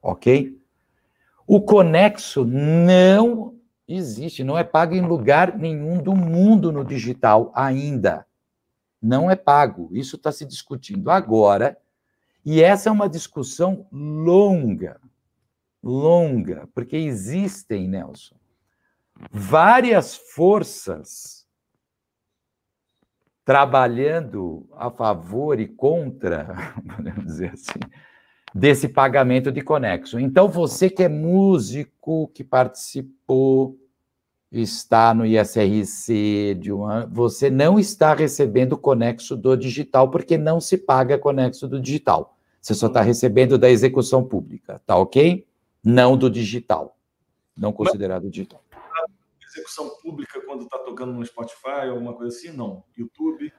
Ok? 0.00 0.56
O 1.46 1.60
conexo 1.60 2.44
não 2.44 3.59
existe, 3.94 4.44
não 4.44 4.56
é 4.56 4.64
pago 4.64 4.94
em 4.94 5.00
lugar 5.00 5.56
nenhum 5.56 6.02
do 6.02 6.14
mundo 6.14 6.70
no 6.70 6.84
digital 6.84 7.52
ainda. 7.54 8.26
Não 9.00 9.30
é 9.30 9.36
pago. 9.36 9.88
Isso 9.92 10.16
está 10.16 10.30
se 10.30 10.44
discutindo 10.44 11.10
agora. 11.10 11.78
E 12.44 12.62
essa 12.62 12.88
é 12.88 12.92
uma 12.92 13.08
discussão 13.08 13.86
longa, 13.92 15.00
longa, 15.82 16.68
porque 16.74 16.96
existem, 16.96 17.86
Nelson, 17.88 18.36
várias 19.30 20.14
forças 20.16 21.46
trabalhando 23.44 24.68
a 24.76 24.90
favor 24.90 25.58
e 25.58 25.66
contra, 25.66 26.72
podemos 26.96 27.24
dizer 27.24 27.52
assim, 27.52 27.80
desse 28.54 28.88
pagamento 28.88 29.50
de 29.50 29.60
conexo. 29.60 30.18
Então, 30.18 30.48
você 30.48 30.88
que 30.88 31.02
é 31.02 31.08
músico, 31.08 32.28
que 32.28 32.44
participou 32.44 33.76
está 34.50 35.14
no 35.14 35.24
ISRC 35.24 36.56
de 36.58 36.72
um 36.72 36.84
ano, 36.84 37.08
você 37.12 37.48
não 37.48 37.78
está 37.78 38.14
recebendo 38.14 38.76
conexo 38.76 39.36
do 39.36 39.56
digital, 39.56 40.10
porque 40.10 40.36
não 40.36 40.60
se 40.60 40.76
paga 40.76 41.18
conexo 41.18 41.68
do 41.68 41.80
digital. 41.80 42.36
Você 42.60 42.74
só 42.74 42.88
está 42.88 43.00
recebendo 43.00 43.56
da 43.56 43.70
execução 43.70 44.24
pública, 44.24 44.82
tá 44.84 44.96
ok? 44.96 45.46
Não 45.82 46.16
do 46.16 46.28
digital, 46.28 46.96
não 47.56 47.72
considerado 47.72 48.24
Mas, 48.24 48.32
digital. 48.32 48.62
Execução 49.46 49.88
pública 50.02 50.40
quando 50.44 50.64
está 50.64 50.78
tocando 50.78 51.12
no 51.12 51.24
Spotify 51.24 51.86
ou 51.86 51.92
alguma 51.92 52.12
coisa 52.14 52.36
assim? 52.36 52.50
Não. 52.50 52.82
YouTube? 52.96 53.52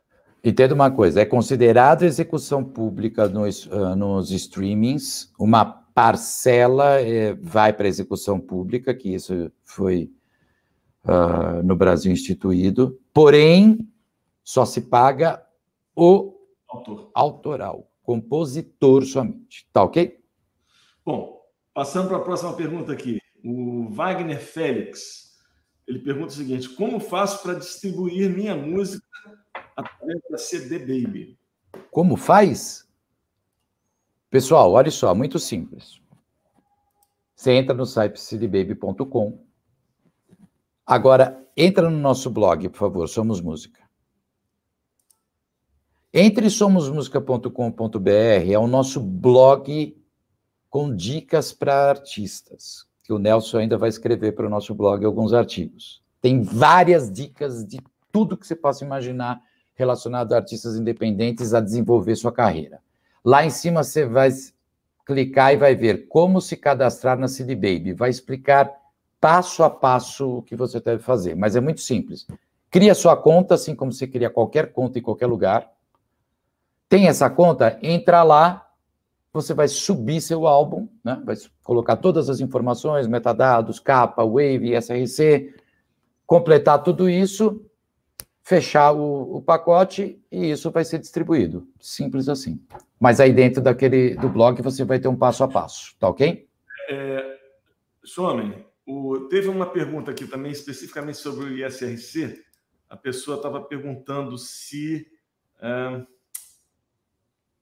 Entenda 0.43 0.73
uma 0.73 0.89
coisa, 0.89 1.21
é 1.21 1.25
considerado 1.25 2.04
execução 2.04 2.63
pública 2.63 3.27
nos, 3.30 3.67
uh, 3.67 3.95
nos 3.95 4.32
streamings, 4.32 5.32
uma 5.38 5.63
parcela 5.63 6.99
é, 6.99 7.34
vai 7.36 7.71
para 7.71 7.88
execução 7.88 8.39
pública, 8.39 8.93
que 8.93 9.13
isso 9.13 9.51
foi 9.63 10.12
uh, 11.05 11.63
no 11.63 11.75
Brasil 11.75 12.11
instituído, 12.11 12.99
porém, 13.13 13.87
só 14.43 14.65
se 14.65 14.81
paga 14.81 15.45
o 15.95 16.35
Autor. 16.67 17.11
autoral, 17.13 17.91
compositor 18.03 19.03
somente. 19.05 19.67
Tá 19.71 19.84
ok? 19.84 20.19
Bom, 21.05 21.41
passando 21.73 22.07
para 22.07 22.17
a 22.17 22.21
próxima 22.21 22.53
pergunta 22.55 22.91
aqui. 22.93 23.19
O 23.43 23.89
Wagner 23.89 24.39
Félix, 24.39 25.39
ele 25.88 25.99
pergunta 25.99 26.28
o 26.28 26.36
seguinte, 26.36 26.69
como 26.69 26.99
faço 26.99 27.41
para 27.41 27.55
distribuir 27.55 28.30
minha 28.30 28.55
música 28.55 29.05
através 29.76 30.21
da 30.30 30.38
CD 30.38 30.80
Baby? 30.80 31.38
Como 31.89 32.15
faz? 32.15 32.88
Pessoal, 34.30 34.71
olha 34.71 34.91
só, 34.91 35.13
muito 35.13 35.39
simples. 35.39 36.01
Você 37.36 37.53
entra 37.53 37.76
no 37.76 37.86
site 37.86 38.19
cdbaby.com, 38.19 39.43
Agora, 40.91 41.41
entra 41.55 41.89
no 41.89 41.97
nosso 41.97 42.29
blog, 42.29 42.67
por 42.67 42.77
favor, 42.77 43.07
Somos 43.07 43.39
Música. 43.39 43.79
Entre 46.13 46.49
somosmusica.com.br 46.49 48.09
é 48.51 48.59
o 48.59 48.67
nosso 48.67 48.99
blog 48.99 49.97
com 50.69 50.93
dicas 50.93 51.53
para 51.53 51.91
artistas. 51.91 52.85
que 53.05 53.13
o 53.13 53.17
Nelson 53.17 53.59
ainda 53.59 53.77
vai 53.77 53.87
escrever 53.87 54.33
para 54.33 54.45
o 54.45 54.49
nosso 54.49 54.75
blog 54.75 55.05
alguns 55.05 55.31
artigos. 55.31 56.03
Tem 56.21 56.41
várias 56.41 57.09
dicas 57.09 57.65
de 57.65 57.79
tudo 58.11 58.35
que 58.35 58.45
você 58.45 58.53
possa 58.53 58.83
imaginar 58.83 59.41
relacionado 59.75 60.33
a 60.33 60.35
artistas 60.35 60.75
independentes 60.75 61.53
a 61.53 61.61
desenvolver 61.61 62.17
sua 62.17 62.33
carreira. 62.33 62.81
Lá 63.23 63.45
em 63.45 63.49
cima 63.49 63.81
você 63.81 64.05
vai 64.05 64.29
clicar 65.05 65.53
e 65.53 65.57
vai 65.57 65.73
ver 65.73 66.09
como 66.09 66.41
se 66.41 66.57
cadastrar 66.57 67.17
na 67.17 67.29
CD 67.29 67.55
Baby. 67.55 67.93
Vai 67.93 68.09
explicar 68.09 68.80
passo 69.22 69.63
a 69.63 69.69
passo 69.69 70.38
o 70.38 70.41
que 70.41 70.55
você 70.55 70.80
deve 70.80 71.03
fazer, 71.03 71.36
mas 71.36 71.55
é 71.55 71.61
muito 71.61 71.80
simples. 71.80 72.26
Cria 72.72 72.95
sua 72.95 73.15
conta, 73.15 73.53
assim 73.53 73.76
como 73.76 73.93
você 73.93 74.07
cria 74.07 74.30
qualquer 74.30 74.74
conta 74.74 74.97
em 74.97 75.01
qualquer 75.01 75.28
lugar. 75.28 75.72
Tem 76.89 77.07
essa 77.07 77.30
conta, 77.30 77.78
entra 77.84 78.24
lá, 78.24 78.67
você 79.32 79.53
vai 79.53 79.67
subir 79.67 80.19
seu 80.19 80.47
álbum, 80.47 80.89
né? 81.03 81.22
vai 81.24 81.36
colocar 81.63 81.97
todas 81.97 82.30
as 82.30 82.39
informações, 82.39 83.07
metadados, 83.07 83.80
capa, 83.80 84.26
wave, 84.26 84.74
SRC, 84.76 85.53
completar 86.26 86.82
tudo 86.84 87.09
isso, 87.09 87.63
fechar 88.41 88.91
o, 88.93 89.38
o, 89.38 89.41
pacote 89.41 90.19
e 90.32 90.51
isso 90.51 90.72
vai 90.72 90.84
ser 90.84 90.99
distribuído. 90.99 91.67
Simples 91.80 92.28
assim. 92.28 92.59
Mas 92.99 93.19
aí 93.19 93.32
dentro 93.32 93.61
daquele 93.61 94.15
do 94.15 94.28
blog 94.28 94.61
você 94.61 94.84
vai 94.84 94.99
ter 94.99 95.07
um 95.07 95.15
passo 95.15 95.43
a 95.43 95.47
passo, 95.47 95.95
tá 95.99 96.09
ok? 96.09 96.47
É, 96.89 97.38
teve 99.29 99.47
uma 99.47 99.65
pergunta 99.65 100.11
aqui 100.11 100.27
também 100.27 100.51
especificamente 100.51 101.17
sobre 101.17 101.45
o 101.45 101.65
ISRC. 101.65 102.43
A 102.89 102.97
pessoa 102.97 103.38
estava 103.38 103.61
perguntando 103.61 104.38
se. 104.38 105.07
É, 105.59 106.05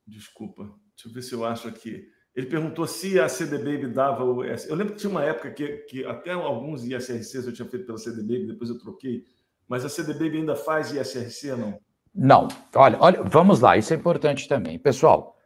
desculpa, 0.07 0.63
deixa 0.95 1.07
eu 1.07 1.13
ver 1.13 1.21
se 1.21 1.33
eu 1.33 1.45
acho 1.45 1.67
aqui. 1.67 2.09
Ele 2.35 2.47
perguntou 2.47 2.87
se 2.87 3.19
a 3.19 3.27
CD 3.27 3.57
Baby 3.57 3.87
dava 3.87 4.23
o. 4.23 4.43
Eu 4.43 4.75
lembro 4.75 4.93
que 4.93 4.99
tinha 4.99 5.11
uma 5.11 5.23
época 5.23 5.51
que, 5.51 5.77
que 5.89 6.05
até 6.05 6.31
alguns 6.31 6.83
ISRCs 6.83 7.45
eu 7.45 7.53
tinha 7.53 7.67
feito 7.67 7.85
pela 7.85 7.97
CD 7.97 8.21
Baby, 8.21 8.47
depois 8.47 8.69
eu 8.69 8.79
troquei 8.79 9.25
mas 9.69 9.85
a 9.85 9.89
CDB 9.89 10.35
ainda 10.35 10.55
faz 10.55 10.91
ISRC 10.91 11.51
ou 11.51 11.57
não? 11.57 11.79
Não. 12.13 12.47
Olha, 12.73 12.97
olha, 12.99 13.21
vamos 13.21 13.59
lá, 13.59 13.77
isso 13.77 13.93
é 13.93 13.95
importante 13.95 14.47
também. 14.47 14.79
Pessoal, 14.79 15.37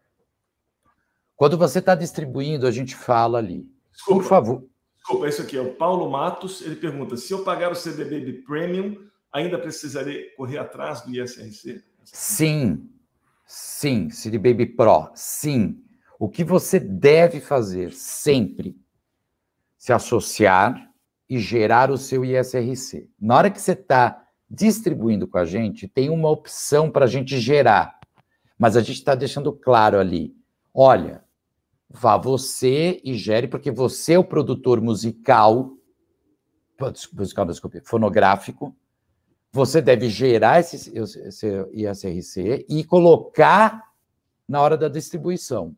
quando 1.35 1.57
você 1.57 1.79
está 1.79 1.93
distribuindo, 1.93 2.65
a 2.65 2.71
gente 2.71 2.95
fala 2.95 3.37
ali. 3.37 3.69
Desculpa, 3.91 4.21
Por 4.21 4.27
favor. 4.27 4.69
Desculpa, 5.03 5.27
isso 5.27 5.41
aqui 5.41 5.57
é 5.57 5.61
o 5.61 5.75
Paulo 5.75 6.09
Matos. 6.09 6.61
Ele 6.61 6.77
pergunta: 6.77 7.17
se 7.17 7.33
eu 7.33 7.43
pagar 7.43 7.71
o 7.71 7.75
CDB 7.75 8.41
Premium, 8.43 8.97
ainda 9.33 9.59
precisarei 9.59 10.29
correr 10.37 10.57
atrás 10.57 11.01
do 11.01 11.13
ISRC? 11.13 11.83
Sim, 12.05 12.89
sim, 13.45 14.09
CD 14.09 14.37
Baby 14.37 14.67
Pro, 14.67 15.11
sim. 15.13 15.83
O 16.17 16.29
que 16.29 16.43
você 16.43 16.79
deve 16.79 17.41
fazer 17.41 17.91
sempre? 17.91 18.77
Se 19.77 19.91
associar 19.91 20.89
e 21.29 21.37
gerar 21.37 21.91
o 21.91 21.97
seu 21.97 22.23
ISRC. 22.23 23.09
Na 23.19 23.35
hora 23.35 23.51
que 23.51 23.59
você 23.59 23.73
está 23.73 24.25
distribuindo 24.49 25.27
com 25.27 25.37
a 25.37 25.43
gente, 25.43 25.85
tem 25.85 26.09
uma 26.09 26.29
opção 26.29 26.89
para 26.89 27.03
a 27.03 27.07
gente 27.09 27.37
gerar, 27.39 27.99
mas 28.57 28.77
a 28.77 28.81
gente 28.81 28.99
está 28.99 29.15
deixando 29.15 29.51
claro 29.51 29.99
ali: 29.99 30.33
olha, 30.73 31.25
vá 31.93 32.17
você 32.17 32.99
e 33.03 33.13
gere, 33.13 33.47
porque 33.47 33.69
você 33.69 34.13
é 34.13 34.19
o 34.19 34.23
produtor 34.23 34.81
musical, 34.81 35.71
musical, 37.13 37.45
desculpe, 37.45 37.81
fonográfico, 37.81 38.75
você 39.51 39.79
deve 39.79 40.09
gerar 40.09 40.59
esse, 40.59 40.91
esse 40.97 41.47
ISRC 41.71 42.65
e 42.67 42.83
colocar 42.83 43.83
na 44.47 44.59
hora 44.59 44.75
da 44.75 44.89
distribuição. 44.89 45.75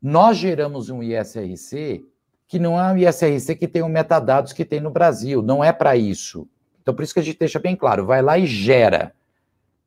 Nós 0.00 0.38
geramos 0.38 0.88
um 0.88 1.02
ISRC 1.02 2.06
que 2.48 2.58
não 2.58 2.80
é 2.80 2.92
um 2.92 2.96
ISRC 2.96 3.56
que 3.56 3.68
tem 3.68 3.82
o 3.82 3.88
metadados 3.88 4.54
que 4.54 4.64
tem 4.64 4.80
no 4.80 4.90
Brasil, 4.90 5.42
não 5.42 5.62
é 5.62 5.72
para 5.72 5.94
isso. 5.96 6.48
Então, 6.80 6.94
por 6.94 7.02
isso 7.02 7.12
que 7.12 7.20
a 7.20 7.22
gente 7.22 7.38
deixa 7.38 7.58
bem 7.58 7.76
claro, 7.76 8.06
vai 8.06 8.22
lá 8.22 8.38
e 8.38 8.46
gera, 8.46 9.14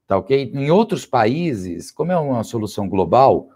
tá 0.05 0.17
ok? 0.17 0.51
Em 0.53 0.69
outros 0.69 1.05
países, 1.05 1.91
como 1.91 2.11
é 2.11 2.17
uma 2.17 2.43
solução 2.43 2.87
global, 2.87 3.49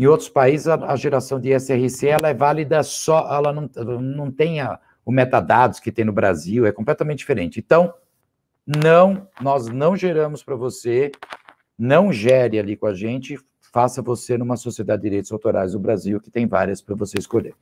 em 0.00 0.06
outros 0.06 0.28
países 0.28 0.66
a, 0.66 0.74
a 0.74 0.96
geração 0.96 1.38
de 1.38 1.54
ISRC 1.54 2.08
ela 2.08 2.28
é 2.28 2.34
válida 2.34 2.82
só, 2.82 3.28
ela 3.34 3.52
não, 3.52 3.68
não 4.00 4.30
tem 4.30 4.60
a, 4.60 4.80
o 5.04 5.12
metadados 5.12 5.78
que 5.78 5.92
tem 5.92 6.04
no 6.04 6.12
Brasil, 6.12 6.64
é 6.64 6.72
completamente 6.72 7.18
diferente. 7.18 7.60
Então, 7.60 7.92
não, 8.66 9.28
nós 9.42 9.66
não 9.68 9.94
geramos 9.94 10.42
para 10.42 10.56
você, 10.56 11.12
não 11.78 12.12
gere 12.12 12.58
ali 12.58 12.76
com 12.76 12.86
a 12.86 12.94
gente, 12.94 13.38
faça 13.60 14.00
você 14.00 14.38
numa 14.38 14.56
sociedade 14.56 15.02
de 15.02 15.08
direitos 15.08 15.30
autorais 15.32 15.72
do 15.72 15.78
Brasil, 15.78 16.20
que 16.20 16.30
tem 16.30 16.46
várias 16.46 16.80
para 16.80 16.94
você 16.94 17.18
escolher. 17.18 17.54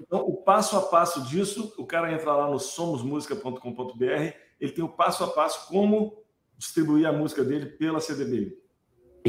Então, 0.00 0.20
o 0.20 0.36
passo 0.36 0.76
a 0.76 0.82
passo 0.82 1.24
disso, 1.24 1.74
o 1.76 1.84
cara 1.84 2.12
entra 2.12 2.32
lá 2.32 2.48
no 2.48 2.60
somosmusica.com.br, 2.60 4.32
ele 4.60 4.72
tem 4.72 4.84
o 4.84 4.88
passo 4.88 5.24
a 5.24 5.28
passo 5.28 5.66
como 5.68 6.22
distribuir 6.56 7.06
a 7.06 7.12
música 7.12 7.42
dele 7.42 7.66
pela 7.66 8.00
CDB. 8.00 8.56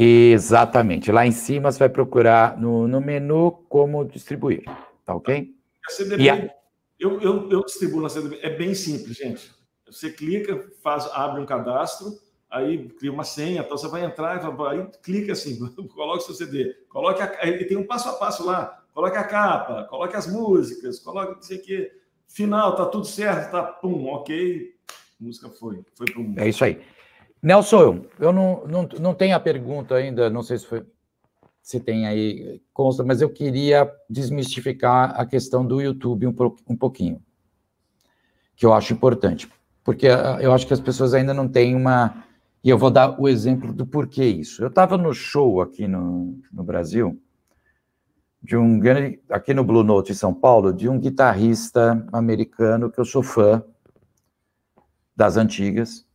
Exatamente. 0.00 1.10
Lá 1.10 1.26
em 1.26 1.32
cima 1.32 1.72
você 1.72 1.80
vai 1.80 1.88
procurar 1.88 2.56
no, 2.56 2.86
no 2.86 3.00
menu 3.00 3.50
como 3.68 4.04
distribuir. 4.04 4.62
Tá 5.04 5.12
ok? 5.12 5.52
A 5.84 5.90
CDB. 5.90 6.52
Eu, 7.00 7.20
eu, 7.20 7.50
eu 7.50 7.64
distribuo 7.64 8.00
na 8.00 8.08
CDB. 8.08 8.38
É 8.40 8.50
bem 8.50 8.74
simples, 8.74 9.16
gente. 9.16 9.50
Você 9.86 10.10
clica, 10.10 10.70
faz, 10.82 11.06
abre 11.12 11.40
um 11.40 11.46
cadastro, 11.46 12.12
aí 12.48 12.88
cria 12.90 13.10
uma 13.10 13.24
senha, 13.24 13.62
então 13.62 13.76
você 13.76 13.88
vai 13.88 14.04
entrar, 14.04 14.38
aí 14.70 14.86
clica 15.02 15.32
assim, 15.32 15.58
coloca 15.88 16.18
o 16.18 16.20
seu 16.20 16.34
CD, 16.34 16.74
coloque 16.88 17.22
a, 17.22 17.38
ele 17.48 17.64
tem 17.64 17.76
um 17.76 17.86
passo 17.86 18.08
a 18.10 18.12
passo 18.12 18.44
lá, 18.44 18.84
coloque 18.92 19.16
a 19.16 19.24
capa, 19.24 19.84
coloque 19.84 20.14
as 20.14 20.26
músicas, 20.26 21.00
coloque 21.00 21.34
não 21.34 21.42
sei 21.42 21.58
o 21.58 21.62
quê. 21.62 21.92
Final, 22.28 22.76
tá 22.76 22.84
tudo 22.84 23.06
certo, 23.06 23.50
tá 23.50 23.62
pum, 23.62 24.06
ok. 24.08 24.74
Música 25.18 25.48
foi, 25.48 25.82
foi 25.96 26.06
pro 26.06 26.22
mundo. 26.22 26.38
É 26.38 26.48
isso 26.48 26.62
aí. 26.62 26.80
Nelson, 27.42 28.04
eu 28.18 28.32
não, 28.32 28.66
não, 28.66 28.88
não 29.00 29.14
tenho 29.14 29.36
a 29.36 29.40
pergunta 29.40 29.94
ainda, 29.94 30.28
não 30.28 30.42
sei 30.42 30.58
se 30.58 30.66
foi 30.66 30.84
se 31.68 31.78
tem 31.78 32.06
aí, 32.06 32.62
consta, 32.72 33.04
mas 33.04 33.20
eu 33.20 33.28
queria 33.28 33.92
desmistificar 34.08 35.20
a 35.20 35.26
questão 35.26 35.66
do 35.66 35.82
YouTube 35.82 36.26
um, 36.26 36.34
um 36.66 36.74
pouquinho, 36.74 37.20
que 38.56 38.64
eu 38.64 38.72
acho 38.72 38.94
importante, 38.94 39.46
porque 39.84 40.08
ah, 40.08 40.38
eu 40.40 40.54
acho 40.54 40.66
que 40.66 40.72
as 40.72 40.80
pessoas 40.80 41.12
ainda 41.12 41.34
não 41.34 41.46
têm 41.46 41.76
uma. 41.76 42.24
E 42.64 42.70
eu 42.70 42.78
vou 42.78 42.90
dar 42.90 43.20
o 43.20 43.28
exemplo 43.28 43.70
do 43.70 43.86
porquê 43.86 44.24
isso. 44.24 44.62
Eu 44.62 44.68
estava 44.68 44.96
no 44.96 45.12
show 45.12 45.60
aqui 45.60 45.86
no, 45.86 46.40
no 46.50 46.64
Brasil, 46.64 47.20
de 48.42 48.56
um 48.56 48.78
grande, 48.78 49.20
aqui 49.28 49.52
no 49.52 49.62
Blue 49.62 49.84
Note 49.84 50.12
em 50.12 50.14
São 50.14 50.32
Paulo, 50.32 50.72
de 50.72 50.88
um 50.88 50.98
guitarrista 50.98 52.02
americano 52.10 52.90
que 52.90 52.98
eu 52.98 53.04
sou 53.04 53.22
fã 53.22 53.62
das 55.14 55.36
antigas. 55.36 56.07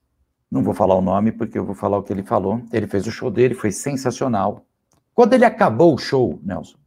Não 0.53 0.61
vou 0.61 0.75
falar 0.75 0.93
o 0.93 1.01
nome 1.01 1.31
porque 1.31 1.57
eu 1.57 1.65
vou 1.65 1.73
falar 1.73 1.97
o 1.97 2.03
que 2.03 2.13
ele 2.13 2.21
falou. 2.21 2.61
Ele 2.71 2.85
fez 2.85 3.07
o 3.07 3.11
show 3.11 3.31
dele, 3.31 3.55
foi 3.55 3.71
sensacional. 3.71 4.63
Quando 5.11 5.33
ele 5.33 5.45
acabou 5.45 5.95
o 5.95 5.97
show, 5.97 6.39
Nelson, 6.43 6.77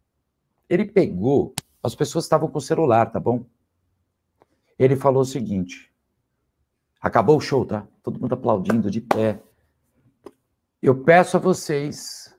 ele 0.68 0.84
pegou, 0.84 1.52
as 1.82 1.92
pessoas 1.92 2.26
estavam 2.26 2.48
com 2.48 2.58
o 2.58 2.60
celular, 2.60 3.10
tá 3.10 3.18
bom? 3.18 3.44
Ele 4.78 4.94
falou 4.94 5.22
o 5.22 5.26
seguinte: 5.26 5.92
acabou 7.00 7.38
o 7.38 7.40
show, 7.40 7.66
tá? 7.66 7.84
Todo 8.04 8.20
mundo 8.20 8.34
aplaudindo 8.34 8.88
de 8.88 9.00
pé. 9.00 9.42
Eu 10.80 11.02
peço 11.02 11.36
a 11.36 11.40
vocês 11.40 12.32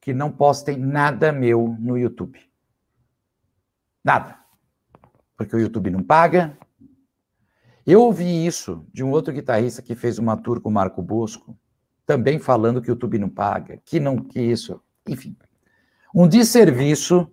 que 0.00 0.14
não 0.14 0.30
postem 0.30 0.76
nada 0.76 1.32
meu 1.32 1.76
no 1.80 1.98
YouTube. 1.98 2.38
Nada. 4.04 4.38
Porque 5.36 5.56
o 5.56 5.58
YouTube 5.58 5.90
não 5.90 6.04
paga. 6.04 6.56
Eu 7.86 8.02
ouvi 8.02 8.46
isso 8.46 8.86
de 8.92 9.02
um 9.02 9.10
outro 9.10 9.32
guitarrista 9.32 9.82
que 9.82 9.94
fez 9.94 10.18
uma 10.18 10.36
tour 10.36 10.60
com 10.60 10.68
o 10.68 10.72
Marco 10.72 11.02
Bosco, 11.02 11.56
também 12.06 12.38
falando 12.38 12.80
que 12.80 12.88
o 12.88 12.92
YouTube 12.92 13.18
não 13.18 13.28
paga, 13.28 13.80
que 13.84 13.98
não 13.98 14.16
que 14.16 14.40
isso, 14.40 14.80
enfim. 15.08 15.36
Um 16.14 16.28
desserviço, 16.28 17.30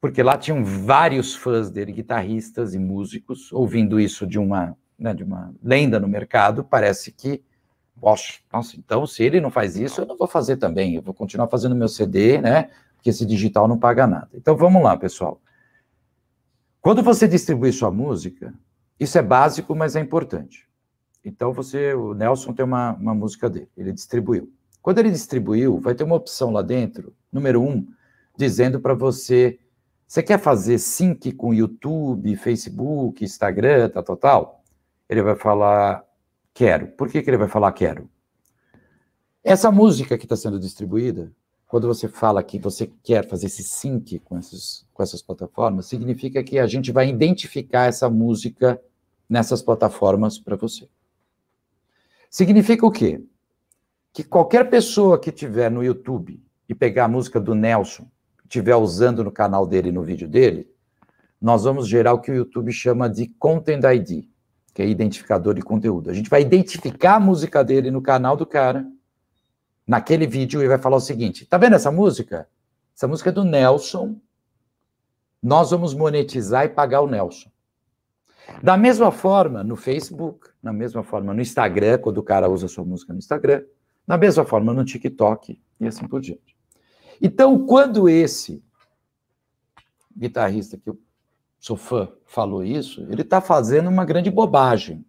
porque 0.00 0.22
lá 0.22 0.36
tinham 0.36 0.64
vários 0.64 1.34
fãs 1.34 1.70
dele, 1.70 1.92
guitarristas 1.92 2.74
e 2.74 2.78
músicos, 2.78 3.52
ouvindo 3.52 3.98
isso 3.98 4.26
de 4.26 4.38
uma, 4.38 4.76
né, 4.98 5.14
de 5.14 5.24
uma 5.24 5.54
lenda 5.62 5.98
no 5.98 6.08
mercado, 6.08 6.64
parece 6.64 7.10
que 7.10 7.42
Poxa, 8.02 8.40
nossa, 8.52 8.76
então 8.76 9.06
se 9.06 9.22
ele 9.22 9.40
não 9.40 9.48
faz 9.48 9.76
isso, 9.76 10.00
eu 10.00 10.06
não 10.06 10.16
vou 10.16 10.26
fazer 10.26 10.56
também. 10.56 10.96
Eu 10.96 11.02
vou 11.02 11.14
continuar 11.14 11.46
fazendo 11.46 11.72
meu 11.76 11.86
CD, 11.86 12.40
né? 12.40 12.68
Porque 12.96 13.10
esse 13.10 13.24
digital 13.24 13.68
não 13.68 13.78
paga 13.78 14.08
nada. 14.08 14.28
Então 14.34 14.56
vamos 14.56 14.82
lá, 14.82 14.96
pessoal. 14.96 15.40
Quando 16.80 17.00
você 17.00 17.28
distribui 17.28 17.72
sua 17.72 17.92
música, 17.92 18.52
isso 19.02 19.18
é 19.18 19.22
básico, 19.22 19.74
mas 19.74 19.96
é 19.96 20.00
importante. 20.00 20.68
Então 21.24 21.52
você, 21.52 21.94
o 21.94 22.14
Nelson 22.14 22.52
tem 22.52 22.64
uma, 22.64 22.92
uma 22.92 23.14
música 23.14 23.48
dele, 23.48 23.68
ele 23.76 23.92
distribuiu. 23.92 24.52
Quando 24.80 24.98
ele 24.98 25.10
distribuiu, 25.10 25.78
vai 25.78 25.94
ter 25.94 26.04
uma 26.04 26.16
opção 26.16 26.50
lá 26.50 26.62
dentro, 26.62 27.14
número 27.32 27.62
um, 27.62 27.86
dizendo 28.36 28.80
para 28.80 28.94
você, 28.94 29.58
você 30.06 30.22
quer 30.22 30.38
fazer 30.38 30.78
sync 30.78 31.32
com 31.32 31.54
YouTube, 31.54 32.34
Facebook, 32.36 33.24
Instagram, 33.24 33.88
tal, 33.90 34.02
tal, 34.02 34.16
tal? 34.16 34.64
Ele 35.08 35.22
vai 35.22 35.36
falar, 35.36 36.04
Quero. 36.54 36.88
Por 36.88 37.08
que, 37.08 37.22
que 37.22 37.30
ele 37.30 37.38
vai 37.38 37.48
falar 37.48 37.72
quero? 37.72 38.10
Essa 39.42 39.70
música 39.70 40.18
que 40.18 40.24
está 40.24 40.36
sendo 40.36 40.60
distribuída, 40.60 41.32
quando 41.66 41.88
você 41.88 42.06
fala 42.06 42.42
que 42.42 42.58
você 42.58 42.90
quer 43.02 43.26
fazer 43.26 43.46
esse 43.46 43.62
sync 43.62 44.18
com 44.20 44.36
essas, 44.36 44.86
com 44.92 45.02
essas 45.02 45.22
plataformas, 45.22 45.86
significa 45.86 46.42
que 46.44 46.58
a 46.58 46.66
gente 46.66 46.92
vai 46.92 47.08
identificar 47.08 47.86
essa 47.86 48.08
música 48.10 48.80
nessas 49.32 49.62
plataformas 49.62 50.38
para 50.38 50.56
você. 50.56 50.86
Significa 52.28 52.84
o 52.84 52.90
quê? 52.90 53.24
Que 54.12 54.22
qualquer 54.22 54.68
pessoa 54.68 55.18
que 55.18 55.32
tiver 55.32 55.70
no 55.70 55.82
YouTube 55.82 56.38
e 56.68 56.74
pegar 56.74 57.06
a 57.06 57.08
música 57.08 57.40
do 57.40 57.54
Nelson, 57.54 58.06
estiver 58.44 58.76
usando 58.76 59.24
no 59.24 59.32
canal 59.32 59.66
dele, 59.66 59.90
no 59.90 60.02
vídeo 60.02 60.28
dele, 60.28 60.70
nós 61.40 61.64
vamos 61.64 61.88
gerar 61.88 62.12
o 62.12 62.20
que 62.20 62.30
o 62.30 62.34
YouTube 62.34 62.70
chama 62.72 63.08
de 63.08 63.26
Content 63.38 63.82
ID, 63.82 64.26
que 64.74 64.82
é 64.82 64.86
identificador 64.86 65.54
de 65.54 65.62
conteúdo. 65.62 66.10
A 66.10 66.12
gente 66.12 66.28
vai 66.28 66.42
identificar 66.42 67.14
a 67.14 67.20
música 67.20 67.64
dele 67.64 67.90
no 67.90 68.02
canal 68.02 68.36
do 68.36 68.44
cara, 68.44 68.86
naquele 69.86 70.26
vídeo, 70.26 70.62
e 70.62 70.68
vai 70.68 70.78
falar 70.78 70.96
o 70.96 71.00
seguinte: 71.00 71.46
tá 71.46 71.56
vendo 71.56 71.76
essa 71.76 71.90
música? 71.90 72.46
Essa 72.94 73.08
música 73.08 73.30
é 73.30 73.32
do 73.32 73.44
Nelson. 73.44 74.20
Nós 75.42 75.70
vamos 75.70 75.94
monetizar 75.94 76.66
e 76.66 76.68
pagar 76.68 77.00
o 77.00 77.06
Nelson. 77.06 77.51
Da 78.62 78.76
mesma 78.76 79.10
forma 79.10 79.62
no 79.62 79.76
Facebook, 79.76 80.50
na 80.62 80.72
mesma 80.72 81.02
forma 81.02 81.32
no 81.34 81.40
Instagram, 81.40 81.98
quando 81.98 82.18
o 82.18 82.22
cara 82.22 82.48
usa 82.48 82.68
sua 82.68 82.84
música 82.84 83.12
no 83.12 83.18
Instagram, 83.18 83.64
na 84.06 84.16
mesma 84.16 84.44
forma 84.44 84.72
no 84.72 84.84
TikTok 84.84 85.60
e 85.80 85.86
assim 85.86 86.06
por 86.06 86.20
diante. 86.20 86.56
Então, 87.20 87.66
quando 87.66 88.08
esse 88.08 88.62
guitarrista 90.16 90.76
que 90.76 90.90
eu 90.90 90.98
sou 91.58 91.76
fã 91.76 92.12
falou 92.26 92.64
isso, 92.64 93.06
ele 93.08 93.22
está 93.22 93.40
fazendo 93.40 93.88
uma 93.88 94.04
grande 94.04 94.30
bobagem. 94.30 95.06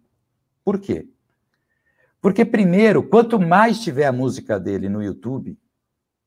Por 0.64 0.78
quê? 0.78 1.08
Porque, 2.20 2.44
primeiro, 2.44 3.06
quanto 3.06 3.38
mais 3.38 3.80
tiver 3.80 4.06
a 4.06 4.12
música 4.12 4.58
dele 4.58 4.88
no 4.88 5.02
YouTube, 5.02 5.58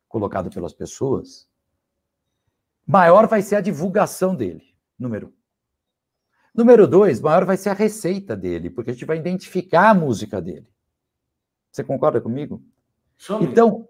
colocado 0.08 0.49
pelas 0.49 0.74
pessoas, 0.74 1.47
maior 2.86 3.28
vai 3.28 3.41
ser 3.41 3.55
a 3.55 3.62
divulgação 3.62 4.36
dele, 4.36 4.64
número 4.99 5.28
um. 5.28 5.36
Número 6.58 6.88
dois, 6.88 7.22
maior 7.22 7.45
vai 7.45 7.55
ser 7.55 7.70
a 7.70 7.74
receita 7.74 8.36
dele, 8.36 8.72
porque 8.72 8.89
a 8.89 8.93
gente 8.93 9.05
vai 9.05 9.18
identificar 9.18 9.91
a 9.91 9.93
música 9.93 10.41
dele. 10.41 10.68
Você 11.72 11.84
concorda 11.84 12.20
comigo? 12.20 12.64
Então. 13.39 13.88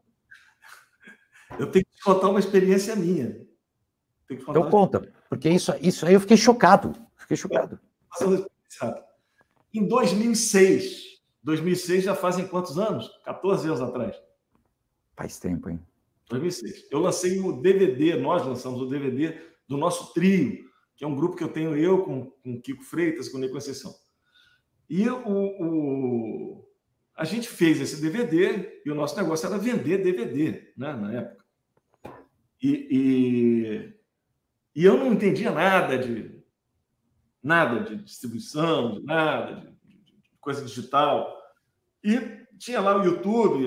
Eu 1.58 1.72
tenho 1.72 1.86
que 1.86 2.02
contar 2.04 2.28
uma 2.28 2.42
experiência 2.42 2.94
minha. 2.94 3.40
Então 4.30 4.70
conta, 4.70 5.10
porque 5.30 5.50
isso, 5.50 5.74
isso 5.82 6.06
aí 6.06 6.14
eu 6.14 6.20
fiquei 6.20 6.36
chocado. 6.36 6.94
Fiquei 7.16 7.38
chocado. 7.38 7.80
Em 9.74 9.88
2006, 9.88 11.22
2006 11.42 12.04
já 12.04 12.16
fazem 12.16 12.46
quantos 12.46 12.78
anos? 12.78 13.10
14 13.24 13.68
anos 13.68 13.82
atrás. 13.82 14.22
Faz 15.16 15.40
tempo, 15.40 15.70
hein? 15.70 15.80
2006. 16.28 16.88
Eu 16.92 17.00
lancei 17.00 17.40
o 17.40 17.62
DVD, 17.62 18.18
nós 18.18 18.46
lançamos 18.46 18.82
o 18.82 18.90
DVD 18.90 19.40
do 19.70 19.78
nosso 19.78 20.14
trio, 20.14 20.67
que 20.98 21.06
é 21.06 21.08
um 21.08 21.16
grupo 21.16 21.38
que 21.38 21.44
eu 21.44 21.54
tenho 21.54 21.78
eu 21.78 22.04
com, 22.04 22.26
com 22.26 22.60
Kiko 22.60 22.84
Freitas, 22.84 23.30
com 23.30 23.38
Nico 23.38 23.54
Conceição. 23.54 23.94
E 24.90 25.08
o, 25.08 25.22
o, 25.28 26.68
a 27.16 27.24
gente 27.24 27.48
fez 27.48 27.80
esse 27.80 28.02
DVD 28.02 28.82
e 28.84 28.90
o 28.90 28.96
nosso 28.96 29.16
negócio 29.16 29.46
era 29.46 29.60
vender 29.60 30.04
DVD, 30.04 30.74
né, 30.76 30.94
na 30.94 31.14
época. 31.14 31.46
E, 32.62 32.88
e, 32.90 33.94
e 34.76 34.84
eu 34.84 34.98
não 34.98 35.14
entendia 35.14 35.52
nada 35.52 35.98
de 36.00 36.36
nada 37.44 37.82
de 37.82 38.04
distribuição, 38.04 38.94
de 38.94 39.04
nada 39.04 39.56
de, 39.56 39.68
de 39.70 40.30
coisa 40.42 40.66
digital. 40.66 41.32
E 42.04 42.20
tinha 42.58 42.82
lá 42.82 43.00
o 43.00 43.04
YouTube, 43.04 43.64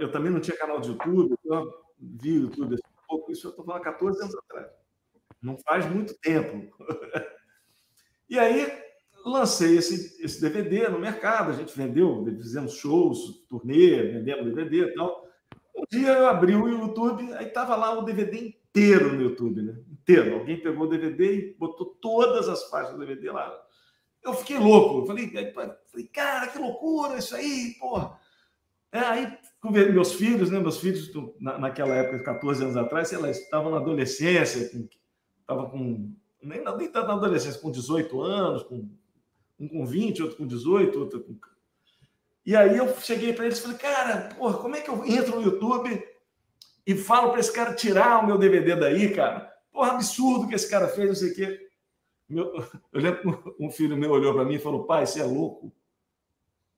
eu 0.00 0.10
também 0.10 0.32
não 0.32 0.40
tinha 0.40 0.56
canal 0.56 0.80
de 0.80 0.88
YouTube, 0.88 1.36
eu 1.44 1.72
vi 2.00 2.38
o 2.38 2.42
YouTube 2.42 2.74
um 2.74 3.06
pouco, 3.06 3.30
isso 3.30 3.46
eu 3.46 3.50
estou 3.50 3.64
falando 3.64 3.82
14 3.82 4.20
anos 4.20 4.34
atrás. 4.34 4.81
Não 5.42 5.58
faz 5.58 5.84
muito 5.90 6.14
tempo. 6.20 6.74
e 8.28 8.38
aí 8.38 8.72
lancei 9.24 9.76
esse, 9.76 10.22
esse 10.22 10.40
DVD 10.40 10.88
no 10.88 10.98
mercado, 10.98 11.50
a 11.50 11.54
gente 11.54 11.76
vendeu, 11.76 12.24
fizemos 12.24 12.74
shows, 12.74 13.44
turnê, 13.48 14.02
vendemos 14.12 14.44
DVD 14.44 14.84
e 14.84 14.94
tal. 14.94 15.26
Um 15.74 15.84
dia 15.90 16.10
eu 16.10 16.26
abri 16.26 16.54
o 16.54 16.68
YouTube, 16.68 17.32
aí 17.34 17.46
estava 17.46 17.74
lá 17.76 17.98
o 17.98 18.02
DVD 18.02 18.38
inteiro 18.38 19.14
no 19.14 19.22
YouTube, 19.22 19.62
né? 19.62 19.76
Inteiro. 19.90 20.34
Alguém 20.34 20.60
pegou 20.60 20.84
o 20.84 20.90
DVD 20.90 21.34
e 21.34 21.54
botou 21.54 21.86
todas 22.00 22.48
as 22.48 22.68
faixas 22.68 22.92
do 22.92 23.00
DVD 23.00 23.30
lá. 23.30 23.52
Eu 24.22 24.34
fiquei 24.34 24.58
louco. 24.58 25.00
Eu 25.00 25.06
falei, 25.06 25.30
falei, 25.90 26.06
cara, 26.08 26.48
que 26.48 26.58
loucura 26.58 27.18
isso 27.18 27.34
aí, 27.34 27.74
porra. 27.80 28.18
É, 28.92 28.98
aí 28.98 29.38
meus 29.70 30.14
filhos, 30.14 30.50
né? 30.50 30.58
Meus 30.58 30.78
filhos, 30.78 31.10
naquela 31.40 31.94
época, 31.94 32.22
14 32.24 32.64
anos 32.64 32.76
atrás, 32.76 33.08
sei 33.08 33.18
lá, 33.18 33.30
estavam 33.30 33.70
na 33.70 33.78
adolescência, 33.78 34.70
estava 35.52 35.70
com. 35.70 36.12
Nem, 36.42 36.64
nem 36.64 36.88
tanto 36.88 37.06
na 37.06 37.14
adolescência, 37.14 37.60
com 37.60 37.70
18 37.70 38.20
anos, 38.20 38.62
com, 38.64 38.88
um 39.58 39.68
com 39.68 39.86
20, 39.86 40.22
outro 40.22 40.36
com 40.38 40.46
18, 40.46 40.98
outro 40.98 41.20
com. 41.22 41.36
E 42.44 42.56
aí 42.56 42.76
eu 42.76 42.92
cheguei 42.98 43.32
para 43.32 43.46
eles 43.46 43.58
e 43.58 43.62
falei, 43.62 43.78
cara, 43.78 44.34
porra, 44.36 44.58
como 44.58 44.74
é 44.74 44.80
que 44.80 44.90
eu 44.90 45.04
entro 45.04 45.36
no 45.36 45.42
YouTube 45.42 46.04
e 46.84 46.96
falo 46.96 47.30
para 47.30 47.38
esse 47.38 47.52
cara 47.52 47.72
tirar 47.72 48.22
o 48.22 48.26
meu 48.26 48.36
DVD 48.36 48.74
daí, 48.74 49.14
cara? 49.14 49.52
Porra, 49.70 49.92
absurdo 49.92 50.48
que 50.48 50.54
esse 50.54 50.68
cara 50.68 50.88
fez, 50.88 51.08
não 51.08 51.14
sei 51.14 51.30
o 51.30 51.34
quê. 51.34 51.68
Meu, 52.28 52.52
eu 52.92 53.00
lembro 53.00 53.54
um 53.60 53.70
filho 53.70 53.96
meu 53.96 54.10
olhou 54.10 54.34
para 54.34 54.44
mim 54.44 54.54
e 54.54 54.60
falou, 54.60 54.84
pai, 54.84 55.06
você 55.06 55.20
é 55.20 55.24
louco. 55.24 55.72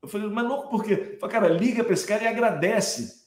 Eu 0.03 0.09
falei, 0.09 0.29
mas 0.29 0.47
louco 0.47 0.68
por 0.68 0.85
quê? 0.85 1.16
Falei, 1.18 1.33
cara, 1.33 1.49
liga 1.49 1.83
para 1.83 1.95
esse 1.95 2.07
cara 2.07 2.25
e 2.25 2.27
agradece. 2.27 3.24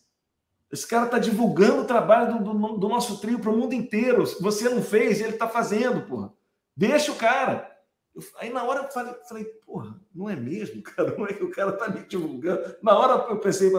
Esse 0.71 0.85
cara 0.85 1.05
está 1.05 1.17
divulgando 1.17 1.81
o 1.81 1.85
trabalho 1.85 2.43
do, 2.43 2.53
do, 2.53 2.77
do 2.77 2.89
nosso 2.89 3.19
trio 3.21 3.39
para 3.39 3.51
o 3.51 3.57
mundo 3.57 3.73
inteiro. 3.73 4.23
Você 4.41 4.67
não 4.69 4.81
fez, 4.81 5.21
ele 5.21 5.33
está 5.33 5.47
fazendo, 5.47 6.01
porra. 6.01 6.33
Deixa 6.75 7.11
o 7.11 7.15
cara. 7.15 7.71
Eu, 8.13 8.21
aí 8.39 8.49
na 8.51 8.63
hora 8.63 8.83
eu 8.83 8.91
falei, 8.91 9.13
falei, 9.27 9.45
porra, 9.65 9.99
não 10.13 10.29
é 10.29 10.35
mesmo, 10.35 10.81
cara? 10.83 11.15
Não 11.17 11.25
é 11.25 11.33
que 11.33 11.43
o 11.43 11.51
cara 11.51 11.71
está 11.71 11.87
me 11.87 12.05
divulgando. 12.05 12.75
Na 12.83 12.97
hora 12.97 13.31
eu 13.31 13.39
pensei, 13.39 13.71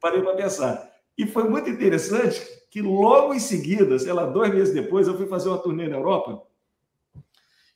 parei 0.00 0.22
para 0.22 0.36
pensar. 0.36 0.92
E 1.16 1.26
foi 1.26 1.48
muito 1.48 1.70
interessante 1.70 2.42
que 2.70 2.82
logo 2.82 3.32
em 3.32 3.38
seguida, 3.38 3.98
sei 3.98 4.12
lá, 4.12 4.26
dois 4.26 4.52
meses 4.52 4.74
depois, 4.74 5.06
eu 5.06 5.16
fui 5.16 5.26
fazer 5.26 5.48
uma 5.48 5.58
turnê 5.58 5.88
na 5.88 5.96
Europa. 5.96 6.42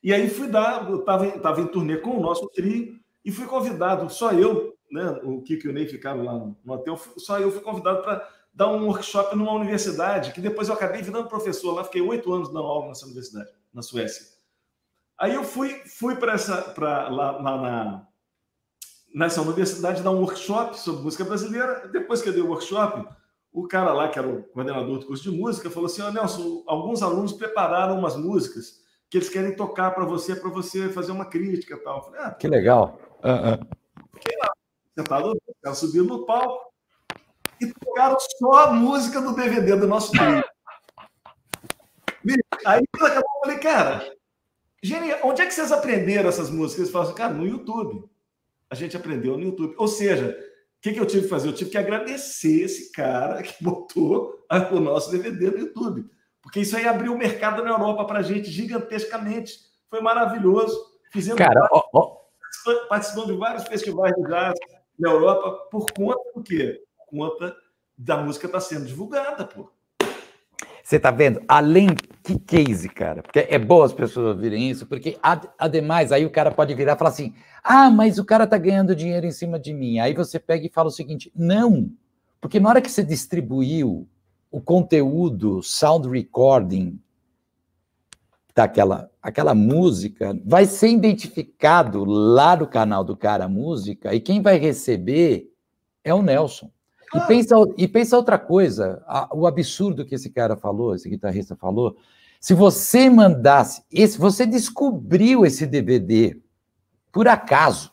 E 0.03 0.13
aí 0.13 0.29
fui 0.29 0.49
dar, 0.49 0.91
estava 0.93 1.31
tava 1.39 1.61
em 1.61 1.67
turnê 1.67 1.97
com 1.97 2.11
o 2.11 2.21
nosso 2.21 2.49
trio 2.49 2.99
e 3.25 3.31
fui 3.31 3.47
convidado, 3.47 4.11
só 4.11 4.33
eu, 4.33 4.77
né? 4.91 5.21
O 5.23 5.43
Kiko 5.43 5.67
e 5.67 5.71
o 5.71 5.73
Ney 5.73 5.87
ficaram 5.87 6.25
lá 6.25 6.35
no 6.35 6.73
hotel, 6.73 6.99
só 7.17 7.39
eu 7.39 7.51
fui 7.51 7.61
convidado 7.61 8.03
para 8.03 8.29
dar 8.59 8.71
um 8.71 8.87
workshop 8.87 9.37
numa 9.37 9.53
universidade, 9.53 10.33
que 10.33 10.41
depois 10.41 10.69
eu 10.69 10.75
acabei 10.75 11.01
virando 11.01 11.29
professor 11.29 11.73
lá, 11.75 11.85
fiquei 11.85 12.03
oito 12.03 12.33
anos 12.33 12.49
dando 12.49 12.67
aula 12.67 12.89
nessa 12.89 13.05
universidade, 13.05 13.49
na 13.73 13.83
Suécia. 13.83 14.27
Aí 15.17 15.33
eu 15.33 15.45
fui, 15.45 15.81
fui 15.87 16.17
para 16.17 16.33
essa, 16.33 16.63
para 16.63 17.09
lá, 17.09 17.31
lá 17.39 17.57
na, 17.57 18.09
nessa 19.15 19.41
universidade 19.43 20.03
dar 20.03 20.11
um 20.11 20.23
workshop 20.23 20.77
sobre 20.77 21.05
música 21.05 21.25
brasileira. 21.25 21.87
Depois 21.87 22.21
que 22.21 22.31
eu 22.31 22.33
dei 22.33 22.43
o 22.43 22.49
workshop, 22.49 23.09
o 23.53 23.69
cara 23.69 23.93
lá, 23.93 24.09
que 24.09 24.19
era 24.19 24.27
o 24.27 24.43
coordenador 24.43 24.99
do 24.99 25.07
curso 25.07 25.31
de 25.31 25.39
música, 25.39 25.71
falou 25.71 25.87
assim: 25.87 26.03
oh, 26.03 26.11
Nelson, 26.11 26.65
alguns 26.67 27.01
alunos 27.01 27.33
prepararam 27.33 27.97
umas 27.97 28.17
músicas 28.17 28.81
que 29.09 29.19
eles 29.19 29.29
querem 29.29 29.55
tocar 29.55 29.93
para 29.93 30.05
você, 30.05 30.35
para 30.35 30.51
você 30.51 30.89
fazer 30.89 31.13
uma 31.13 31.27
crítica 31.27 31.75
e 31.75 31.79
tal. 31.79 32.07
Falei, 32.07 32.21
ah, 32.23 32.33
que 32.33 32.49
legal. 32.49 32.99
Uh 33.23 33.29
-uh. 33.29 33.69
Fiquei 34.15 34.37
lá, 34.37 34.51
sentado, 34.97 35.41
subindo 35.75 36.09
no 36.09 36.27
palco 36.27 36.68
e 37.61 37.67
tocaram 37.73 38.17
só 38.39 38.53
a 38.65 38.73
música 38.73 39.21
do 39.21 39.35
DVD 39.35 39.77
do 39.77 39.87
nosso 39.87 40.13
trio. 40.13 40.43
Aí 42.65 42.85
eu 43.01 43.23
falei, 43.43 43.59
cara, 43.59 44.13
genial, 44.83 45.21
onde 45.25 45.43
é 45.43 45.47
que 45.47 45.55
vocês 45.55 45.73
aprenderam 45.73 46.29
essas 46.29 46.51
músicas? 46.51 46.81
Eles 46.81 46.91
falaram 46.91 47.11
assim, 47.11 47.19
cara, 47.19 47.35
no 47.35 47.47
YouTube. 47.47 48.09
A 48.71 48.75
gente 48.75 48.97
aprendeu 48.97 49.39
no 49.39 49.45
YouTube. 49.45 49.75
Ou 49.79 49.89
seja, 49.89 50.39
o 50.79 50.81
que, 50.81 50.93
que 50.93 51.01
eu 51.01 51.07
tive 51.07 51.23
que 51.23 51.29
fazer? 51.29 51.49
Eu 51.49 51.55
tive 51.55 51.71
que 51.71 51.79
agradecer 51.79 52.63
esse 52.63 52.93
cara 52.93 53.43
que 53.43 53.55
botou 53.63 54.45
o 54.73 54.81
nosso 54.81 55.11
DVD 55.11 55.51
no 55.51 55.59
YouTube. 55.59 56.05
Porque 56.43 56.61
isso 56.61 56.77
aí 56.77 56.87
abriu 56.87 57.13
o 57.13 57.19
mercado 57.19 57.63
na 57.63 57.71
Europa 57.71 58.05
para 58.05 58.21
a 58.21 58.23
gente 58.23 58.51
gigantescamente. 58.51 59.59
Foi 59.91 60.01
maravilhoso. 60.01 60.77
Fizemos 61.11 61.39
cara, 61.39 61.61
vários, 61.61 61.71
ó, 61.73 61.89
ó. 61.95 62.87
participando 62.89 63.27
de 63.27 63.39
vários 63.39 63.65
festivais 63.65 64.15
de 64.15 64.23
jazz 64.29 64.55
na 64.99 65.11
Europa 65.11 65.69
por 65.71 65.87
conta 65.93 66.21
do 66.35 66.43
quê? 66.43 66.83
Conta 67.11 67.55
da 67.97 68.17
música 68.17 68.47
estar 68.47 68.59
tá 68.59 68.65
sendo 68.65 68.87
divulgada, 68.87 69.45
pô. 69.45 69.71
Você 70.89 70.99
tá 70.99 71.11
vendo? 71.11 71.43
Além 71.47 71.89
que 72.23 72.39
case, 72.39 72.89
cara. 72.89 73.23
Porque 73.23 73.47
é 73.51 73.59
bom 73.59 73.83
as 73.83 73.93
pessoas 73.93 74.35
ouvirem 74.35 74.71
isso, 74.71 74.87
porque 74.87 75.19
ademais 75.59 76.13
aí 76.13 76.25
o 76.25 76.31
cara 76.31 76.51
pode 76.51 76.75
virar 76.75 76.95
e 76.95 76.99
falar 76.99 77.11
assim: 77.11 77.35
"Ah, 77.63 77.91
mas 77.91 78.19
o 78.19 78.25
cara 78.25 78.47
tá 78.47 78.57
ganhando 78.57 78.97
dinheiro 78.97 79.27
em 79.27 79.31
cima 79.31 79.59
de 79.59 79.75
mim". 79.75 79.99
Aí 79.99 80.15
você 80.15 80.39
pega 80.39 80.65
e 80.65 80.71
fala 80.71 80.89
o 80.89 80.91
seguinte: 80.91 81.31
"Não, 81.37 81.91
porque 82.41 82.59
na 82.59 82.71
hora 82.71 82.81
que 82.81 82.91
você 82.91 83.05
distribuiu 83.05 84.09
o 84.51 84.61
conteúdo, 84.63 85.63
sound 85.63 86.09
recording 86.09 86.99
daquela 88.55 89.11
aquela 89.23 89.55
música, 89.55 90.41
vai 90.43 90.65
ser 90.65 90.89
identificado 90.89 92.03
lá 92.03 92.57
no 92.57 92.67
canal 92.67 93.05
do 93.05 93.15
cara 93.15 93.47
música 93.47 94.15
e 94.15 94.21
quem 94.21 94.41
vai 94.41 94.57
receber 94.57 95.53
é 96.03 96.15
o 96.15 96.23
Nelson. 96.23 96.71
E 97.15 97.21
pensa, 97.27 97.55
e 97.77 97.89
pensa 97.89 98.17
outra 98.17 98.39
coisa, 98.39 99.03
a, 99.07 99.29
o 99.35 99.47
absurdo 99.47 100.05
que 100.05 100.15
esse 100.15 100.31
cara 100.31 100.57
falou, 100.57 100.95
esse 100.95 101.09
guitarrista 101.09 101.57
falou. 101.57 101.97
Se 102.41 102.55
você 102.55 103.09
mandasse, 103.09 103.83
esse, 103.91 104.19
você 104.19 104.45
descobriu 104.45 105.45
esse 105.47 105.67
DVD 105.67 106.39
por 107.11 107.27
acaso. 107.27 107.93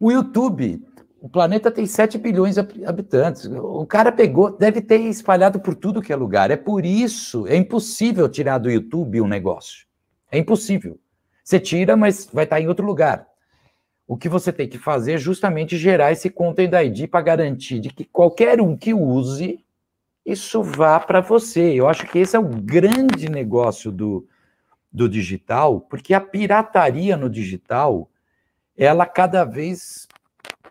O 0.00 0.10
YouTube, 0.10 0.82
o 1.20 1.28
planeta 1.28 1.70
tem 1.70 1.86
7 1.86 2.16
bilhões 2.18 2.54
de 2.54 2.84
habitantes. 2.84 3.44
O 3.46 3.86
cara 3.86 4.10
pegou, 4.10 4.50
deve 4.50 4.80
ter 4.80 4.98
espalhado 5.00 5.60
por 5.60 5.74
tudo 5.74 6.02
que 6.02 6.12
é 6.12 6.16
lugar. 6.16 6.50
É 6.50 6.56
por 6.56 6.84
isso, 6.84 7.46
é 7.46 7.56
impossível 7.56 8.28
tirar 8.28 8.58
do 8.58 8.70
YouTube 8.70 9.20
um 9.20 9.28
negócio. 9.28 9.86
É 10.32 10.38
impossível. 10.38 10.98
Você 11.44 11.60
tira, 11.60 11.96
mas 11.96 12.28
vai 12.32 12.44
estar 12.44 12.60
em 12.60 12.68
outro 12.68 12.86
lugar 12.86 13.26
o 14.08 14.16
que 14.16 14.26
você 14.26 14.50
tem 14.50 14.66
que 14.66 14.78
fazer 14.78 15.12
é 15.12 15.18
justamente 15.18 15.76
gerar 15.76 16.10
esse 16.10 16.30
Content 16.30 16.72
ID 16.72 17.06
para 17.10 17.20
garantir 17.20 17.78
de 17.78 17.90
que 17.90 18.06
qualquer 18.06 18.58
um 18.58 18.74
que 18.74 18.94
use, 18.94 19.62
isso 20.24 20.62
vá 20.62 20.98
para 20.98 21.20
você. 21.20 21.74
Eu 21.74 21.86
acho 21.86 22.06
que 22.06 22.18
esse 22.18 22.34
é 22.34 22.38
o 22.38 22.48
grande 22.48 23.28
negócio 23.28 23.92
do, 23.92 24.26
do 24.90 25.10
digital, 25.10 25.82
porque 25.82 26.14
a 26.14 26.22
pirataria 26.22 27.18
no 27.18 27.28
digital, 27.28 28.10
ela 28.74 29.04
cada 29.04 29.44
vez 29.44 30.08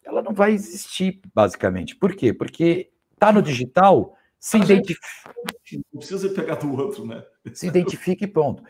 ela 0.03 0.23
não 0.23 0.33
vai 0.33 0.53
existir, 0.53 1.21
basicamente. 1.31 1.95
Por 1.95 2.15
quê? 2.15 2.33
Porque 2.33 2.89
tá 3.19 3.31
no 3.31 3.43
digital, 3.43 4.15
se 4.39 4.57
identifica. 4.57 5.07
Não 5.93 5.99
precisa 5.99 6.29
pegar 6.29 6.55
do 6.55 6.73
outro, 6.73 7.05
né? 7.05 7.23
Se 7.53 7.67
identifique 7.67 8.23
e 8.23 8.27
ponto. 8.27 8.63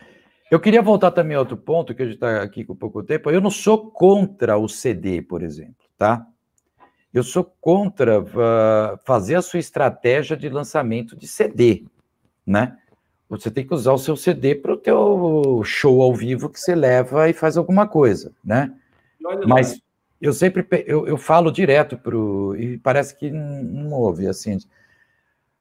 Eu 0.49 0.59
queria 0.59 0.81
voltar 0.81 1.11
também 1.11 1.35
a 1.35 1.39
outro 1.39 1.57
ponto, 1.57 1.93
que 1.93 2.01
a 2.01 2.05
gente 2.05 2.15
está 2.15 2.41
aqui 2.41 2.63
com 2.63 2.75
pouco 2.75 3.03
tempo. 3.03 3.29
Eu 3.29 3.41
não 3.41 3.51
sou 3.51 3.91
contra 3.91 4.57
o 4.57 4.67
CD, 4.69 5.21
por 5.21 5.43
exemplo, 5.43 5.85
tá? 5.97 6.25
Eu 7.13 7.23
sou 7.23 7.43
contra 7.59 8.21
uh, 8.21 8.97
fazer 9.05 9.35
a 9.35 9.41
sua 9.41 9.59
estratégia 9.59 10.37
de 10.37 10.47
lançamento 10.47 11.15
de 11.17 11.27
CD, 11.27 11.85
né? 12.45 12.77
Você 13.29 13.51
tem 13.51 13.67
que 13.67 13.73
usar 13.73 13.91
o 13.91 13.97
seu 13.97 14.15
CD 14.15 14.55
para 14.55 14.71
o 14.71 14.77
teu 14.77 15.61
show 15.65 16.01
ao 16.01 16.13
vivo 16.13 16.49
que 16.49 16.59
você 16.59 16.73
leva 16.73 17.29
e 17.29 17.33
faz 17.33 17.57
alguma 17.57 17.85
coisa, 17.85 18.31
né? 18.43 18.73
Mas 19.45 19.81
eu 20.21 20.31
sempre 20.31 20.65
eu, 20.85 21.05
eu 21.05 21.17
falo 21.17 21.51
direto 21.51 21.97
pro 21.97 22.55
e 22.57 22.77
parece 22.77 23.17
que 23.17 23.29
não, 23.29 23.63
não 23.63 23.91
ouve 23.91 24.27
assim. 24.27 24.57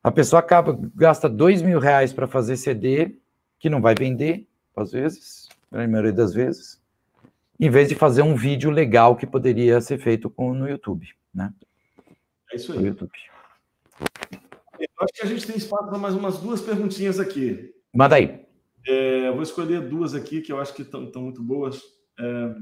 A 0.02 0.12
pessoa 0.12 0.38
acaba 0.38 0.78
gasta 0.94 1.28
dois 1.28 1.60
mil 1.60 1.80
reais 1.80 2.12
para 2.12 2.28
fazer 2.28 2.56
CD 2.56 3.16
que 3.58 3.68
não 3.68 3.80
vai 3.80 3.94
vender 3.96 4.46
às 4.76 4.92
vezes, 4.92 5.48
na 5.70 5.86
maioria 5.88 6.12
das 6.12 6.34
vezes, 6.34 6.80
em 7.58 7.70
vez 7.70 7.88
de 7.88 7.94
fazer 7.94 8.22
um 8.22 8.36
vídeo 8.36 8.70
legal 8.70 9.16
que 9.16 9.26
poderia 9.26 9.80
ser 9.80 9.98
feito 9.98 10.28
com, 10.28 10.52
no 10.52 10.68
YouTube, 10.68 11.08
né? 11.34 11.52
É 12.52 12.56
isso 12.56 12.72
aí. 12.72 12.78
No 12.78 12.86
YouTube. 12.86 13.12
Eu 14.78 14.88
acho 15.00 15.12
que 15.14 15.22
a 15.22 15.26
gente 15.26 15.46
tem 15.46 15.56
espaço 15.56 15.88
para 15.88 15.98
mais 15.98 16.14
umas 16.14 16.38
duas 16.38 16.60
perguntinhas 16.60 17.18
aqui. 17.18 17.74
Manda 17.94 18.16
aí. 18.16 18.44
É, 18.86 19.30
vou 19.32 19.42
escolher 19.42 19.88
duas 19.88 20.14
aqui 20.14 20.42
que 20.42 20.52
eu 20.52 20.60
acho 20.60 20.74
que 20.74 20.82
estão 20.82 21.22
muito 21.22 21.42
boas. 21.42 21.82
É, 22.20 22.54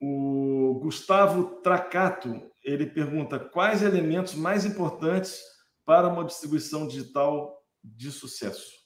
o 0.00 0.80
Gustavo 0.82 1.60
Tracato 1.62 2.50
ele 2.64 2.86
pergunta 2.86 3.38
quais 3.38 3.82
elementos 3.82 4.34
mais 4.34 4.64
importantes 4.64 5.40
para 5.84 6.08
uma 6.08 6.24
distribuição 6.24 6.86
digital 6.86 7.62
de 7.82 8.10
sucesso. 8.10 8.79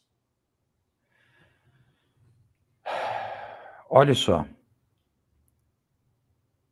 Olha 3.89 4.15
só. 4.15 4.47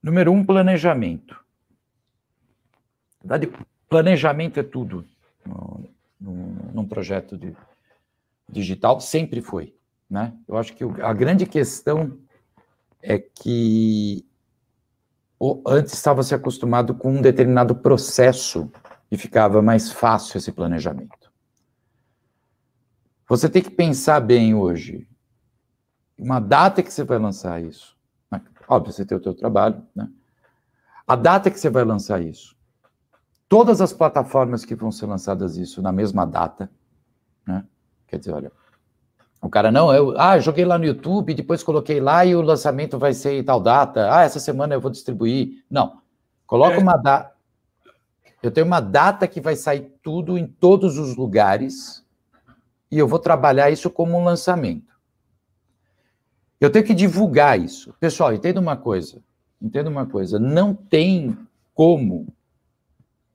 Número 0.02 0.32
um, 0.32 0.44
planejamento. 0.44 1.40
Planejamento 3.88 4.58
é 4.58 4.62
tudo 4.62 5.06
num, 6.20 6.86
projeto 6.86 7.36
de, 7.36 7.54
digital, 8.48 9.00
sempre 9.00 9.40
foi. 9.40 9.76
Né? 10.08 10.36
Eu 10.48 10.56
acho 10.56 10.74
que 10.74 10.84
a 11.02 11.12
grande 11.12 11.46
questão 11.46 12.18
é 13.00 13.18
que 13.18 14.26
antes 15.66 15.92
estava 15.92 16.22
se 16.22 16.34
acostumado 16.34 16.94
com 16.94 17.12
um 17.12 17.22
determinado 17.22 17.74
processo 17.74 18.70
e 19.10 19.16
ficava 19.16 19.60
mais 19.60 19.90
fácil 19.90 20.38
esse 20.38 20.52
planejamento. 20.52 21.30
Você 23.28 23.48
tem 23.48 23.62
que 23.62 23.70
pensar 23.70 24.20
bem 24.20 24.54
hoje 24.54 25.08
uma 26.22 26.38
data 26.38 26.82
que 26.82 26.92
você 26.92 27.02
vai 27.02 27.18
lançar 27.18 27.60
isso. 27.62 27.96
Óbvio, 28.68 28.92
você 28.92 29.04
tem 29.04 29.18
o 29.18 29.20
teu 29.20 29.34
trabalho, 29.34 29.82
né? 29.94 30.08
A 31.06 31.16
data 31.16 31.50
que 31.50 31.58
você 31.58 31.68
vai 31.68 31.84
lançar 31.84 32.22
isso. 32.22 32.56
Todas 33.48 33.80
as 33.80 33.92
plataformas 33.92 34.64
que 34.64 34.74
vão 34.74 34.92
ser 34.92 35.06
lançadas 35.06 35.56
isso 35.56 35.82
na 35.82 35.92
mesma 35.92 36.24
data, 36.24 36.70
né? 37.46 37.64
Quer 38.06 38.18
dizer, 38.18 38.32
olha, 38.32 38.52
o 39.42 39.50
cara 39.50 39.72
não, 39.72 39.92
eu, 39.92 40.18
ah, 40.18 40.38
joguei 40.38 40.64
lá 40.64 40.78
no 40.78 40.84
YouTube, 40.84 41.34
depois 41.34 41.62
coloquei 41.62 42.00
lá 42.00 42.24
e 42.24 42.36
o 42.36 42.40
lançamento 42.40 42.98
vai 42.98 43.12
ser 43.12 43.32
em 43.32 43.44
tal 43.44 43.60
data. 43.60 44.14
Ah, 44.14 44.22
essa 44.22 44.38
semana 44.38 44.74
eu 44.74 44.80
vou 44.80 44.90
distribuir. 44.90 45.64
Não. 45.68 46.00
Coloca 46.46 46.76
é. 46.76 46.78
uma 46.78 46.96
data. 46.96 47.32
Eu 48.42 48.50
tenho 48.50 48.66
uma 48.66 48.80
data 48.80 49.26
que 49.26 49.40
vai 49.40 49.56
sair 49.56 49.92
tudo 50.02 50.38
em 50.38 50.46
todos 50.46 50.98
os 50.98 51.16
lugares 51.16 52.04
e 52.90 52.98
eu 52.98 53.08
vou 53.08 53.18
trabalhar 53.18 53.70
isso 53.70 53.90
como 53.90 54.16
um 54.16 54.24
lançamento. 54.24 54.91
Eu 56.62 56.70
tenho 56.70 56.84
que 56.84 56.94
divulgar 56.94 57.60
isso. 57.60 57.92
Pessoal, 57.98 58.32
entenda 58.32 58.60
uma 58.60 58.76
coisa. 58.76 59.20
Entenda 59.60 59.90
uma 59.90 60.06
coisa. 60.06 60.38
Não 60.38 60.72
tem 60.72 61.36
como 61.74 62.32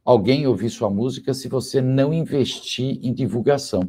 alguém 0.06 0.48
ouvir 0.48 0.70
sua 0.70 0.90
música 0.90 1.34
se 1.34 1.50
você 1.50 1.82
não 1.82 2.14
investir 2.14 2.98
em 3.06 3.14
divulgação. 3.14 3.82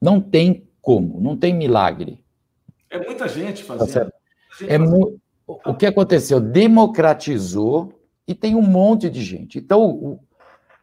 Não 0.00 0.20
tem 0.20 0.68
como, 0.80 1.20
não 1.20 1.36
tem 1.36 1.54
milagre. 1.54 2.20
É 2.90 2.98
muita 2.98 3.28
gente 3.28 3.64
tá 3.64 3.78
fazendo. 3.78 4.10
Tá 4.10 4.66
é. 4.66 4.78
O 5.46 5.72
que 5.72 5.86
aconteceu? 5.86 6.40
Democratizou 6.40 8.02
e 8.26 8.34
tem 8.34 8.56
um 8.56 8.62
monte 8.62 9.08
de 9.08 9.22
gente. 9.22 9.58
Então, 9.58 9.88
o... 9.88 10.20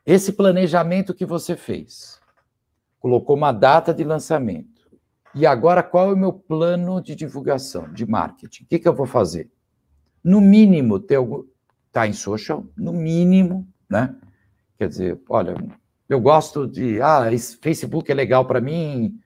esse 0.05 0.31
planejamento 0.31 1.13
que 1.13 1.25
você 1.25 1.57
fez, 1.57 2.17
colocou 2.97 3.35
uma 3.35 3.51
data 3.51 3.93
de 3.93 4.05
lançamento, 4.05 4.68
e 5.33 5.45
agora, 5.45 5.83
qual 5.83 6.09
é 6.09 6.13
o 6.13 6.17
meu 6.17 6.33
plano 6.33 7.01
de 7.01 7.15
divulgação, 7.15 7.91
de 7.93 8.05
marketing? 8.05 8.63
O 8.63 8.67
que, 8.67 8.79
que 8.79 8.87
eu 8.87 8.93
vou 8.93 9.05
fazer? 9.05 9.49
No 10.23 10.41
mínimo, 10.41 10.99
ter 10.99 11.15
algum. 11.15 11.43
Tá 11.91 12.07
em 12.07 12.13
social, 12.13 12.65
no 12.77 12.93
mínimo, 12.93 13.67
né? 13.89 14.15
Quer 14.77 14.89
dizer, 14.89 15.19
olha, 15.27 15.55
eu 16.07 16.19
gosto 16.19 16.67
de. 16.67 17.01
Ah, 17.01 17.25
Facebook 17.61 18.11
é 18.11 18.15
legal 18.15 18.45
para 18.45 18.61
mim. 18.61 19.19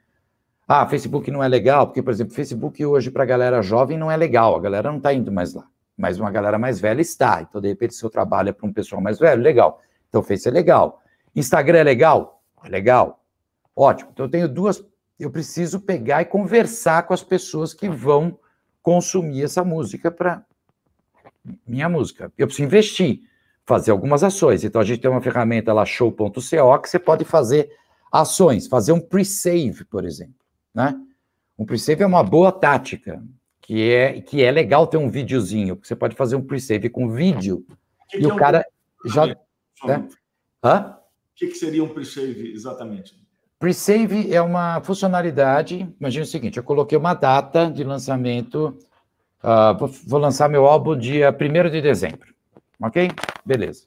Ah, 0.67 0.87
Facebook 0.87 1.29
não 1.29 1.43
é 1.43 1.47
legal, 1.47 1.87
porque, 1.87 2.01
por 2.01 2.11
exemplo, 2.11 2.33
Facebook 2.33 2.85
hoje 2.85 3.11
para 3.11 3.23
a 3.23 3.25
galera 3.25 3.61
jovem 3.61 3.97
não 3.97 4.09
é 4.09 4.15
legal, 4.15 4.55
a 4.55 4.61
galera 4.61 4.89
não 4.89 4.97
está 4.97 5.13
indo 5.13 5.31
mais 5.31 5.53
lá. 5.53 5.67
Mas 5.97 6.19
uma 6.19 6.31
galera 6.31 6.57
mais 6.57 6.79
velha 6.79 7.01
está. 7.01 7.41
Então, 7.41 7.61
de 7.61 7.67
repente, 7.67 7.93
se 7.93 8.03
eu 8.03 8.09
trabalho 8.09 8.49
é 8.49 8.51
para 8.53 8.67
um 8.67 8.73
pessoal 8.73 9.01
mais 9.01 9.19
velho, 9.19 9.41
legal. 9.41 9.81
Então, 10.09 10.23
Face 10.23 10.47
é 10.47 10.51
legal. 10.51 11.01
Instagram 11.35 11.79
é 11.79 11.83
legal? 11.83 12.41
É 12.63 12.69
legal. 12.69 13.23
Ótimo. 13.75 14.09
Então, 14.13 14.25
eu 14.25 14.29
tenho 14.29 14.47
duas 14.47 14.83
eu 15.19 15.31
preciso 15.31 15.79
pegar 15.79 16.21
e 16.21 16.25
conversar 16.25 17.03
com 17.03 17.13
as 17.13 17.23
pessoas 17.23 17.73
que 17.73 17.87
vão 17.87 18.37
consumir 18.81 19.43
essa 19.43 19.63
música 19.63 20.11
para 20.11 20.45
minha 21.65 21.87
música. 21.87 22.31
Eu 22.37 22.47
preciso 22.47 22.65
investir, 22.65 23.21
fazer 23.65 23.91
algumas 23.91 24.23
ações. 24.23 24.63
Então 24.63 24.81
a 24.81 24.83
gente 24.83 25.01
tem 25.01 25.09
uma 25.09 25.21
ferramenta 25.21 25.73
lá 25.73 25.85
show.co 25.85 26.31
que 26.81 26.89
você 26.89 26.99
pode 26.99 27.25
fazer 27.25 27.69
ações, 28.11 28.67
fazer 28.67 28.91
um 28.91 28.99
pre-save, 28.99 29.85
por 29.85 30.05
exemplo, 30.05 30.35
né? 30.73 30.95
Um 31.57 31.65
pre-save 31.65 32.03
é 32.03 32.05
uma 32.05 32.23
boa 32.23 32.51
tática, 32.51 33.23
que 33.61 33.89
é 33.89 34.21
que 34.21 34.43
é 34.43 34.51
legal 34.51 34.85
ter 34.87 34.97
um 34.97 35.09
videozinho, 35.09 35.79
você 35.81 35.95
pode 35.95 36.15
fazer 36.15 36.35
um 36.35 36.43
pre-save 36.43 36.89
com 36.89 37.09
vídeo 37.09 37.65
que 38.09 38.17
e 38.17 38.19
que 38.19 38.27
o 38.27 38.31
é 38.31 38.33
um 38.33 38.37
cara 38.37 38.65
já 39.05 39.25
né? 39.27 40.07
O 41.31 41.35
que, 41.35 41.47
que 41.47 41.55
seria 41.55 41.83
um 41.83 41.89
pre-save 41.89 42.53
exatamente? 42.53 43.22
Pre-save 43.63 44.33
é 44.33 44.41
uma 44.41 44.81
funcionalidade. 44.81 45.87
Imagina 45.97 46.25
o 46.25 46.27
seguinte: 46.27 46.57
eu 46.57 46.63
coloquei 46.63 46.97
uma 46.97 47.13
data 47.13 47.71
de 47.71 47.81
lançamento. 47.81 48.77
Uh, 49.41 49.77
vou, 49.79 49.87
vou, 50.05 50.19
lançar 50.19 50.49
meu 50.49 50.65
álbum 50.65 50.97
dia 50.97 51.31
1 51.31 51.69
de 51.69 51.81
dezembro. 51.81 52.33
Ok? 52.81 53.09
Beleza. 53.45 53.85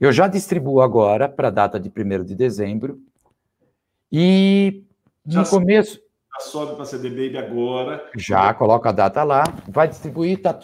Eu 0.00 0.10
já 0.10 0.26
distribuo 0.26 0.80
agora 0.80 1.28
para 1.28 1.48
a 1.48 1.50
data 1.50 1.78
de 1.78 1.90
1 1.90 2.24
de 2.24 2.34
dezembro. 2.34 2.98
E 4.10 4.82
já 5.26 5.42
no 5.42 5.48
começo. 5.50 6.00
Já 6.32 6.46
sobe 6.46 6.74
para 6.74 6.86
CD 6.86 7.10
Baby 7.10 7.36
agora. 7.36 8.10
Já 8.16 8.54
coloca 8.54 8.88
a 8.88 8.92
data 8.92 9.22
lá. 9.22 9.44
Vai 9.68 9.86
distribuir. 9.86 10.40
Tá, 10.40 10.58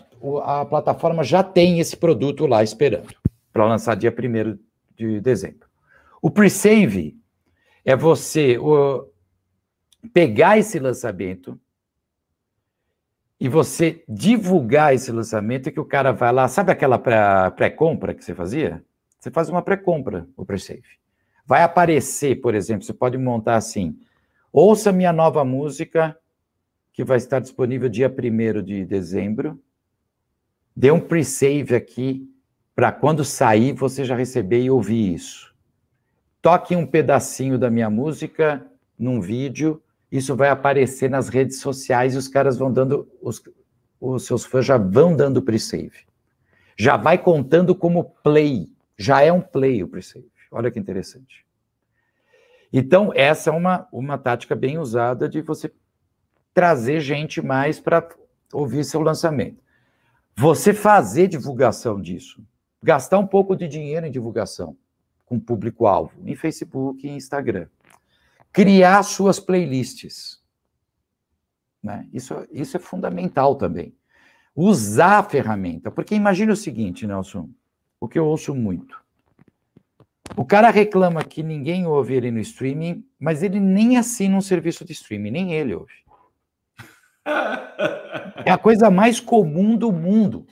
a 0.45 0.64
plataforma 0.64 1.22
já 1.22 1.43
tem 1.43 1.78
esse 1.78 1.95
produto 1.95 2.47
lá 2.47 2.62
esperando 2.62 3.14
para 3.53 3.66
lançar 3.66 3.97
dia 3.97 4.11
1 4.11 4.59
de 4.97 5.20
dezembro. 5.20 5.68
O 6.22 6.30
pre-save 6.30 7.19
é 7.85 7.97
você 7.97 8.59
o, 8.59 9.09
pegar 10.12 10.59
esse 10.59 10.78
lançamento 10.78 11.59
e 13.39 13.49
você 13.49 14.05
divulgar 14.09 14.95
esse 14.95 15.11
lançamento 15.11 15.72
que 15.72 15.81
o 15.81 15.85
cara 15.85 16.12
vai 16.12 16.33
lá, 16.33 16.47
sabe 16.47 16.72
aquela 16.72 16.99
pré-compra 17.51 18.14
que 18.14 18.24
você 18.24 18.35
fazia? 18.35 18.85
Você 19.18 19.31
faz 19.31 19.49
uma 19.49 19.62
pré-compra, 19.62 20.26
o 20.37 20.45
pre-save. 20.45 21.01
Vai 21.47 21.62
aparecer, 21.62 22.41
por 22.41 22.55
exemplo, 22.55 22.85
você 22.85 22.93
pode 22.93 23.18
montar 23.18 23.57
assim: 23.57 23.99
ouça 24.53 24.93
minha 24.93 25.12
nova 25.12 25.45
música, 25.45 26.16
que 26.93 27.05
vai 27.05 27.16
estar 27.16 27.41
disponível 27.41 27.89
dia 27.89 28.09
1 28.09 28.62
de 28.62 28.85
dezembro. 28.85 29.61
Dê 30.76 30.91
um 30.91 31.01
pre-save 31.01 31.74
aqui, 31.74 32.31
para 32.74 32.93
quando 32.93 33.24
sair 33.24 33.72
você 33.72 34.05
já 34.05 34.16
receber 34.16 34.62
e 34.62 34.70
ouvir 34.70 35.14
isso. 35.14 35.49
Toque 36.43 36.74
um 36.74 36.86
pedacinho 36.86 37.59
da 37.59 37.70
minha 37.70 37.91
música 37.91 38.66
num 38.99 39.20
vídeo 39.20 39.82
isso 40.11 40.34
vai 40.34 40.49
aparecer 40.49 41.09
nas 41.09 41.28
redes 41.28 41.61
sociais 41.61 42.14
e 42.14 42.18
os 42.18 42.26
caras 42.26 42.59
vão 42.59 42.72
dando, 42.72 43.09
os, 43.22 43.41
os 44.01 44.26
seus 44.26 44.45
fãs 44.45 44.66
já 44.66 44.76
vão 44.76 45.14
dando 45.14 45.41
pre-save. 45.41 46.05
Já 46.76 46.97
vai 46.97 47.16
contando 47.16 47.74
como 47.74 48.05
play, 48.22 48.72
já 48.99 49.22
é 49.22 49.32
um 49.32 49.41
play 49.41 49.82
o 49.84 49.88
pre-save. 49.88 50.28
Olha 50.51 50.70
que 50.70 50.80
interessante. 50.80 51.47
Então, 52.72 53.12
essa 53.14 53.51
é 53.51 53.53
uma, 53.53 53.86
uma 53.93 54.18
tática 54.18 54.57
bem 54.57 54.78
usada 54.78 55.28
de 55.28 55.43
você 55.43 55.72
trazer 56.53 57.01
gente 57.01 57.41
mais 57.41 57.78
para 57.78 58.09
ouvir 58.53 58.84
seu 58.84 59.01
lançamento. 59.01 59.62
Você 60.34 60.72
fazer 60.72 61.28
divulgação 61.28 62.01
disso, 62.01 62.43
gastar 62.82 63.18
um 63.18 63.26
pouco 63.26 63.55
de 63.55 63.68
dinheiro 63.68 64.07
em 64.07 64.11
divulgação 64.11 64.76
com 65.31 65.41
público-alvo, 65.41 66.12
em 66.26 66.37
Facebook 66.37 67.07
e 67.07 67.11
Instagram 67.11 67.66
criar 68.53 69.03
suas 69.03 69.39
playlists. 69.39 70.41
Né? 71.83 72.07
Isso, 72.12 72.35
isso 72.51 72.76
é 72.76 72.81
fundamental 72.81 73.55
também. 73.55 73.95
Usar 74.55 75.18
a 75.18 75.22
ferramenta. 75.22 75.91
Porque 75.91 76.14
imagine 76.14 76.53
o 76.53 76.57
seguinte, 76.57 77.07
Nelson, 77.07 77.49
o 77.99 78.09
que 78.09 78.18
eu 78.18 78.26
ouço 78.26 78.55
muito. 78.55 79.01
O 80.37 80.45
cara 80.45 80.70
reclama 80.70 81.24
que 81.24 81.43
ninguém 81.43 81.87
ouve 81.87 82.14
ele 82.14 82.31
no 82.31 82.41
streaming, 82.41 83.05
mas 83.18 83.43
ele 83.43 83.59
nem 83.59 83.97
assina 83.97 84.37
um 84.37 84.41
serviço 84.41 84.85
de 84.85 84.93
streaming, 84.93 85.31
nem 85.31 85.53
ele 85.55 85.74
ouve. 85.74 85.95
É 88.43 88.51
a 88.51 88.57
coisa 88.57 88.91
mais 88.91 89.20
comum 89.20 89.76
do 89.76 89.93
mundo. 89.93 90.47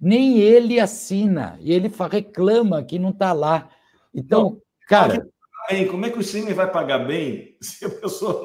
Nem 0.00 0.38
ele 0.38 0.80
assina, 0.80 1.58
e 1.60 1.72
ele 1.72 1.90
reclama 2.10 2.82
que 2.82 2.98
não 2.98 3.10
está 3.10 3.32
lá. 3.32 3.68
Então, 4.14 4.60
cara 4.88 5.26
bem. 5.68 5.86
Como 5.86 6.04
é 6.06 6.10
que 6.10 6.18
o 6.18 6.20
streaming 6.20 6.52
vai 6.52 6.70
pagar 6.70 7.00
bem 7.00 7.56
se 7.60 7.84
a 7.84 7.90
pessoa 7.90 8.44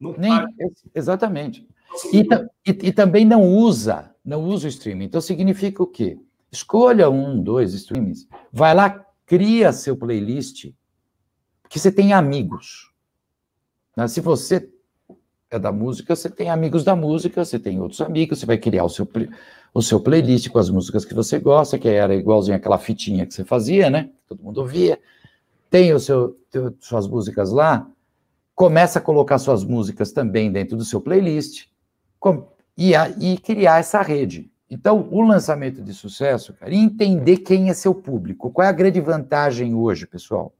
não, 0.00 0.12
não 0.12 0.18
Nem, 0.18 0.30
paga? 0.30 0.52
Exatamente. 0.94 1.66
E, 2.12 2.20
e, 2.20 2.88
e, 2.88 2.92
também 2.92 3.24
não 3.24 3.42
usa, 3.42 4.14
não 4.24 4.44
usa 4.44 4.66
o 4.66 4.70
streaming. 4.70 5.06
Então 5.06 5.20
significa 5.20 5.82
o 5.82 5.86
quê? 5.86 6.18
Escolha 6.52 7.10
um, 7.10 7.42
dois 7.42 7.74
streamings, 7.74 8.28
vai 8.52 8.74
lá, 8.74 9.04
cria 9.26 9.72
seu 9.72 9.96
playlist, 9.96 10.72
que 11.68 11.78
você 11.78 11.90
tem 11.90 12.12
amigos. 12.12 12.92
Né? 13.96 14.06
Se 14.08 14.20
você 14.20 14.68
é 15.50 15.58
da 15.58 15.72
música, 15.72 16.14
você 16.14 16.28
tem 16.28 16.48
amigos 16.48 16.84
da 16.84 16.94
música, 16.94 17.44
você 17.44 17.58
tem 17.58 17.80
outros 17.80 18.00
amigos, 18.00 18.38
você 18.38 18.46
vai 18.46 18.58
criar 18.58 18.84
o 18.84 18.88
seu, 18.88 19.08
o 19.72 19.82
seu 19.82 20.00
playlist 20.00 20.48
com 20.48 20.58
as 20.58 20.70
músicas 20.70 21.04
que 21.04 21.14
você 21.14 21.38
gosta, 21.38 21.78
que 21.78 21.88
era 21.88 22.14
igualzinho 22.14 22.56
aquela 22.56 22.78
fitinha 22.78 23.26
que 23.26 23.34
você 23.34 23.44
fazia, 23.44 23.88
né? 23.88 24.10
Todo 24.28 24.42
mundo 24.42 24.58
ouvia 24.58 24.98
tem 25.70 25.94
o 25.94 26.00
seu, 26.00 26.36
suas 26.80 27.06
músicas 27.06 27.52
lá, 27.52 27.88
começa 28.54 28.98
a 28.98 29.02
colocar 29.02 29.38
suas 29.38 29.64
músicas 29.64 30.10
também 30.10 30.50
dentro 30.50 30.76
do 30.76 30.84
seu 30.84 31.00
playlist 31.00 31.68
com, 32.18 32.48
e, 32.76 32.94
a, 32.94 33.08
e, 33.08 33.38
criar 33.38 33.78
essa 33.78 34.02
rede. 34.02 34.50
Então, 34.68 35.08
o 35.10 35.22
lançamento 35.22 35.80
de 35.80 35.94
sucesso, 35.94 36.52
cara, 36.54 36.74
entender 36.74 37.38
quem 37.38 37.70
é 37.70 37.74
seu 37.74 37.94
público. 37.94 38.50
Qual 38.50 38.66
é 38.66 38.68
a 38.68 38.72
grande 38.72 39.00
vantagem 39.00 39.74
hoje, 39.74 40.06
pessoal? 40.06 40.52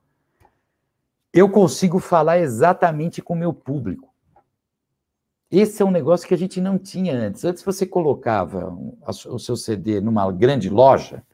Eu 1.32 1.48
consigo 1.48 1.98
falar 1.98 2.38
exatamente 2.38 3.20
com 3.20 3.34
o 3.34 3.38
meu 3.38 3.52
público. 3.52 4.09
Esse 5.50 5.82
é 5.82 5.84
um 5.84 5.90
negócio 5.90 6.28
que 6.28 6.34
a 6.34 6.38
gente 6.38 6.60
não 6.60 6.78
tinha 6.78 7.12
antes. 7.12 7.44
Antes 7.44 7.62
você 7.64 7.84
colocava 7.84 8.72
o 9.26 9.38
seu 9.38 9.56
CD 9.56 10.00
numa 10.00 10.30
grande 10.30 10.70
loja, 10.70 11.24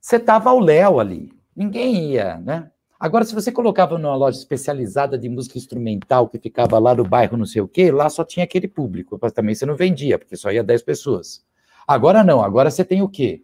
você 0.00 0.18
tava 0.18 0.50
ao 0.50 0.60
léu 0.60 1.00
ali. 1.00 1.32
Ninguém 1.54 2.12
ia, 2.12 2.38
né? 2.38 2.70
Agora, 2.98 3.24
se 3.24 3.34
você 3.34 3.50
colocava 3.50 3.98
numa 3.98 4.14
loja 4.14 4.38
especializada 4.38 5.18
de 5.18 5.28
música 5.28 5.58
instrumental, 5.58 6.28
que 6.28 6.38
ficava 6.38 6.78
lá 6.78 6.94
no 6.94 7.02
bairro 7.02 7.36
não 7.36 7.46
sei 7.46 7.62
o 7.62 7.66
quê, 7.66 7.90
lá 7.90 8.08
só 8.08 8.22
tinha 8.22 8.44
aquele 8.44 8.68
público. 8.68 9.18
Mas 9.20 9.32
também 9.32 9.54
você 9.54 9.66
não 9.66 9.74
vendia, 9.74 10.18
porque 10.18 10.36
só 10.36 10.52
ia 10.52 10.62
10 10.62 10.82
pessoas. 10.82 11.44
Agora 11.88 12.22
não, 12.22 12.42
agora 12.42 12.70
você 12.70 12.84
tem 12.84 13.02
o 13.02 13.08
quê? 13.08 13.42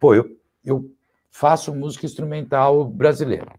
Pô, 0.00 0.14
eu, 0.14 0.36
eu 0.64 0.90
faço 1.30 1.72
música 1.74 2.06
instrumental 2.06 2.84
brasileira, 2.84 3.52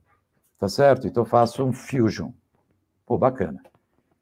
tá 0.59 0.67
certo? 0.67 1.07
Então 1.07 1.23
faço 1.23 1.63
um 1.63 1.71
fusion. 1.71 2.31
Pô, 3.05 3.17
bacana. 3.17 3.61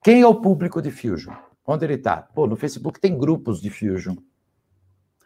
Quem 0.04 0.22
é 0.22 0.28
o 0.28 0.36
público 0.36 0.82
de 0.82 0.90
fusion? 0.90 1.34
Onde 1.66 1.86
ele 1.86 1.94
está? 1.94 2.18
Pô, 2.18 2.48
no 2.48 2.56
Facebook 2.56 3.00
tem 3.00 3.18
grupos 3.18 3.62
de 3.62 3.70
fusion. 3.70 4.16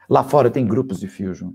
Lá 0.10 0.24
fora 0.24 0.50
tem 0.50 0.66
grupos 0.68 1.00
de 1.00 1.08
fusion. 1.08 1.52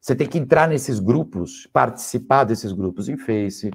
Você 0.00 0.14
tem 0.14 0.26
que 0.26 0.38
entrar 0.38 0.68
nesses 0.68 0.98
grupos, 0.98 1.66
participar 1.72 2.44
desses 2.44 2.72
grupos 2.72 3.08
em 3.08 3.18
Face, 3.18 3.70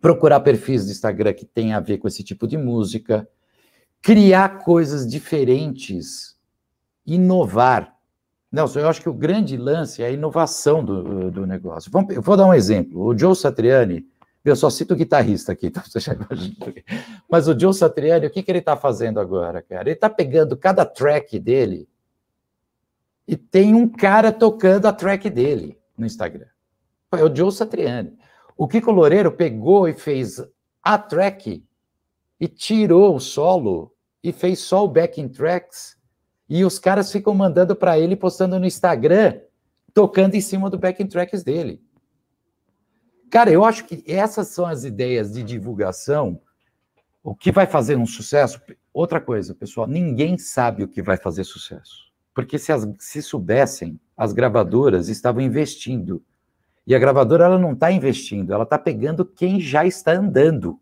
procurar 0.00 0.40
perfis 0.40 0.86
de 0.86 0.92
Instagram 0.92 1.32
que 1.32 1.44
tem 1.44 1.72
a 1.72 1.80
ver 1.80 1.98
com 1.98 2.06
esse 2.06 2.22
tipo 2.22 2.46
de 2.46 2.56
música, 2.56 3.28
criar 4.00 4.62
coisas 4.62 5.08
diferentes, 5.08 6.36
inovar. 7.04 7.96
Nelson, 8.52 8.80
eu 8.80 8.88
acho 8.88 9.02
que 9.02 9.08
o 9.08 9.14
grande 9.14 9.56
lance 9.56 10.02
é 10.02 10.06
a 10.06 10.10
inovação 10.10 10.84
do, 10.84 11.30
do 11.30 11.46
negócio. 11.46 11.90
Vamos, 11.90 12.14
eu 12.14 12.22
vou 12.22 12.36
dar 12.36 12.46
um 12.46 12.54
exemplo. 12.54 13.02
O 13.04 13.18
Joe 13.18 13.34
Satriani, 13.34 14.06
eu 14.48 14.56
só 14.56 14.70
cito 14.70 14.94
o 14.94 14.96
guitarrista 14.96 15.52
aqui, 15.52 15.66
então 15.66 15.82
você 15.86 16.00
já 16.00 16.14
imagina. 16.14 16.56
Mas 17.28 17.48
o 17.48 17.58
Joe 17.58 17.74
Satriani, 17.74 18.26
o 18.26 18.30
que, 18.30 18.42
que 18.42 18.50
ele 18.50 18.58
está 18.58 18.76
fazendo 18.76 19.20
agora, 19.20 19.62
cara? 19.62 19.82
Ele 19.82 19.92
está 19.92 20.08
pegando 20.10 20.56
cada 20.56 20.84
track 20.84 21.38
dele 21.38 21.88
e 23.26 23.36
tem 23.36 23.74
um 23.74 23.88
cara 23.88 24.32
tocando 24.32 24.86
a 24.86 24.92
track 24.92 25.28
dele 25.28 25.78
no 25.96 26.06
Instagram. 26.06 26.46
É 27.12 27.24
o 27.24 27.34
Joe 27.34 27.52
Satriani. 27.52 28.16
O 28.56 28.66
Kiko 28.66 28.90
Loureiro 28.90 29.32
pegou 29.32 29.88
e 29.88 29.92
fez 29.92 30.42
a 30.82 30.98
track 30.98 31.64
e 32.40 32.48
tirou 32.48 33.14
o 33.14 33.20
solo 33.20 33.92
e 34.22 34.32
fez 34.32 34.60
só 34.60 34.84
o 34.84 34.88
backing 34.88 35.28
tracks 35.28 35.96
e 36.48 36.64
os 36.64 36.78
caras 36.78 37.12
ficam 37.12 37.34
mandando 37.34 37.76
para 37.76 37.98
ele 37.98 38.16
postando 38.16 38.58
no 38.58 38.66
Instagram 38.66 39.38
tocando 39.92 40.34
em 40.34 40.40
cima 40.40 40.70
do 40.70 40.78
backing 40.78 41.06
tracks 41.06 41.42
dele. 41.42 41.82
Cara, 43.30 43.50
eu 43.50 43.64
acho 43.64 43.84
que 43.84 44.02
essas 44.06 44.48
são 44.48 44.66
as 44.66 44.84
ideias 44.84 45.32
de 45.32 45.42
divulgação. 45.42 46.40
O 47.22 47.34
que 47.34 47.52
vai 47.52 47.66
fazer 47.66 47.96
um 47.96 48.06
sucesso? 48.06 48.60
Outra 48.92 49.20
coisa, 49.20 49.54
pessoal, 49.54 49.86
ninguém 49.86 50.38
sabe 50.38 50.82
o 50.82 50.88
que 50.88 51.02
vai 51.02 51.16
fazer 51.16 51.44
sucesso. 51.44 52.08
Porque 52.34 52.58
se, 52.58 52.72
as, 52.72 52.88
se 52.98 53.22
soubessem, 53.22 54.00
as 54.16 54.32
gravadoras 54.32 55.08
estavam 55.08 55.42
investindo. 55.42 56.22
E 56.86 56.94
a 56.94 56.98
gravadora 56.98 57.44
ela 57.44 57.58
não 57.58 57.72
está 57.72 57.92
investindo, 57.92 58.52
ela 58.52 58.64
está 58.64 58.78
pegando 58.78 59.24
quem 59.24 59.60
já 59.60 59.84
está 59.84 60.12
andando. 60.12 60.80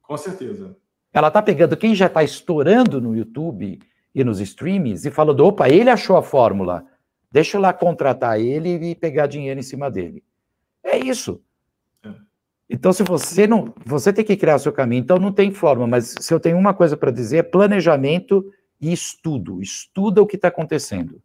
Com 0.00 0.16
certeza. 0.16 0.76
Ela 1.12 1.28
está 1.28 1.42
pegando 1.42 1.76
quem 1.76 1.94
já 1.94 2.06
está 2.06 2.24
estourando 2.24 3.00
no 3.00 3.14
YouTube 3.14 3.78
e 4.14 4.24
nos 4.24 4.40
streams 4.40 5.06
e 5.06 5.10
falando: 5.10 5.44
opa, 5.44 5.68
ele 5.68 5.90
achou 5.90 6.16
a 6.16 6.22
fórmula, 6.22 6.86
deixa 7.30 7.58
eu 7.58 7.60
lá 7.60 7.72
contratar 7.72 8.40
ele 8.40 8.90
e 8.90 8.94
pegar 8.94 9.26
dinheiro 9.26 9.60
em 9.60 9.62
cima 9.62 9.90
dele. 9.90 10.24
É 10.82 10.96
isso. 10.96 11.42
Então, 12.72 12.90
se 12.90 13.02
você 13.02 13.46
não. 13.46 13.74
Você 13.84 14.12
tem 14.14 14.24
que 14.24 14.34
criar 14.34 14.56
o 14.56 14.58
seu 14.58 14.72
caminho. 14.72 15.00
Então, 15.00 15.18
não 15.18 15.30
tem 15.30 15.52
forma, 15.52 15.86
mas 15.86 16.14
se 16.18 16.32
eu 16.32 16.40
tenho 16.40 16.56
uma 16.56 16.72
coisa 16.72 16.96
para 16.96 17.10
dizer, 17.10 17.36
é 17.36 17.42
planejamento 17.42 18.50
e 18.80 18.90
estudo, 18.90 19.60
estuda 19.60 20.22
o 20.22 20.26
que 20.26 20.36
está 20.36 20.48
acontecendo. 20.48 21.20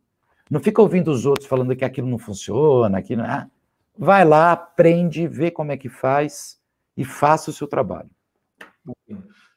Não 0.52 0.60
fica 0.60 0.82
ouvindo 0.82 1.10
os 1.10 1.26
outros 1.26 1.48
falando 1.48 1.76
que 1.76 1.86
aquilo 1.86 2.08
não 2.08 2.18
funciona, 2.18 2.98
aquilo. 2.98 3.22
Ah, 3.22 3.50
vai 3.98 4.26
lá, 4.26 4.52
aprende, 4.52 5.26
vê 5.26 5.50
como 5.50 5.72
é 5.72 5.78
que 5.78 5.88
faz 5.88 6.60
e 6.98 7.06
faça 7.06 7.50
o 7.50 7.54
seu 7.54 7.68
trabalho. 7.68 8.10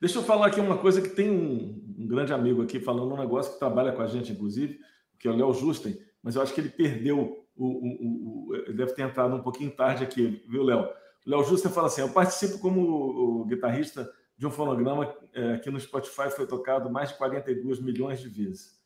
Deixa 0.01 0.19
eu 0.19 0.23
falar 0.23 0.47
aqui 0.47 0.61
uma 0.61 0.79
coisa 0.79 1.03
que 1.03 1.09
tem 1.09 1.29
um, 1.29 1.83
um 1.99 2.07
grande 2.07 2.33
amigo 2.33 2.63
aqui 2.63 2.79
falando 2.79 3.13
um 3.13 3.19
negócio 3.19 3.53
que 3.53 3.59
trabalha 3.59 3.93
com 3.93 4.03
a 4.03 4.07
gente, 4.07 4.33
inclusive, 4.33 4.79
que 5.19 5.27
é 5.27 5.31
o 5.31 5.37
Léo 5.37 5.53
Justen, 5.53 6.01
mas 6.23 6.37
eu 6.37 6.43
acho 6.43 6.55
que 6.55 6.61
ele 6.61 6.71
perdeu 6.71 7.45
o, 7.57 7.67
o, 7.67 8.49
o, 8.49 8.55
ele 8.55 8.75
deve 8.75 8.93
ter 8.93 9.03
entrado 9.03 9.35
um 9.35 9.43
pouquinho 9.43 9.71
tarde 9.71 10.05
aqui, 10.05 10.43
viu, 10.49 10.63
Léo? 10.63 10.89
Léo 11.27 11.45
Justen 11.45 11.71
fala 11.71 11.87
assim: 11.87 12.01
eu 12.01 12.09
participo 12.09 12.59
como 12.59 13.45
guitarrista 13.45 14.11
de 14.37 14.47
um 14.47 14.51
fonograma 14.51 15.15
é, 15.35 15.59
que 15.59 15.71
no 15.71 15.79
Spotify 15.79 16.31
foi 16.31 16.47
tocado 16.47 16.91
mais 16.91 17.11
de 17.11 17.19
42 17.19 17.81
milhões 17.81 18.21
de 18.21 18.29
vezes. 18.29 18.81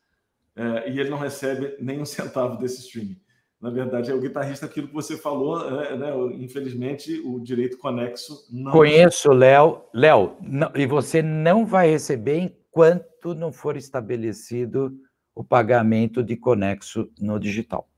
É, 0.57 0.91
e 0.91 0.99
ele 0.99 1.11
não 1.11 1.18
recebe 1.18 1.76
nem 1.80 2.01
um 2.01 2.05
centavo 2.07 2.59
desse 2.59 2.80
streaming. 2.80 3.20
Na 3.61 3.70
verdade, 3.70 4.11
é 4.11 4.14
o 4.14 4.20
guitarrista, 4.20 4.66
aquilo 4.66 4.89
que 4.89 4.95
você 4.95 5.16
falou, 5.16 5.66
é, 5.80 5.97
né, 5.97 6.11
infelizmente, 6.35 7.20
o 7.24 7.41
direito 7.41 7.78
conexo 7.78 8.47
não. 8.51 8.72
Conheço, 8.72 9.32
Léo. 9.32 9.85
Léo, 9.95 10.37
e 10.74 10.87
você 10.87 11.22
não 11.22 11.64
vai 11.64 11.89
receber 11.89 12.39
enquanto 12.39 13.35
não 13.35 13.53
for 13.53 13.76
estabelecido 13.76 14.93
o 15.35 15.43
pagamento 15.43 16.22
de 16.22 16.37
conexo 16.37 17.11
no 17.18 17.39
digital. 17.39 17.89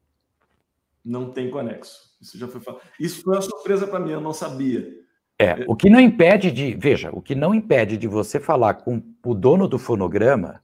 Não 1.05 1.33
tem 1.33 1.51
conexo. 1.51 2.16
Isso 2.27 2.39
já 2.39 2.49
foi. 2.49 2.61
Isso 2.99 3.23
foi 3.23 3.35
uma 3.35 3.43
surpresa 3.43 3.87
para 3.87 4.01
mim, 4.01 4.11
eu 4.11 4.21
não 4.21 4.33
sabia. 4.33 4.93
É, 5.39 5.65
o 5.69 5.77
que 5.77 5.89
não 5.89 6.01
impede 6.01 6.51
de, 6.51 6.75
veja, 6.75 7.11
o 7.13 7.23
que 7.23 7.35
não 7.35 7.55
impede 7.55 7.97
de 7.97 8.09
você 8.09 8.41
falar 8.41 8.75
com 8.75 9.03
o 9.25 9.35
dono 9.35 9.69
do 9.69 9.79
fonograma 9.79 10.63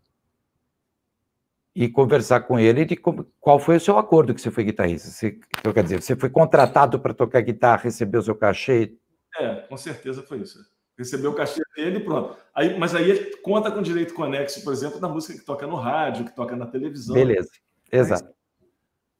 e 1.75 1.89
conversar 1.89 2.41
com 2.41 2.59
ele 2.59 2.85
de 2.85 2.97
qual 2.97 3.59
foi 3.59 3.77
o 3.77 3.81
seu 3.81 3.99
acordo 3.99 4.35
que 4.35 4.41
você 4.41 4.51
foi 4.51 4.65
guitarrista. 4.65 5.09
Você, 5.09 5.39
então, 5.59 5.73
quer 5.73 5.85
dizer, 5.85 6.03
você 6.03 6.17
foi 6.17 6.31
contratado 6.31 6.99
para 6.99 7.15
tocar 7.15 7.41
guitarra, 7.43 7.85
recebeu 7.85 8.21
o 8.21 8.25
seu 8.25 8.35
cachê? 8.35 8.97
É, 9.39 9.55
com 9.57 9.77
certeza 9.77 10.23
foi 10.23 10.39
isso. 10.39 10.59
Recebeu 10.99 11.31
o 11.31 11.35
cachê 11.35 11.63
dele 11.77 11.99
e 11.99 12.05
pronto. 12.05 12.37
Aí, 12.55 12.79
mas 12.79 12.95
aí 12.95 13.11
ele 13.11 13.37
conta 13.37 13.71
com 13.71 13.83
direito 13.83 14.15
conexo, 14.15 14.65
por 14.65 14.73
exemplo, 14.73 15.01
da 15.01 15.09
música 15.09 15.39
que 15.39 15.45
toca 15.45 15.67
no 15.67 15.77
rádio, 15.77 16.25
que 16.25 16.35
toca 16.35 16.57
na 16.57 16.67
televisão. 16.67 17.15
Beleza, 17.15 17.51
exato. 17.91 18.33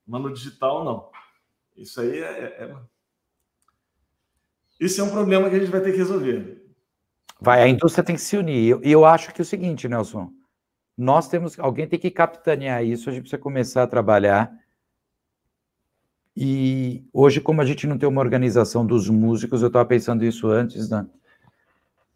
Mas 0.07 0.21
no 0.21 0.33
digital, 0.33 0.85
não. 0.85 1.11
Isso 1.77 2.01
aí 2.01 2.21
é, 2.21 2.25
é, 2.25 2.65
é 2.65 2.77
isso 4.83 5.01
é 5.01 5.05
um 5.05 5.11
problema 5.11 5.49
que 5.49 5.55
a 5.55 5.59
gente 5.61 5.71
vai 5.71 5.81
ter 5.81 5.93
que 5.93 5.99
resolver. 5.99 6.61
Vai, 7.41 7.63
a 7.63 7.69
indústria 7.69 8.03
tem 8.03 8.17
que 8.17 8.23
se 8.23 8.37
unir. 8.37 8.65
E 8.65 8.69
eu, 8.69 8.81
eu, 8.83 9.05
acho 9.05 9.33
que 9.33 9.41
é 9.41 9.45
o 9.45 9.47
seguinte, 9.47 9.89
Nelson, 9.89 10.33
nós 10.99 11.29
temos, 11.29 11.57
alguém 11.59 11.87
tem 11.87 12.01
que 12.01 12.11
capitanear 12.11 12.85
isso, 12.85 13.09
a 13.09 13.13
gente 13.13 13.23
precisa 13.23 13.41
começar 13.41 13.85
a 13.85 13.87
trabalhar. 13.87 14.53
E 16.37 17.05
hoje, 17.13 17.41
como 17.41 17.61
a 17.61 17.65
gente 17.65 17.87
não 17.87 17.97
tem 17.97 18.09
uma 18.09 18.21
organização 18.21 18.85
dos 18.85 19.09
músicos, 19.09 19.63
eu 19.63 19.69
estava 19.69 19.85
pensando 19.85 20.25
isso 20.25 20.49
antes, 20.49 20.91
né? 20.91 21.07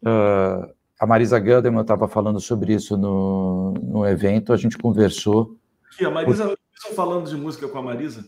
Uh, 0.01 0.69
a 0.99 1.05
Marisa 1.05 1.39
Gelderman 1.39 1.81
estava 1.81 2.07
falando 2.07 2.39
sobre 2.41 2.73
isso 2.73 2.97
no, 2.97 3.73
no 3.73 4.05
evento, 4.05 4.51
a 4.51 4.57
gente 4.57 4.77
conversou. 4.77 5.57
Aqui, 5.93 6.03
a 6.03 6.09
Marisa, 6.09 6.47
por... 6.47 6.95
falando 6.95 7.29
de 7.29 7.35
música 7.37 7.67
com 7.67 7.77
a 7.77 7.81
Marisa, 7.81 8.25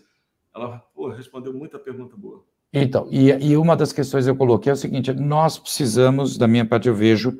ela 0.54 0.80
pô, 0.94 1.10
respondeu 1.10 1.54
muita 1.54 1.80
pergunta 1.80 2.16
boa. 2.16 2.44
Então, 2.72 3.08
e, 3.10 3.30
e 3.30 3.58
uma 3.58 3.76
das 3.76 3.92
questões 3.92 4.28
eu 4.28 4.36
coloquei 4.36 4.70
é 4.70 4.74
o 4.74 4.78
seguinte: 4.78 5.12
nós 5.14 5.58
precisamos, 5.58 6.38
da 6.38 6.48
minha 6.48 6.66
parte, 6.66 6.88
eu 6.88 6.96
vejo 6.96 7.40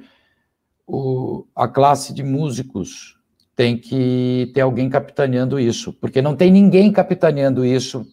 o, 0.88 1.46
a 1.56 1.68
classe 1.68 2.14
de 2.14 2.24
músicos 2.24 3.18
tem 3.56 3.78
que 3.78 4.50
ter 4.54 4.62
alguém 4.62 4.90
capitaneando 4.90 5.60
isso, 5.60 5.92
porque 5.94 6.22
não 6.22 6.36
tem 6.36 6.50
ninguém 6.50 6.92
capitaneando 6.92 7.66
isso 7.66 8.06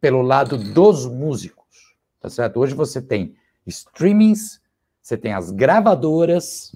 pelo 0.00 0.20
lado 0.20 0.58
dos 0.58 1.06
músicos, 1.06 1.94
tá 2.20 2.28
certo? 2.28 2.58
Hoje 2.58 2.74
você 2.74 3.00
tem 3.00 3.36
streamings, 3.66 4.60
você 5.00 5.16
tem 5.16 5.32
as 5.32 5.50
gravadoras, 5.50 6.74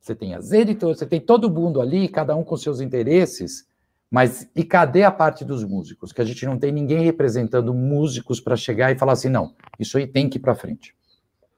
você 0.00 0.14
tem 0.14 0.34
as 0.34 0.50
editoras, 0.50 0.98
você 0.98 1.06
tem 1.06 1.20
todo 1.20 1.50
mundo 1.50 1.80
ali, 1.80 2.08
cada 2.08 2.34
um 2.34 2.42
com 2.42 2.56
seus 2.56 2.80
interesses, 2.80 3.68
mas 4.12 4.46
e 4.54 4.62
cadê 4.62 5.04
a 5.04 5.10
parte 5.10 5.42
dos 5.42 5.64
músicos? 5.64 6.12
Que 6.12 6.20
a 6.20 6.24
gente 6.24 6.44
não 6.44 6.58
tem 6.58 6.70
ninguém 6.70 7.00
representando 7.00 7.72
músicos 7.72 8.38
para 8.40 8.54
chegar 8.56 8.92
e 8.92 8.98
falar 8.98 9.14
assim, 9.14 9.30
não, 9.30 9.56
isso 9.80 9.96
aí 9.96 10.06
tem 10.06 10.28
que 10.28 10.36
ir 10.36 10.40
para 10.40 10.54
frente. 10.54 10.94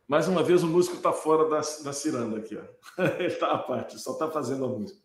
Mais 0.07 0.29
uma 0.29 0.41
vez, 0.41 0.63
o 0.63 0.69
músico 0.69 0.95
está 0.95 1.13
fora 1.13 1.49
da, 1.49 1.57
da 1.57 1.93
ciranda 1.93 2.39
aqui. 2.39 2.57
Ó. 2.57 3.03
Ele 3.19 3.27
está 3.27 3.51
à 3.51 3.59
parte, 3.59 3.99
só 3.99 4.13
está 4.13 4.31
fazendo 4.31 4.67
a 4.67 4.69
música. 4.69 5.01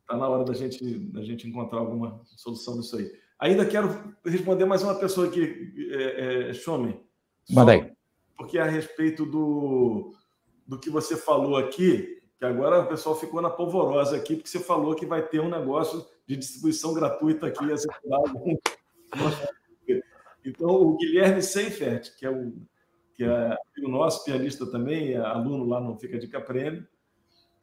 Está 0.00 0.16
na 0.16 0.28
hora 0.28 0.42
da 0.42 0.52
gente, 0.52 0.98
da 1.12 1.22
gente 1.22 1.46
encontrar 1.46 1.78
alguma 1.78 2.20
solução 2.34 2.80
disso 2.80 2.96
aí. 2.96 3.08
Ainda 3.38 3.64
quero 3.64 4.12
responder 4.24 4.64
mais 4.64 4.82
uma 4.82 4.96
pessoa 4.96 5.28
aqui, 5.28 5.72
é, 5.92 6.50
é. 6.50 6.52
Manda 7.50 7.70
aí. 7.70 7.92
Porque 8.36 8.58
a 8.58 8.64
respeito 8.64 9.24
do, 9.24 10.12
do 10.66 10.80
que 10.80 10.90
você 10.90 11.16
falou 11.16 11.56
aqui, 11.56 12.20
que 12.36 12.44
agora 12.44 12.80
o 12.80 12.88
pessoal 12.88 13.14
ficou 13.14 13.40
na 13.40 13.48
polvorosa 13.48 14.16
aqui, 14.16 14.34
porque 14.34 14.48
você 14.48 14.58
falou 14.58 14.96
que 14.96 15.06
vai 15.06 15.22
ter 15.22 15.38
um 15.38 15.48
negócio 15.48 16.04
de 16.26 16.36
distribuição 16.36 16.94
gratuita 16.94 17.46
aqui 17.46 17.64
algum. 18.10 18.56
Então, 20.44 20.68
o 20.68 20.96
Guilherme 20.96 21.42
Seifert, 21.42 22.14
que 22.16 22.26
é 22.26 22.30
o, 22.30 22.52
que 23.14 23.24
é 23.24 23.56
o 23.82 23.88
nosso 23.88 24.24
pianista 24.24 24.70
também, 24.70 25.12
é 25.12 25.16
aluno 25.16 25.64
lá 25.64 25.80
no 25.80 25.98
Fica 25.98 26.18
Dica 26.18 26.40
Prêmio. 26.40 26.86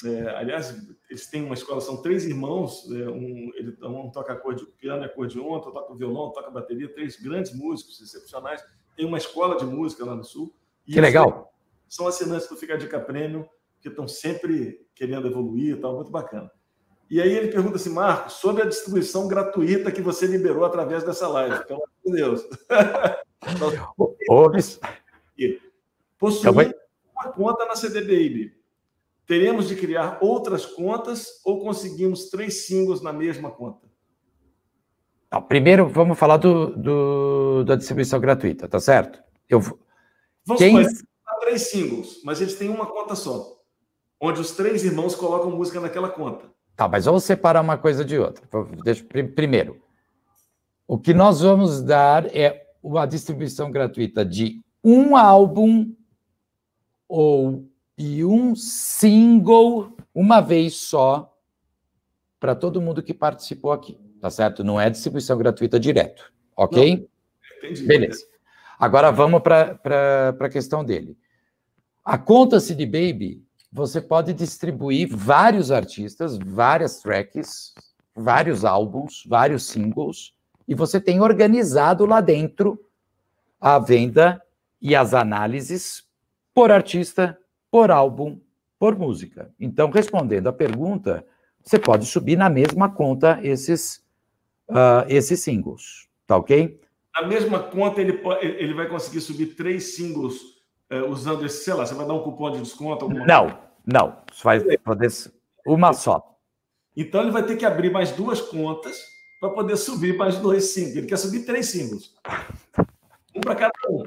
É, 0.03 0.29
aliás, 0.35 0.75
eles 1.07 1.27
têm 1.27 1.43
uma 1.43 1.53
escola, 1.53 1.79
são 1.79 2.01
três 2.01 2.25
irmãos, 2.25 2.89
é, 2.91 3.07
um, 3.07 3.51
ele, 3.53 3.77
um 3.83 4.09
toca 4.09 4.33
acorde, 4.33 4.65
piano 4.79 5.03
e 5.03 5.05
acordeon, 5.05 5.43
outro 5.43 5.71
toca 5.71 5.93
violão, 5.93 6.31
toca 6.31 6.49
bateria, 6.49 6.91
três 6.91 7.17
grandes 7.17 7.55
músicos 7.55 8.01
excepcionais. 8.01 8.63
Tem 8.95 9.05
uma 9.05 9.19
escola 9.19 9.57
de 9.57 9.65
música 9.65 10.03
lá 10.03 10.15
no 10.15 10.23
Sul. 10.23 10.55
que 10.85 10.99
legal! 10.99 11.53
São 11.87 12.07
assinantes 12.07 12.47
do 12.47 12.55
Fica 12.55 12.77
Dica 12.77 12.99
Prêmio, 12.99 13.47
que 13.79 13.89
estão 13.89 14.07
sempre 14.07 14.87
querendo 14.95 15.27
evoluir, 15.27 15.79
tal, 15.79 15.95
muito 15.95 16.09
bacana. 16.09 16.49
E 17.11 17.21
aí 17.21 17.29
ele 17.29 17.49
pergunta 17.49 17.75
assim, 17.75 17.89
Marcos, 17.89 18.35
sobre 18.35 18.63
a 18.63 18.65
distribuição 18.65 19.27
gratuita 19.27 19.91
que 19.91 20.01
você 20.01 20.25
liberou 20.25 20.63
através 20.63 21.03
dessa 21.03 21.27
live. 21.27 21.65
Pelo 21.65 21.83
amor 21.83 21.89
de 22.05 22.11
Deus. 22.13 22.47
Possui 26.17 26.73
uma 27.13 27.33
conta 27.33 27.65
na 27.65 27.75
CD 27.75 27.99
Baby. 27.99 28.55
Teremos 29.27 29.67
de 29.67 29.75
criar 29.75 30.19
outras 30.21 30.65
contas 30.65 31.41
ou 31.43 31.59
conseguimos 31.59 32.29
três 32.29 32.65
singles 32.65 33.01
na 33.01 33.11
mesma 33.11 33.51
conta? 33.51 33.85
Não, 35.29 35.41
primeiro, 35.41 35.89
vamos 35.89 36.17
falar 36.17 36.37
do, 36.37 36.67
do, 36.77 37.65
da 37.65 37.75
distribuição 37.75 38.21
gratuita, 38.21 38.69
tá 38.69 38.79
certo? 38.79 39.21
Eu, 39.49 39.59
vamos 39.59 40.61
Quem... 40.61 40.81
três 41.41 41.69
singles, 41.69 42.21
mas 42.23 42.39
eles 42.39 42.55
têm 42.55 42.69
uma 42.69 42.85
conta 42.85 43.15
só, 43.15 43.59
onde 44.17 44.39
os 44.39 44.51
três 44.51 44.85
irmãos 44.85 45.13
colocam 45.13 45.51
música 45.51 45.81
naquela 45.81 46.09
conta. 46.09 46.49
Tá, 46.81 46.87
mas 46.87 47.05
vamos 47.05 47.23
separar 47.25 47.61
uma 47.61 47.77
coisa 47.77 48.03
de 48.03 48.17
outra. 48.17 48.43
Deixa, 48.83 49.03
primeiro, 49.03 49.79
o 50.87 50.97
que 50.97 51.13
nós 51.13 51.41
vamos 51.41 51.79
dar 51.79 52.25
é 52.35 52.69
uma 52.81 53.05
distribuição 53.05 53.69
gratuita 53.69 54.25
de 54.25 54.59
um 54.83 55.15
álbum 55.15 55.93
ou 57.07 57.69
e 57.95 58.25
um 58.25 58.55
single 58.55 59.95
uma 60.11 60.41
vez 60.41 60.73
só 60.77 61.31
para 62.39 62.55
todo 62.55 62.81
mundo 62.81 63.03
que 63.03 63.13
participou 63.13 63.71
aqui, 63.71 63.99
tá 64.19 64.31
certo? 64.31 64.63
Não 64.63 64.81
é 64.81 64.89
distribuição 64.89 65.37
gratuita 65.37 65.79
direto, 65.79 66.33
ok? 66.57 66.95
Não, 66.95 67.07
entendi. 67.69 67.83
Beleza. 67.83 68.25
Agora 68.79 69.11
vamos 69.11 69.39
para 69.43 70.35
a 70.39 70.49
questão 70.49 70.83
dele. 70.83 71.15
A 72.03 72.17
conta 72.17 72.59
CD 72.59 72.87
Baby 72.87 73.45
você 73.71 74.01
pode 74.01 74.33
distribuir 74.33 75.07
vários 75.15 75.71
artistas, 75.71 76.37
várias 76.37 76.99
tracks, 76.99 77.73
vários 78.13 78.65
álbuns, 78.65 79.23
vários 79.25 79.67
singles, 79.67 80.33
e 80.67 80.75
você 80.75 80.99
tem 80.99 81.21
organizado 81.21 82.05
lá 82.05 82.19
dentro 82.19 82.79
a 83.59 83.79
venda 83.79 84.41
e 84.81 84.95
as 84.95 85.13
análises 85.13 86.03
por 86.53 86.71
artista, 86.71 87.37
por 87.69 87.91
álbum, 87.91 88.39
por 88.77 88.97
música. 88.97 89.53
Então, 89.59 89.89
respondendo 89.89 90.47
à 90.47 90.53
pergunta, 90.53 91.25
você 91.63 91.79
pode 91.79 92.05
subir 92.05 92.35
na 92.35 92.49
mesma 92.49 92.89
conta 92.89 93.39
esses, 93.41 94.03
uh, 94.67 95.05
esses 95.07 95.39
singles, 95.41 96.09
tá 96.27 96.35
ok? 96.35 96.79
Na 97.13 97.27
mesma 97.27 97.59
conta, 97.59 98.01
ele, 98.01 98.19
ele 98.41 98.73
vai 98.73 98.89
conseguir 98.89 99.21
subir 99.21 99.55
três 99.55 99.95
singles 99.95 100.60
é, 100.91 101.01
usando 101.01 101.45
esse, 101.45 101.63
sei 101.63 101.73
lá, 101.73 101.85
você 101.85 101.95
vai 101.95 102.05
dar 102.05 102.13
um 102.13 102.21
cupom 102.21 102.51
de 102.51 102.59
desconto? 102.59 103.07
Não, 103.07 103.43
coisa? 103.43 103.59
não. 103.85 104.17
Você 104.31 104.43
vai 104.43 104.77
poder 104.77 105.09
uma 105.65 105.93
só. 105.93 106.37
Então 106.95 107.21
ele 107.21 107.31
vai 107.31 107.43
ter 107.43 107.55
que 107.55 107.65
abrir 107.65 107.89
mais 107.89 108.11
duas 108.11 108.41
contas 108.41 109.01
para 109.39 109.49
poder 109.51 109.77
subir 109.77 110.17
mais 110.17 110.37
dois 110.37 110.73
símbolos. 110.73 110.97
Ele 110.97 111.07
quer 111.07 111.17
subir 111.17 111.45
três 111.45 111.69
símbolos. 111.69 112.13
Um 113.33 113.39
para 113.39 113.55
cada 113.55 113.71
um. 113.89 114.03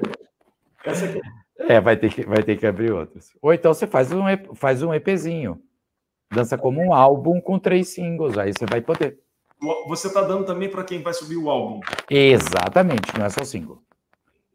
Essa 0.83 1.05
aqui. 1.05 1.19
É, 1.57 1.81
vai 1.81 1.97
ter, 1.97 2.13
que, 2.13 2.23
vai 2.23 2.43
ter 2.43 2.57
que 2.57 2.67
abrir 2.67 2.91
outros. 2.91 3.31
Ou 3.41 3.51
então 3.51 3.73
você 3.73 3.87
faz 3.87 4.11
um, 4.11 4.23
faz 4.53 4.83
um 4.83 4.93
EPzinho. 4.93 5.59
Dança 6.31 6.57
como 6.57 6.79
um 6.81 6.93
álbum 6.93 7.41
com 7.41 7.57
três 7.57 7.89
singles. 7.89 8.37
Aí 8.37 8.53
você 8.53 8.65
vai 8.65 8.81
poder. 8.81 9.19
Você 9.87 10.07
está 10.07 10.21
dando 10.21 10.45
também 10.45 10.69
para 10.69 10.83
quem 10.83 11.01
vai 11.01 11.13
subir 11.13 11.37
o 11.37 11.49
álbum. 11.49 11.79
Exatamente, 12.09 13.17
não 13.17 13.25
é 13.25 13.29
só 13.29 13.43
single. 13.43 13.81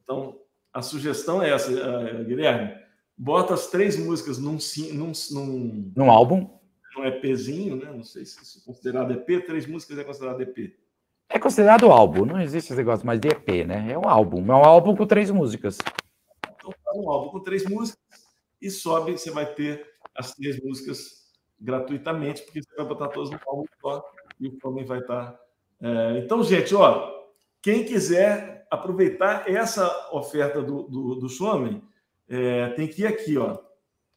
Então, 0.03 0.39
a 0.72 0.82
sugestão 0.82 1.42
é 1.42 1.50
essa, 1.50 1.70
uh, 1.70 2.24
Guilherme. 2.24 2.74
Bota 3.16 3.54
as 3.54 3.66
três 3.68 3.96
músicas 3.98 4.38
num, 4.38 4.58
num, 4.92 5.12
num, 5.30 5.92
num 5.96 6.10
álbum. 6.10 6.58
Num 6.96 7.04
EPzinho, 7.04 7.76
né? 7.76 7.90
Não 7.92 8.02
sei 8.02 8.24
se 8.24 8.58
é 8.58 8.64
considerado 8.64 9.12
EP, 9.12 9.44
três 9.44 9.66
músicas 9.66 9.98
é 9.98 10.04
considerado 10.04 10.40
EP. 10.40 10.74
É 11.28 11.38
considerado 11.38 11.90
álbum, 11.92 12.24
não 12.24 12.40
existe 12.40 12.72
esse 12.72 12.76
negócio 12.76 13.06
mais 13.06 13.20
de 13.20 13.28
EP, 13.28 13.64
né? 13.66 13.92
É 13.92 13.98
um 13.98 14.08
álbum, 14.08 14.44
é 14.52 14.56
um 14.56 14.64
álbum 14.64 14.96
com 14.96 15.06
três 15.06 15.30
músicas. 15.30 15.78
Então 16.44 16.72
faz 16.84 16.98
um 16.98 17.08
álbum 17.08 17.30
com 17.30 17.40
três 17.40 17.64
músicas 17.66 18.00
e 18.60 18.68
sobe, 18.68 19.12
você 19.12 19.30
vai 19.30 19.46
ter 19.54 19.86
as 20.16 20.34
três 20.34 20.60
músicas 20.60 21.30
gratuitamente, 21.60 22.42
porque 22.42 22.60
você 22.62 22.74
vai 22.76 22.86
botar 22.86 23.08
todas 23.08 23.30
no 23.30 23.38
álbum 23.46 23.64
só 23.80 24.04
e 24.40 24.48
o 24.48 24.58
homem 24.64 24.84
vai 24.84 24.98
estar. 24.98 25.38
É... 25.80 26.18
Então, 26.18 26.42
gente, 26.42 26.74
ó, 26.74 27.19
quem 27.62 27.84
quiser 27.84 28.66
aproveitar 28.70 29.50
essa 29.50 29.86
oferta 30.12 30.62
do, 30.62 30.84
do, 30.84 31.14
do 31.16 31.26
é, 32.28 32.68
tem 32.70 32.86
que 32.86 33.02
ir 33.02 33.06
aqui, 33.06 33.36
ó. 33.36 33.58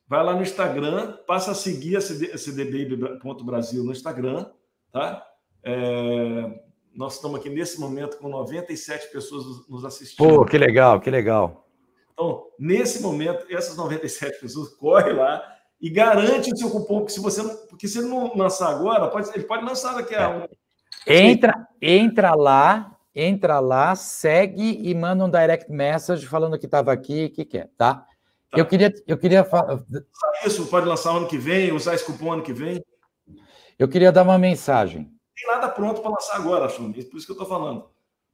vai 0.07 0.23
lá 0.23 0.35
no 0.35 0.43
Instagram, 0.43 1.17
passa 1.25 1.51
a 1.51 1.55
seguir 1.55 1.97
a 1.97 2.01
cdbaby.brasil 2.01 3.83
no 3.83 3.91
Instagram, 3.91 4.45
tá? 4.91 5.25
É, 5.63 6.59
nós 6.93 7.15
estamos 7.15 7.39
aqui 7.39 7.49
nesse 7.49 7.79
momento 7.79 8.17
com 8.17 8.29
97 8.29 9.11
pessoas 9.11 9.67
nos 9.67 9.83
assistindo. 9.83 10.17
Pô, 10.17 10.45
que 10.45 10.57
legal, 10.57 10.99
que 11.01 11.09
legal. 11.09 11.67
Então, 12.13 12.45
nesse 12.59 13.01
momento, 13.01 13.45
essas 13.49 13.75
97 13.75 14.39
pessoas 14.39 14.69
corre 14.77 15.11
lá 15.11 15.43
e 15.81 15.89
garante 15.89 16.53
o 16.53 16.55
seu 16.55 16.69
cupom, 16.69 16.99
porque 16.99 17.13
se 17.13 17.19
você 17.19 17.41
não, 17.41 17.55
porque 17.67 17.87
se 17.87 17.97
ele 17.97 18.07
não 18.07 18.35
lançar 18.35 18.69
agora, 18.69 19.09
pode, 19.09 19.29
ele 19.33 19.43
pode 19.43 19.65
lançar 19.65 19.95
daqui 19.95 20.13
a 20.15 20.47
é. 21.05 21.23
Entra, 21.25 21.67
entra 21.81 22.35
lá, 22.35 22.92
entra 23.15 23.59
lá, 23.59 23.95
segue 23.95 24.79
e 24.81 24.93
manda 24.93 25.23
um 25.25 25.29
direct 25.29 25.71
message 25.71 26.25
falando 26.25 26.57
que 26.57 26.65
estava 26.65 26.91
aqui, 26.91 27.29
que 27.29 27.45
quer, 27.45 27.69
tá? 27.77 27.95
tá? 27.95 28.07
Eu 28.55 28.65
queria, 28.65 28.93
eu 29.07 29.17
queria 29.17 29.43
falar. 29.43 29.83
Isso 30.45 30.65
pode 30.67 30.87
lançar 30.87 31.11
ano 31.15 31.27
que 31.27 31.37
vem, 31.37 31.71
usar 31.71 31.93
esse 31.95 32.05
cupom 32.05 32.33
ano 32.33 32.43
que 32.43 32.53
vem. 32.53 32.83
Eu 33.77 33.87
queria 33.87 34.11
dar 34.11 34.23
uma 34.23 34.37
mensagem 34.37 35.13
tem 35.35 35.47
nada 35.47 35.67
pronto 35.69 36.01
para 36.01 36.11
lançar 36.11 36.37
agora, 36.37 36.69
Chum. 36.69 36.91
Por 36.91 36.99
isso 36.99 37.25
que 37.25 37.31
eu 37.31 37.35
estou 37.35 37.45
falando. 37.47 37.85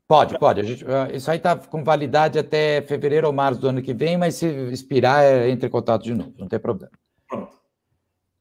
Pode, 0.07 0.37
pode. 0.39 0.63
Gente, 0.63 0.85
ah, 0.85 1.07
isso 1.13 1.29
aí 1.29 1.37
está 1.37 1.55
com 1.55 1.83
validade 1.83 2.39
até 2.39 2.81
fevereiro 2.81 3.27
ou 3.27 3.33
março 3.33 3.59
do 3.59 3.67
ano 3.67 3.81
que 3.81 3.93
vem, 3.93 4.17
mas 4.17 4.35
se 4.35 4.47
expirar, 4.71 5.23
é, 5.23 5.49
entre 5.49 5.67
em 5.67 5.71
contato 5.71 6.03
de 6.03 6.13
novo, 6.13 6.33
não 6.37 6.47
tem 6.47 6.59
problema. 6.59 6.91
Pronto. 7.27 7.53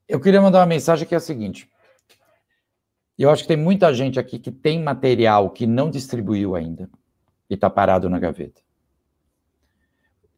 Eu 0.08 0.18
queria 0.18 0.40
mandar 0.40 0.60
uma 0.60 0.66
mensagem 0.66 1.06
que 1.06 1.14
é 1.14 1.18
a 1.18 1.20
seguinte. 1.20 1.68
Eu 3.18 3.30
acho 3.30 3.42
que 3.42 3.48
tem 3.48 3.56
muita 3.56 3.92
gente 3.92 4.20
aqui 4.20 4.38
que 4.38 4.52
tem 4.52 4.82
material 4.82 5.50
que 5.50 5.66
não 5.66 5.90
distribuiu 5.90 6.54
ainda 6.54 6.88
e 7.50 7.54
está 7.54 7.68
parado 7.68 8.08
na 8.08 8.18
gaveta. 8.18 8.60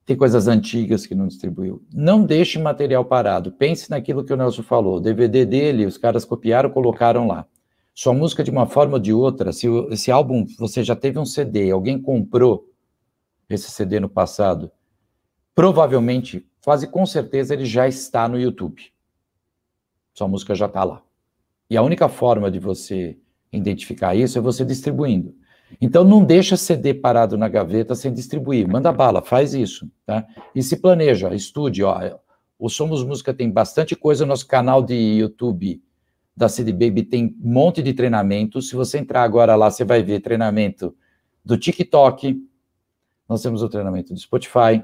Tem 0.07 0.16
coisas 0.16 0.49
antigas 0.49 1.07
que 1.07 1.14
não 1.14 1.28
distribuiu. 1.28 1.85
Não 1.93 2.24
deixe 2.24 2.59
material 2.59 3.05
parado. 3.05 3.53
Pense 3.53 3.91
naquilo 3.91 4.24
que 4.24 4.33
o 4.33 4.37
Nelson 4.37 4.62
falou. 4.62 4.97
O 4.97 5.01
DVD 5.01 5.45
dele, 5.45 5.87
os 5.87 5.99
caras 5.99 6.24
copiaram, 6.24 6.70
colocaram 6.70 7.26
lá 7.26 7.47
sua 7.95 8.14
música 8.14 8.43
de 8.43 8.51
uma 8.51 8.66
forma 8.66 8.95
ou 8.95 8.99
de 8.99 9.12
outra, 9.12 9.53
se 9.53 9.66
esse 9.91 10.11
álbum 10.11 10.47
você 10.59 10.83
já 10.83 10.97
teve 10.97 11.18
um 11.18 11.26
CD, 11.26 11.70
alguém 11.70 12.01
comprou 12.01 12.66
esse 13.49 13.70
CD 13.70 14.01
no 14.01 14.09
passado, 14.09 14.70
provavelmente, 15.55 16.49
quase 16.64 16.87
com 16.87 17.05
certeza, 17.05 17.53
ele 17.53 17.66
já 17.66 17.87
está 17.89 18.26
no 18.26 18.41
YouTube. 18.41 18.91
Sua 20.14 20.28
música 20.28 20.55
já 20.55 20.66
está 20.66 20.83
lá. 20.83 21.03
E 21.71 21.77
a 21.77 21.83
única 21.83 22.09
forma 22.09 22.51
de 22.51 22.59
você 22.59 23.16
identificar 23.53 24.14
isso 24.14 24.37
é 24.37 24.41
você 24.41 24.64
distribuindo. 24.64 25.35
Então 25.81 26.03
não 26.05 26.25
deixa 26.25 26.57
CD 26.57 26.93
parado 26.93 27.39
na 27.39 27.49
gaveta 27.49 27.95
sem 27.95 28.12
distribuir. 28.12 28.68
Manda 28.68 28.93
bala, 28.93 29.23
faz 29.23 29.55
isso, 29.55 29.89
tá? 30.05 30.27
E 30.55 30.62
se 30.62 30.77
planeja, 30.77 31.33
estude, 31.33 31.85
ó. 31.85 32.18
O 32.59 32.68
Somos 32.68 33.05
Música 33.05 33.33
tem 33.33 33.51
bastante 33.51 33.95
coisa 33.95 34.25
no 34.25 34.31
nosso 34.31 34.47
canal 34.47 34.83
de 34.83 34.95
YouTube 34.95 35.81
da 36.41 36.49
CD 36.49 36.73
Baby 36.73 37.03
tem 37.03 37.37
um 37.43 37.53
monte 37.53 37.83
de 37.83 37.93
treinamento. 37.93 38.62
Se 38.62 38.75
você 38.75 38.99
entrar 38.99 39.23
agora 39.23 39.55
lá, 39.55 39.71
você 39.71 39.85
vai 39.85 40.03
ver 40.03 40.21
treinamento 40.21 40.97
do 41.45 41.59
TikTok, 41.59 42.43
nós 43.29 43.43
temos 43.43 43.62
o 43.62 43.68
treinamento 43.68 44.14
do 44.14 44.18
Spotify, 44.18 44.83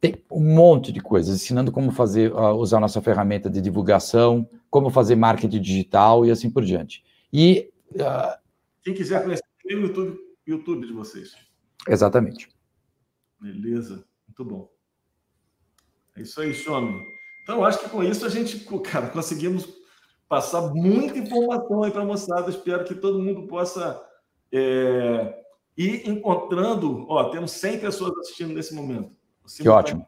tem 0.00 0.16
um 0.30 0.54
monte 0.54 0.92
de 0.92 1.00
coisas, 1.00 1.34
ensinando 1.34 1.70
como 1.70 1.92
fazer, 1.92 2.32
usar 2.32 2.78
a 2.78 2.80
nossa 2.80 3.00
ferramenta 3.00 3.48
de 3.48 3.60
divulgação, 3.60 4.48
como 4.68 4.90
fazer 4.90 5.14
marketing 5.14 5.60
digital 5.60 6.26
e 6.26 6.30
assim 6.30 6.50
por 6.50 6.64
diante. 6.64 7.04
E 7.32 7.70
uh, 7.92 8.38
quem 8.82 8.94
quiser 8.94 9.22
conhecer 9.22 9.44
o 9.66 9.70
YouTube, 9.70 10.18
YouTube 10.46 10.86
de 10.86 10.92
vocês. 10.92 11.36
Exatamente. 11.88 12.48
Beleza, 13.40 14.04
muito 14.26 14.44
bom. 14.44 14.70
É 16.16 16.22
isso 16.22 16.40
aí, 16.40 16.52
Xomi. 16.52 17.00
Então, 17.42 17.64
acho 17.64 17.78
que 17.78 17.88
com 17.88 18.02
isso 18.02 18.26
a 18.26 18.28
gente, 18.28 18.58
cara, 18.82 19.08
conseguimos 19.08 19.68
passar 20.28 20.62
muita 20.74 21.18
informação 21.18 21.82
aí 21.82 21.90
para 21.90 22.02
a 22.02 22.06
moçada. 22.06 22.50
Espero 22.50 22.84
que 22.84 22.94
todo 22.94 23.22
mundo 23.22 23.46
possa 23.46 24.00
é, 24.52 25.42
ir 25.76 26.08
encontrando. 26.08 27.06
Ó, 27.08 27.30
temos 27.30 27.52
100 27.52 27.80
pessoas 27.80 28.16
assistindo 28.18 28.52
nesse 28.52 28.74
momento. 28.74 29.19
Que 29.58 29.68
ótimo. 29.68 30.06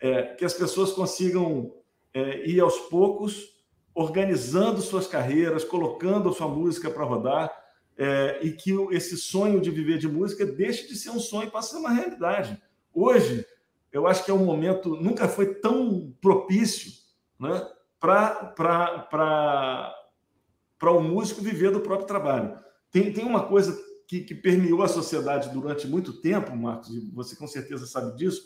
É, 0.00 0.34
que 0.34 0.44
as 0.44 0.54
pessoas 0.54 0.92
consigam 0.92 1.74
é, 2.12 2.48
ir 2.48 2.60
aos 2.60 2.78
poucos, 2.78 3.60
organizando 3.94 4.80
suas 4.80 5.06
carreiras, 5.06 5.64
colocando 5.64 6.28
a 6.28 6.32
sua 6.32 6.48
música 6.48 6.90
para 6.90 7.04
rodar, 7.04 7.52
é, 7.96 8.38
e 8.42 8.52
que 8.52 8.72
esse 8.92 9.16
sonho 9.16 9.60
de 9.60 9.70
viver 9.70 9.98
de 9.98 10.08
música 10.08 10.46
deixe 10.46 10.88
de 10.88 10.96
ser 10.96 11.10
um 11.10 11.20
sonho 11.20 11.48
e 11.48 11.50
passe 11.50 11.68
a 11.68 11.72
ser 11.72 11.78
uma 11.78 11.90
realidade. 11.90 12.60
Hoje, 12.94 13.44
eu 13.92 14.06
acho 14.06 14.24
que 14.24 14.30
é 14.30 14.34
um 14.34 14.44
momento, 14.44 14.96
nunca 14.96 15.28
foi 15.28 15.54
tão 15.54 16.14
propício, 16.20 16.92
né? 17.38 17.68
para 18.00 19.94
o 20.82 21.00
músico 21.00 21.42
viver 21.42 21.70
do 21.70 21.80
próprio 21.80 22.06
trabalho. 22.06 22.58
Tem, 22.90 23.12
tem 23.12 23.24
uma 23.24 23.46
coisa 23.46 23.78
que, 24.10 24.22
que 24.22 24.34
permeou 24.34 24.82
a 24.82 24.88
sociedade 24.88 25.50
durante 25.50 25.86
muito 25.86 26.12
tempo, 26.12 26.56
Marcos, 26.56 26.88
e 26.88 26.98
você 27.14 27.36
com 27.36 27.46
certeza 27.46 27.86
sabe 27.86 28.16
disso, 28.16 28.42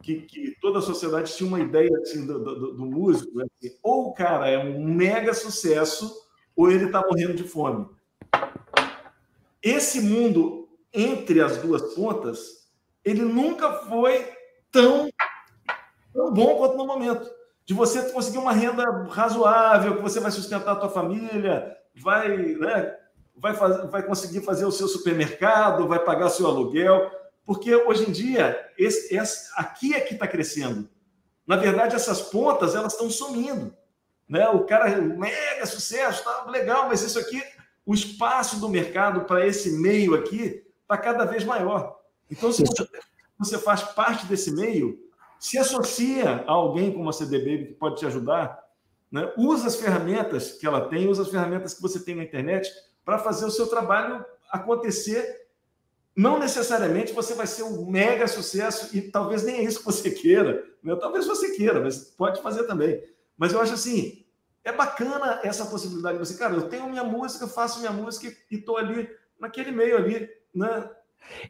que, 0.00 0.20
que 0.20 0.56
toda 0.60 0.78
a 0.78 0.82
sociedade 0.82 1.34
tinha 1.34 1.48
uma 1.48 1.58
ideia 1.58 1.90
assim, 2.02 2.24
do, 2.24 2.38
do, 2.38 2.74
do 2.74 2.86
músico, 2.86 3.36
né? 3.36 3.44
assim, 3.44 3.74
ou 3.82 4.10
o 4.10 4.14
cara 4.14 4.48
é 4.48 4.56
um 4.56 4.84
mega 4.84 5.34
sucesso, 5.34 6.24
ou 6.54 6.70
ele 6.70 6.84
está 6.84 7.02
morrendo 7.04 7.34
de 7.34 7.42
fome. 7.42 7.88
Esse 9.60 10.00
mundo 10.00 10.68
entre 10.94 11.40
as 11.40 11.56
duas 11.56 11.82
pontas, 11.96 12.68
ele 13.04 13.22
nunca 13.22 13.72
foi 13.72 14.24
tão, 14.70 15.10
tão 16.12 16.32
bom 16.32 16.58
quanto 16.58 16.76
no 16.76 16.86
momento 16.86 17.28
de 17.66 17.74
você 17.74 18.08
conseguir 18.12 18.38
uma 18.38 18.52
renda 18.52 18.84
razoável, 19.08 19.96
que 19.96 20.02
você 20.02 20.20
vai 20.20 20.30
sustentar 20.30 20.74
a 20.74 20.76
tua 20.76 20.90
família, 20.90 21.76
vai, 21.96 22.36
né, 22.36 22.96
vai, 23.40 23.54
fazer, 23.54 23.86
vai 23.88 24.02
conseguir 24.02 24.40
fazer 24.42 24.64
o 24.64 24.72
seu 24.72 24.88
supermercado, 24.88 25.88
vai 25.88 25.98
pagar 25.98 26.26
o 26.26 26.30
seu 26.30 26.46
aluguel, 26.46 27.10
porque 27.44 27.74
hoje 27.74 28.08
em 28.08 28.12
dia 28.12 28.70
esse, 28.76 29.14
esse 29.14 29.50
aqui 29.56 29.94
é 29.94 30.00
que 30.00 30.14
está 30.14 30.26
crescendo. 30.26 30.88
Na 31.46 31.56
verdade, 31.56 31.96
essas 31.96 32.20
pontas 32.20 32.74
elas 32.74 32.92
estão 32.92 33.10
sumindo. 33.10 33.74
Né? 34.28 34.46
O 34.48 34.64
cara 34.64 35.00
mega 35.00 35.64
sucesso, 35.64 36.22
tá 36.22 36.44
legal, 36.50 36.88
mas 36.88 37.00
isso 37.00 37.18
aqui, 37.18 37.42
o 37.86 37.94
espaço 37.94 38.60
do 38.60 38.68
mercado 38.68 39.22
para 39.22 39.46
esse 39.46 39.72
meio 39.78 40.14
aqui 40.14 40.62
está 40.82 40.98
cada 40.98 41.24
vez 41.24 41.44
maior. 41.44 41.98
Então, 42.30 42.52
se 42.52 42.62
você, 42.62 42.86
você 43.38 43.58
faz 43.58 43.82
parte 43.82 44.26
desse 44.26 44.50
meio, 44.50 44.98
se 45.38 45.56
associa 45.56 46.44
a 46.46 46.52
alguém 46.52 46.92
como 46.92 47.08
a 47.08 47.12
CD 47.12 47.38
Baby 47.38 47.66
que 47.68 47.74
pode 47.74 47.96
te 47.96 48.04
ajudar, 48.04 48.62
né? 49.10 49.32
usa 49.38 49.68
as 49.68 49.76
ferramentas 49.76 50.52
que 50.52 50.66
ela 50.66 50.88
tem, 50.88 51.08
usa 51.08 51.22
as 51.22 51.30
ferramentas 51.30 51.72
que 51.72 51.80
você 51.80 51.98
tem 52.00 52.14
na 52.14 52.24
internet 52.24 52.70
para 53.08 53.18
fazer 53.18 53.46
o 53.46 53.50
seu 53.50 53.66
trabalho 53.66 54.22
acontecer. 54.52 55.46
Não 56.14 56.38
necessariamente 56.38 57.14
você 57.14 57.32
vai 57.32 57.46
ser 57.46 57.62
um 57.62 57.86
mega 57.86 58.28
sucesso 58.28 58.94
e 58.94 59.00
talvez 59.00 59.42
nem 59.42 59.56
é 59.56 59.62
isso 59.62 59.78
que 59.78 59.86
você 59.86 60.10
queira. 60.12 60.62
Né? 60.82 60.94
Talvez 60.94 61.26
você 61.26 61.56
queira, 61.56 61.80
mas 61.80 62.00
pode 62.00 62.42
fazer 62.42 62.64
também. 62.64 63.02
Mas 63.38 63.54
eu 63.54 63.62
acho 63.62 63.72
assim, 63.72 64.26
é 64.62 64.70
bacana 64.70 65.40
essa 65.42 65.64
possibilidade 65.64 66.18
de 66.18 66.26
você, 66.26 66.36
cara, 66.36 66.52
eu 66.52 66.68
tenho 66.68 66.86
minha 66.86 67.02
música, 67.02 67.48
faço 67.48 67.78
minha 67.78 67.92
música 67.92 68.30
e 68.50 68.56
estou 68.56 68.76
ali 68.76 69.08
naquele 69.40 69.70
meio 69.70 69.96
ali, 69.96 70.28
né? 70.54 70.90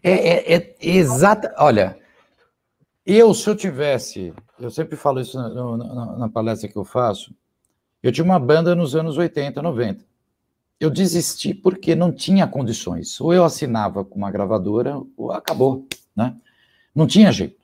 É, 0.01 0.13
é, 0.13 0.55
é 0.55 0.77
exata. 0.81 1.53
Olha, 1.59 1.99
eu, 3.05 3.35
se 3.35 3.51
eu 3.51 3.57
tivesse, 3.57 4.33
eu 4.61 4.71
sempre 4.71 4.95
falo 4.95 5.21
isso 5.21 5.37
na, 5.37 5.49
na, 5.77 6.17
na, 6.19 6.29
palestra 6.29 6.69
que 6.69 6.77
eu 6.77 6.85
faço, 6.85 7.35
eu 8.01 8.13
tinha 8.13 8.25
uma 8.25 8.39
banda 8.39 8.77
nos 8.77 8.95
anos 8.95 9.19
80, 9.19 9.61
90. 9.61 10.07
Eu 10.81 10.91
desisti 10.91 11.53
porque 11.53 11.95
não 11.95 12.13
tinha 12.13 12.47
condições. 12.47 13.21
Ou 13.21 13.33
eu 13.33 13.45
assinava 13.45 14.05
com 14.05 14.17
uma 14.17 14.31
gravadora, 14.31 15.01
ou 15.17 15.33
acabou, 15.33 15.87
né? 16.15 16.37
Não 16.95 17.07
tinha 17.07 17.33
jeito. 17.33 17.59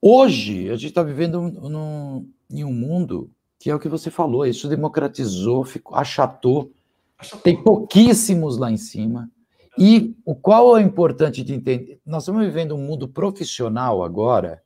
Hoje, 0.00 0.68
a 0.70 0.76
gente 0.76 0.88
está 0.88 1.02
vivendo 1.02 1.40
num, 1.40 2.28
em 2.50 2.62
um 2.62 2.72
mundo 2.72 3.30
que 3.64 3.70
é 3.70 3.74
o 3.74 3.80
que 3.80 3.88
você 3.88 4.10
falou, 4.10 4.44
isso 4.44 4.68
democratizou, 4.68 5.64
ficou, 5.64 5.96
achatou, 5.96 6.70
achatou. 7.18 7.40
tem 7.40 7.62
pouquíssimos 7.62 8.58
lá 8.58 8.70
em 8.70 8.76
cima. 8.76 9.30
E 9.78 10.14
o 10.22 10.34
qual 10.34 10.76
é 10.76 10.82
importante 10.82 11.42
de 11.42 11.54
entender? 11.54 11.98
Nós 12.04 12.24
estamos 12.24 12.44
vivendo 12.44 12.74
um 12.74 12.86
mundo 12.86 13.08
profissional 13.08 14.04
agora, 14.04 14.62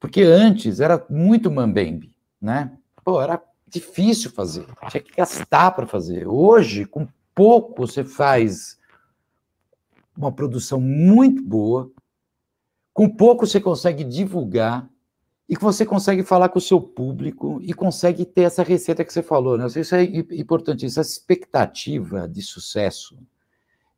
porque 0.00 0.22
antes 0.22 0.80
era 0.80 1.06
muito 1.08 1.48
mambembe, 1.52 2.16
né? 2.42 2.72
Pô, 3.04 3.22
era 3.22 3.40
difícil 3.66 4.30
fazer, 4.30 4.66
tinha 4.88 5.02
que 5.02 5.14
gastar 5.16 5.72
para 5.72 5.86
fazer. 5.86 6.26
Hoje, 6.26 6.84
com 6.84 7.06
pouco, 7.34 7.86
você 7.86 8.04
faz 8.04 8.78
uma 10.16 10.32
produção 10.32 10.80
muito 10.80 11.42
boa, 11.42 11.90
com 12.92 13.08
pouco 13.08 13.46
você 13.46 13.60
consegue 13.60 14.04
divulgar 14.04 14.88
e 15.48 15.54
que 15.54 15.62
você 15.62 15.84
consegue 15.84 16.22
falar 16.22 16.48
com 16.48 16.58
o 16.58 16.62
seu 16.62 16.80
público 16.80 17.60
e 17.62 17.72
consegue 17.74 18.24
ter 18.24 18.42
essa 18.42 18.62
receita 18.62 19.04
que 19.04 19.12
você 19.12 19.22
falou, 19.22 19.58
né? 19.58 19.66
Isso 19.66 19.94
é 19.94 20.02
importante, 20.04 20.86
essa 20.86 21.00
expectativa 21.00 22.26
de 22.26 22.42
sucesso 22.42 23.16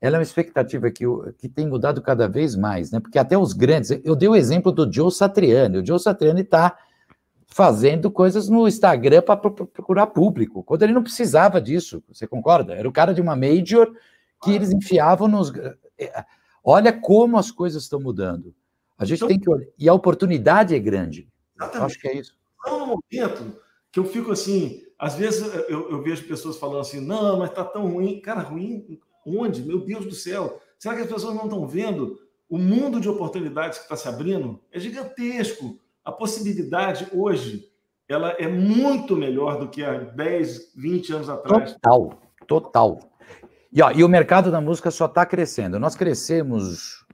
ela 0.01 0.17
é 0.17 0.19
uma 0.19 0.23
expectativa 0.23 0.91
que, 0.91 1.05
que 1.39 1.49
tem 1.49 1.67
mudado 1.67 2.01
cada 2.01 2.29
vez 2.29 2.55
mais, 2.55 2.91
né? 2.91 3.01
Porque 3.01 3.19
até 3.19 3.37
os 3.37 3.53
grandes, 3.53 3.91
eu 4.05 4.15
dei 4.15 4.29
o 4.29 4.37
exemplo 4.37 4.71
do 4.71 4.91
Joe 4.91 5.11
Satriani, 5.11 5.79
o 5.79 5.87
Joe 5.87 5.99
Satriani 5.99 6.43
está 6.43 6.77
fazendo 7.49 8.11
coisas 8.11 8.49
no 8.49 8.69
Instagram 8.69 9.23
para 9.23 9.37
procurar 9.37 10.07
público, 10.09 10.63
quando 10.63 10.83
ele 10.83 10.93
não 10.93 11.03
precisava 11.03 11.61
disso, 11.61 12.03
você 12.07 12.27
concorda? 12.27 12.75
Era 12.75 12.89
o 12.89 12.93
cara 12.93 13.13
de 13.13 13.21
uma 13.21 13.35
major 13.35 13.91
que 14.43 14.53
eles 14.53 14.71
enfiavam 14.71 15.27
nos. 15.27 15.53
É, 15.99 16.25
olha 16.63 16.93
como 16.93 17.37
as 17.39 17.51
coisas 17.51 17.83
estão 17.83 17.99
mudando. 17.99 18.55
A 18.97 19.05
gente 19.05 19.19
então, 19.19 19.29
tem 19.29 19.41
que 19.41 19.51
olhar. 19.51 19.67
E 19.79 19.89
a 19.89 19.95
oportunidade 19.95 20.75
é 20.75 20.79
grande. 20.79 21.29
Exatamente. 21.57 21.87
Acho 21.87 22.01
que 22.01 22.09
é 22.09 22.17
isso. 22.17 22.37
Então, 22.61 22.79
no 22.81 22.87
momento 22.87 23.61
que 23.91 23.99
eu 23.99 24.05
fico 24.05 24.31
assim, 24.31 24.83
às 24.99 25.15
vezes 25.15 25.43
eu, 25.69 25.91
eu 25.91 26.03
vejo 26.03 26.27
pessoas 26.29 26.57
falando 26.59 26.81
assim, 26.81 27.01
não, 27.01 27.39
mas 27.39 27.51
tá 27.51 27.65
tão 27.65 27.89
ruim. 27.89 28.21
Cara, 28.21 28.41
ruim 28.41 29.01
onde? 29.25 29.63
Meu 29.63 29.81
Deus 29.81 30.05
do 30.05 30.15
céu. 30.15 30.61
Será 30.79 30.95
que 30.95 31.03
as 31.03 31.09
pessoas 31.09 31.35
não 31.35 31.45
estão 31.45 31.67
vendo 31.67 32.19
o 32.49 32.59
mundo 32.59 33.01
de 33.01 33.09
oportunidades 33.09 33.79
que 33.79 33.85
está 33.85 33.97
se 33.97 34.09
abrindo? 34.09 34.61
É 34.71 34.79
gigantesco. 34.79 35.79
A 36.09 36.13
possibilidade 36.13 37.07
hoje 37.13 37.71
ela 38.09 38.31
é 38.39 38.49
muito 38.49 39.15
melhor 39.15 39.59
do 39.59 39.69
que 39.69 39.85
há 39.85 39.93
10, 39.93 40.73
20 40.75 41.13
anos 41.13 41.29
atrás. 41.29 41.75
Total, 41.75 42.23
total. 42.47 43.01
E, 43.71 43.83
ó, 43.83 43.91
e 43.91 44.03
o 44.03 44.09
mercado 44.09 44.51
da 44.51 44.59
música 44.59 44.91
só 44.91 45.05
está 45.05 45.27
crescendo. 45.27 45.79
Nós 45.79 45.95
crescemos 45.95 47.05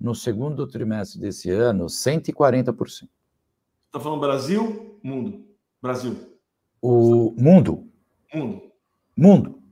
no 0.00 0.14
segundo 0.14 0.66
trimestre 0.66 1.20
desse 1.20 1.50
ano 1.50 1.88
140%. 1.88 3.06
Está 3.84 4.00
falando 4.00 4.20
Brasil? 4.20 4.98
Mundo. 5.02 5.44
Brasil. 5.82 6.16
O 6.80 7.34
mundo. 7.36 7.86
Mundo. 8.32 8.62
Mundo. 9.14 9.62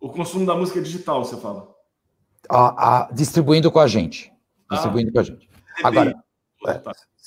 O 0.00 0.08
consumo 0.08 0.44
da 0.44 0.56
música 0.56 0.82
digital, 0.82 1.24
você 1.24 1.36
fala. 1.36 1.72
A, 2.50 3.04
a, 3.04 3.12
distribuindo 3.12 3.70
com 3.70 3.78
a 3.78 3.86
gente. 3.86 4.32
Distribuindo 4.68 5.10
ah, 5.10 5.12
com 5.12 5.20
a 5.20 5.22
gente. 5.22 5.48
Agora, 5.84 6.24
é, 6.66 6.82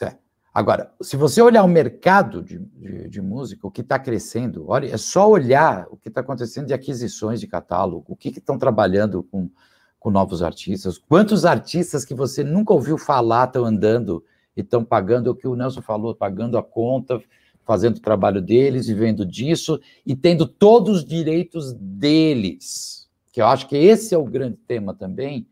tá. 0.05 0.17
Agora, 0.57 0.91
se 1.01 1.15
você 1.15 1.39
olhar 1.39 1.63
o 1.63 1.67
mercado 1.67 2.41
de, 2.41 2.57
de, 2.57 3.07
de 3.07 3.21
música, 3.21 3.67
o 3.67 3.69
que 3.69 3.81
está 3.81 3.99
crescendo, 3.99 4.65
olha, 4.67 4.91
é 4.91 4.97
só 4.97 5.29
olhar 5.29 5.85
o 5.91 5.97
que 5.97 6.07
está 6.07 6.21
acontecendo 6.21 6.65
de 6.65 6.73
aquisições 6.73 7.39
de 7.39 7.45
catálogo, 7.45 8.05
o 8.07 8.15
que 8.15 8.29
estão 8.29 8.57
trabalhando 8.57 9.21
com, 9.21 9.51
com 9.99 10.09
novos 10.09 10.41
artistas, 10.41 10.97
quantos 10.97 11.45
artistas 11.45 12.03
que 12.03 12.15
você 12.15 12.43
nunca 12.43 12.73
ouviu 12.73 12.97
falar 12.97 13.45
estão 13.45 13.65
andando 13.65 14.23
e 14.55 14.61
estão 14.61 14.83
pagando 14.83 15.29
o 15.29 15.35
que 15.35 15.47
o 15.47 15.55
Nelson 15.55 15.83
falou, 15.83 16.15
pagando 16.15 16.57
a 16.57 16.63
conta, 16.63 17.21
fazendo 17.63 17.97
o 17.97 18.01
trabalho 18.01 18.41
deles, 18.41 18.87
vivendo 18.87 19.23
disso 19.23 19.79
e 20.03 20.15
tendo 20.15 20.47
todos 20.47 20.97
os 20.97 21.05
direitos 21.05 21.71
deles. 21.73 23.07
Que 23.31 23.41
eu 23.43 23.45
acho 23.45 23.67
que 23.67 23.77
esse 23.77 24.15
é 24.15 24.17
o 24.17 24.25
grande 24.25 24.57
tema 24.65 24.95
também, 24.95 25.47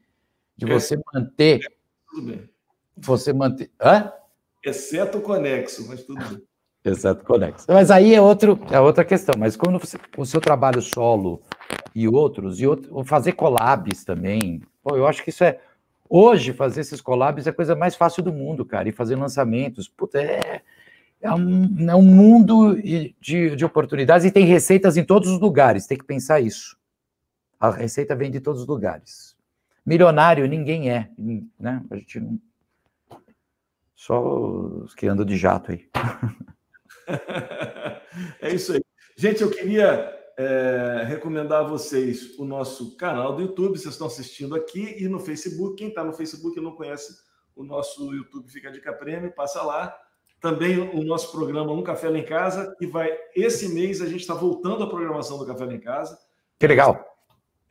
de 0.57 0.65
é. 0.65 0.73
você 0.73 0.97
manter. 1.13 1.59
Você 2.97 3.33
manter. 3.33 3.69
Hã? 3.79 4.11
Exceto 4.66 5.20
o 5.20 5.22
conexo, 5.22 5.88
mas 5.88 6.03
tudo 6.03 6.20
bem. 6.28 6.41
Exceto 6.84 7.22
o 7.22 7.26
conexo. 7.26 7.66
Mas 7.70 7.91
aí 7.91 8.13
é, 8.13 8.22
outro, 8.22 8.59
é 8.72 8.80
outra 8.80 9.05
questão. 9.05 9.36
Mas 9.38 9.55
quando 9.55 9.80
você, 9.80 9.97
o 10.18 10.26
seu 10.26 10.41
trabalho 10.41 10.82
solo 10.82 11.41
e 11.93 12.07
outros, 12.07 12.59
e 12.59 12.68
outro, 12.68 13.03
fazer 13.03 13.34
collabs 13.34 14.03
também, 14.03 14.61
pô, 14.84 14.95
eu 14.95 15.07
acho 15.07 15.24
que 15.24 15.30
isso 15.30 15.43
é. 15.43 15.59
Hoje, 16.07 16.53
fazer 16.53 16.82
esses 16.82 17.01
collabs 17.01 17.47
é 17.47 17.49
a 17.49 17.53
coisa 17.53 17.76
mais 17.76 17.95
fácil 17.95 18.22
do 18.22 18.32
mundo, 18.32 18.66
cara. 18.66 18.89
E 18.89 18.91
fazer 18.91 19.16
lançamentos, 19.16 19.88
puta, 19.88 20.20
é, 20.20 20.61
é, 21.22 21.34
um, 21.34 21.89
é 21.89 21.95
um 21.95 22.03
mundo 22.03 22.76
de, 22.76 23.55
de 23.55 23.66
oportunidades 23.66 24.26
e 24.26 24.32
tem 24.32 24.45
receitas 24.45 24.97
em 24.97 25.03
todos 25.03 25.30
os 25.30 25.39
lugares, 25.39 25.88
tem 25.88 25.97
que 25.97 26.05
pensar 26.05 26.39
isso. 26.39 26.78
A 27.59 27.72
receita 27.72 28.16
vem 28.16 28.30
de 28.30 28.39
todos 28.39 28.61
os 28.61 28.68
lugares. 28.68 29.36
Milionário 29.84 30.47
ninguém 30.47 30.91
é, 30.91 31.09
né? 31.59 31.82
A 31.89 31.95
gente 31.95 32.20
não 32.20 32.39
só 33.95 34.21
os 34.21 34.93
que 34.93 35.07
andam 35.07 35.25
de 35.25 35.37
jato 35.37 35.71
aí. 35.71 35.89
é 38.41 38.53
isso 38.53 38.73
aí. 38.73 38.81
Gente, 39.17 39.41
eu 39.41 39.49
queria 39.49 40.13
é, 40.37 41.03
recomendar 41.07 41.61
a 41.61 41.67
vocês 41.67 42.37
o 42.37 42.45
nosso 42.45 42.97
canal 42.97 43.35
do 43.35 43.41
YouTube, 43.41 43.77
vocês 43.77 43.93
estão 43.93 44.07
assistindo 44.07 44.55
aqui, 44.55 44.97
e 44.99 45.07
no 45.07 45.19
Facebook. 45.19 45.75
Quem 45.77 45.87
está 45.87 46.03
no 46.03 46.13
Facebook 46.13 46.59
e 46.59 46.61
não 46.61 46.75
conhece 46.75 47.15
o 47.55 47.63
nosso 47.63 48.13
YouTube 48.13 48.51
Fica 48.51 48.71
Dica 48.71 48.91
Prêmio, 48.91 49.31
passa 49.31 49.61
lá. 49.61 49.95
Também 50.41 50.77
o 50.77 51.03
nosso 51.03 51.31
programa 51.31 51.71
Um 51.71 51.81
Café 51.81 52.09
Lá 52.09 52.17
em 52.17 52.25
Casa, 52.25 52.75
que 52.77 52.85
vai. 52.85 53.09
Esse 53.33 53.69
mês 53.69 54.01
a 54.01 54.05
gente 54.05 54.21
está 54.21 54.33
voltando 54.33 54.83
à 54.83 54.89
programação 54.89 55.37
do 55.37 55.45
Café 55.45 55.65
Lá 55.65 55.73
em 55.73 55.79
Casa. 55.79 56.19
Que 56.59 56.67
legal! 56.67 57.03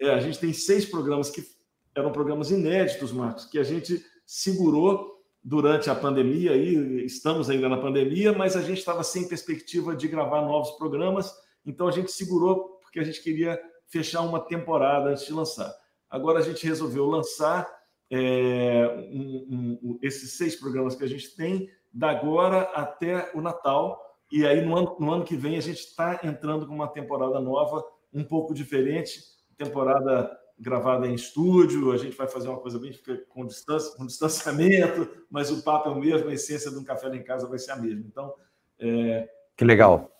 É, 0.01 0.11
a 0.11 0.19
gente 0.19 0.39
tem 0.39 0.53
seis 0.53 0.85
programas 0.87 1.31
que 1.31 1.45
eram 1.95 2.11
programas 2.11 2.51
inéditos, 2.51 3.13
Marcos, 3.13 3.45
que 3.45 3.59
a 3.59 3.63
gente 3.63 4.05
segurou 4.27 5.14
durante 5.45 5.91
a 5.91 5.95
pandemia, 5.95 6.53
aí, 6.53 7.05
estamos 7.05 7.51
ainda 7.51 7.69
na 7.69 7.77
pandemia, 7.77 8.33
mas 8.33 8.57
a 8.57 8.63
gente 8.63 8.79
estava 8.79 9.05
sem 9.05 9.29
perspectiva 9.29 9.95
de 9.95 10.09
gravar 10.09 10.41
novos 10.41 10.71
programas, 10.79 11.31
então 11.67 11.87
a 11.87 11.91
gente 11.91 12.11
segurou 12.11 12.81
porque 12.81 12.99
a 12.99 13.05
gente 13.05 13.23
queria 13.23 13.61
fechar 13.87 14.23
uma 14.23 14.41
temporada 14.41 15.11
antes 15.11 15.27
de 15.27 15.33
lançar. 15.35 15.71
Agora 16.09 16.39
a 16.39 16.43
gente 16.43 16.67
resolveu 16.67 17.05
lançar 17.05 17.69
é, 18.11 18.87
um, 19.13 19.79
um, 19.83 19.99
esses 20.01 20.39
seis 20.39 20.57
programas 20.57 20.95
que 20.95 21.05
a 21.05 21.09
gente 21.09 21.37
tem, 21.37 21.69
da 21.93 22.11
agora 22.11 22.63
até 22.75 23.31
o 23.35 23.43
Natal, 23.43 24.01
e 24.33 24.47
aí 24.47 24.65
no 24.65 24.75
ano, 24.77 24.97
no 24.99 25.13
ano 25.13 25.25
que 25.25 25.37
vem 25.37 25.57
a 25.57 25.61
gente 25.61 25.81
está 25.81 26.21
entrando 26.25 26.67
com 26.67 26.75
uma 26.75 26.89
temporada 26.89 27.39
nova, 27.39 27.85
um 28.13 28.25
pouco 28.25 28.55
diferente, 28.55 29.21
temporada 29.59 30.31
gravada 30.65 31.07
em 31.07 31.15
estúdio, 31.15 31.93
a 31.93 31.97
gente 31.99 32.17
vai 32.17 32.27
fazer 32.27 32.49
uma 32.49 32.59
coisa 32.59 32.79
bem 32.79 32.91
com, 33.29 33.47
distância, 33.47 33.95
com 33.97 34.07
distanciamento, 34.07 35.09
mas 35.31 35.51
o 35.51 35.63
papo 35.63 35.91
é 35.91 35.93
o 35.93 36.01
mesmo, 36.01 36.31
a 36.31 36.33
essência 36.33 36.71
de 36.71 36.79
um 36.79 36.83
café 36.83 37.09
lá 37.09 37.17
em 37.17 37.23
casa 37.23 37.47
vai 37.47 37.59
ser 37.59 37.73
a 37.73 37.77
mesma. 37.77 38.03
Então, 38.07 38.35
é, 38.79 39.29
que 39.57 39.65
legal. 39.65 40.11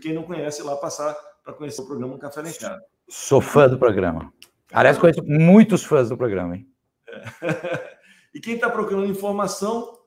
Quem 0.00 0.12
não 0.12 0.24
conhece 0.24 0.62
lá 0.62 0.76
passar 0.76 1.16
para 1.44 1.54
conhecer 1.54 1.80
o 1.82 1.86
programa 1.86 2.14
Um 2.14 2.18
Café 2.18 2.42
lá 2.42 2.48
em 2.48 2.52
Casa. 2.52 2.82
Sou 3.08 3.40
fã 3.40 3.68
do 3.68 3.78
programa. 3.78 4.32
Aliás, 4.72 4.98
conheço 4.98 5.22
muitos 5.24 5.84
fãs 5.84 6.08
do 6.08 6.16
programa, 6.16 6.56
hein? 6.56 6.68
É. 7.08 7.98
e 8.34 8.40
quem 8.40 8.54
está 8.54 8.68
procurando 8.68 9.06
informação, 9.06 9.98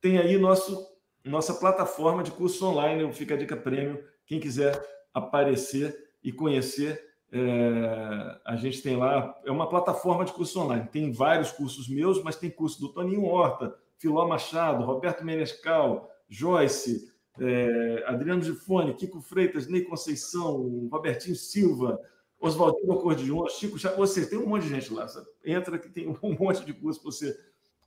tem 0.00 0.18
aí 0.18 0.38
nosso, 0.38 0.86
nossa 1.24 1.54
plataforma 1.54 2.22
de 2.22 2.30
curso 2.30 2.66
online, 2.66 3.04
o 3.04 3.12
Fica 3.12 3.34
a 3.34 3.36
Dica 3.36 3.56
Prêmio. 3.56 4.02
Quem 4.26 4.40
quiser 4.40 4.80
aparecer 5.14 5.96
e 6.22 6.32
conhecer, 6.32 7.02
é, 7.30 8.38
a 8.44 8.56
gente 8.56 8.82
tem 8.82 8.96
lá, 8.96 9.38
é 9.44 9.50
uma 9.50 9.68
plataforma 9.68 10.24
de 10.24 10.32
curso 10.32 10.60
online. 10.60 10.88
Tem 10.90 11.12
vários 11.12 11.52
cursos 11.52 11.88
meus, 11.88 12.22
mas 12.22 12.36
tem 12.36 12.50
curso 12.50 12.80
do 12.80 12.88
Toninho 12.88 13.24
Horta, 13.24 13.74
Filó 13.98 14.26
Machado, 14.26 14.84
Roberto 14.84 15.24
Menescal, 15.24 16.10
Joyce, 16.28 17.12
é, 17.38 18.04
Adriano 18.06 18.42
Gifone, 18.42 18.94
Kiko 18.94 19.20
Freitas, 19.20 19.68
Ney 19.68 19.82
Conceição, 19.82 20.88
Robertinho 20.90 21.36
Silva, 21.36 22.00
Oswaldinho 22.40 22.92
Acordeon, 22.92 23.48
Chico 23.48 23.78
Chá, 23.78 23.92
você 23.92 24.24
tem 24.24 24.38
um 24.38 24.46
monte 24.46 24.62
de 24.62 24.70
gente 24.70 24.92
lá. 24.92 25.06
Sabe? 25.08 25.26
Entra 25.44 25.78
que 25.78 25.88
tem 25.88 26.08
um 26.22 26.36
monte 26.38 26.64
de 26.64 26.72
curso 26.72 27.00
para 27.00 27.10
você, 27.10 27.38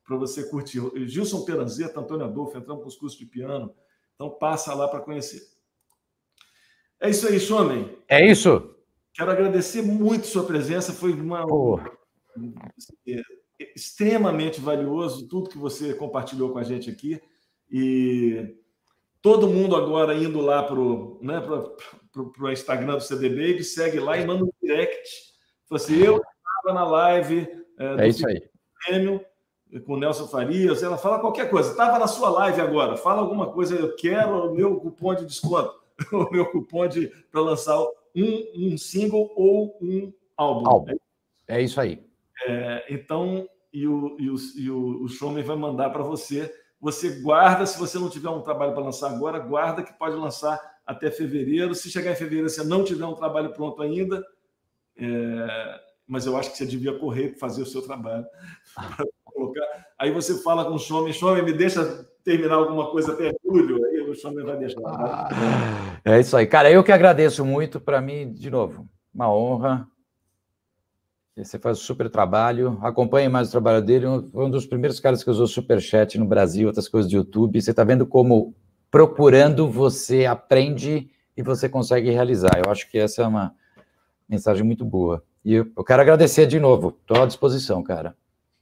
você 0.09 0.49
curtir. 0.49 0.81
Gilson 1.07 1.43
Peranzeta, 1.45 1.99
Antônio 1.99 2.25
Adolfo, 2.25 2.57
entramos 2.57 2.83
com 2.83 2.89
os 2.89 2.95
cursos 2.95 3.17
de 3.17 3.25
piano. 3.25 3.73
Então 4.15 4.29
passa 4.29 4.73
lá 4.73 4.87
para 4.87 4.99
conhecer. 4.99 5.49
É 6.99 7.09
isso 7.09 7.27
aí, 7.27 7.39
Shomen. 7.39 7.97
É 8.07 8.23
isso. 8.23 8.75
Quero 9.13 9.31
agradecer 9.31 9.81
muito 9.81 10.27
sua 10.27 10.43
presença, 10.43 10.93
foi 10.93 11.11
uma 11.13 11.45
oh. 11.45 11.79
extremamente 13.75 14.61
valioso 14.61 15.27
tudo 15.27 15.49
que 15.49 15.57
você 15.57 15.93
compartilhou 15.93 16.51
com 16.51 16.59
a 16.59 16.63
gente 16.63 16.89
aqui 16.89 17.21
e 17.69 18.55
todo 19.21 19.49
mundo 19.49 19.75
agora 19.75 20.15
indo 20.15 20.39
lá 20.39 20.63
para 20.63 20.79
o 20.79 21.19
né, 21.21 21.41
pro, 22.11 22.31
pro 22.31 22.51
Instagram 22.51 22.95
do 22.95 23.01
CD 23.01 23.29
Baby, 23.29 23.63
segue 23.63 23.99
lá 23.99 24.17
e 24.17 24.25
manda 24.25 24.45
um 24.45 24.51
direct. 24.61 25.09
Fala 25.67 25.81
assim, 25.81 25.97
eu 25.97 26.17
estava 26.17 26.73
na 26.73 26.85
live 26.85 27.47
é, 27.77 28.05
é 28.05 28.07
isso 28.07 28.27
aí. 28.27 28.41
Prêmio 28.85 29.23
com 29.85 29.93
o 29.93 29.97
Nelson 29.97 30.27
Farias, 30.27 30.83
ela 30.83 30.97
fala 30.97 31.19
qualquer 31.19 31.49
coisa, 31.49 31.71
estava 31.71 31.97
na 31.97 32.07
sua 32.07 32.29
live 32.29 32.59
agora, 32.59 32.97
fala 32.97 33.21
alguma 33.21 33.51
coisa, 33.53 33.75
eu 33.75 33.95
quero 33.95 34.51
o 34.51 34.53
meu 34.53 34.75
cupom 34.77 35.15
de 35.15 35.25
desconto, 35.25 35.73
o 36.11 36.29
meu 36.29 36.51
cupom 36.51 36.89
para 37.31 37.41
lançar 37.41 37.81
um, 38.15 38.73
um 38.73 38.77
single 38.77 39.31
ou 39.35 39.77
um 39.81 40.13
álbum. 40.37 40.67
álbum. 40.67 40.95
É 41.47 41.61
isso 41.61 41.79
aí. 41.79 42.03
É, 42.47 42.85
então, 42.89 43.47
e 43.73 43.87
o, 43.87 44.17
e 44.19 44.29
o, 44.29 44.35
e 44.55 44.71
o, 44.71 45.03
o 45.03 45.09
showman 45.09 45.43
vai 45.43 45.55
mandar 45.55 45.89
para 45.89 46.03
você. 46.03 46.51
Você 46.79 47.21
guarda, 47.21 47.65
se 47.65 47.77
você 47.77 47.99
não 47.99 48.09
tiver 48.09 48.29
um 48.29 48.41
trabalho 48.41 48.73
para 48.73 48.83
lançar 48.83 49.11
agora, 49.11 49.39
guarda 49.39 49.83
que 49.83 49.93
pode 49.93 50.15
lançar 50.15 50.59
até 50.85 51.11
fevereiro. 51.11 51.75
Se 51.75 51.91
chegar 51.91 52.11
em 52.11 52.15
fevereiro 52.15 52.49
você 52.49 52.63
não 52.63 52.83
tiver 52.83 53.05
um 53.05 53.15
trabalho 53.15 53.53
pronto 53.53 53.81
ainda, 53.81 54.25
é, 54.97 55.79
mas 56.07 56.25
eu 56.25 56.35
acho 56.35 56.51
que 56.51 56.57
você 56.57 56.65
devia 56.65 56.97
correr 56.97 57.29
para 57.29 57.39
fazer 57.39 57.61
o 57.61 57.65
seu 57.65 57.81
trabalho. 57.81 58.25
Aí 59.97 60.11
você 60.11 60.41
fala 60.41 60.65
com 60.65 60.73
o 60.73 60.79
showman, 60.79 61.13
showman, 61.13 61.43
me 61.43 61.53
deixa 61.53 62.05
terminar 62.23 62.55
alguma 62.55 62.91
coisa 62.91 63.13
até 63.13 63.31
julho, 63.43 63.83
aí 63.85 63.90
o 64.11 64.15
Xander 64.15 64.45
vai 64.45 64.57
deixar. 64.57 65.29
É 66.03 66.19
isso 66.19 66.35
aí. 66.35 66.45
Cara, 66.45 66.71
eu 66.71 66.83
que 66.83 66.91
agradeço 66.91 67.45
muito. 67.45 67.79
Para 67.79 68.01
mim, 68.01 68.31
de 68.31 68.49
novo, 68.49 68.87
uma 69.13 69.33
honra. 69.33 69.87
Você 71.35 71.57
faz 71.57 71.79
um 71.79 71.81
super 71.81 72.09
trabalho. 72.09 72.77
Acompanhe 72.81 73.29
mais 73.29 73.47
o 73.47 73.51
trabalho 73.51 73.81
dele. 73.81 74.05
Foi 74.31 74.45
um 74.45 74.49
dos 74.49 74.65
primeiros 74.65 74.99
caras 74.99 75.23
que 75.23 75.29
usou 75.29 75.47
Superchat 75.47 76.17
no 76.17 76.25
Brasil, 76.25 76.67
outras 76.67 76.87
coisas 76.87 77.09
do 77.09 77.15
YouTube. 77.15 77.61
Você 77.61 77.71
está 77.71 77.83
vendo 77.83 78.05
como 78.05 78.53
procurando, 78.89 79.69
você 79.69 80.25
aprende 80.25 81.09
e 81.35 81.41
você 81.41 81.69
consegue 81.69 82.11
realizar. 82.11 82.61
Eu 82.63 82.71
acho 82.71 82.89
que 82.89 82.97
essa 82.99 83.23
é 83.23 83.27
uma 83.27 83.55
mensagem 84.27 84.63
muito 84.63 84.83
boa. 84.83 85.23
E 85.43 85.53
eu, 85.53 85.71
eu 85.75 85.83
quero 85.83 86.01
agradecer 86.01 86.45
de 86.45 86.59
novo. 86.59 86.97
Estou 87.01 87.23
à 87.23 87.25
disposição, 87.25 87.81
cara. 87.81 88.15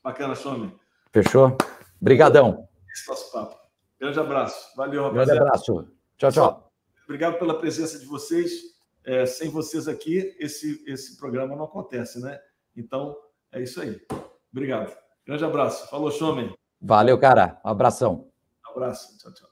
Bacana, 0.03 0.35
Some. 0.35 0.71
Fechou? 1.11 1.57
Obrigadão. 1.99 2.67
Esse 2.93 3.09
é 3.09 3.11
nosso 3.11 3.31
papo. 3.31 3.55
Grande 3.99 4.19
abraço. 4.19 4.75
Valeu, 4.75 5.03
rapaziada. 5.03 5.25
Grande 5.25 5.41
abraço. 5.41 5.91
Tchau, 6.17 6.31
tchau. 6.31 6.71
Obrigado 7.03 7.37
pela 7.37 7.57
presença 7.57 7.99
de 7.99 8.05
vocês. 8.05 8.51
É, 9.03 9.25
sem 9.25 9.49
vocês 9.49 9.87
aqui, 9.87 10.35
esse, 10.39 10.83
esse 10.85 11.17
programa 11.17 11.55
não 11.55 11.65
acontece, 11.65 12.19
né? 12.19 12.39
Então, 12.75 13.17
é 13.51 13.61
isso 13.61 13.81
aí. 13.81 13.99
Obrigado. 14.51 14.95
Grande 15.25 15.43
abraço. 15.43 15.89
Falou, 15.89 16.11
Shomen. 16.11 16.53
Valeu, 16.81 17.17
cara. 17.19 17.59
Um 17.65 17.69
abração. 17.69 18.29
Um 18.67 18.71
abraço. 18.71 19.17
Tchau, 19.17 19.33
tchau. 19.33 19.48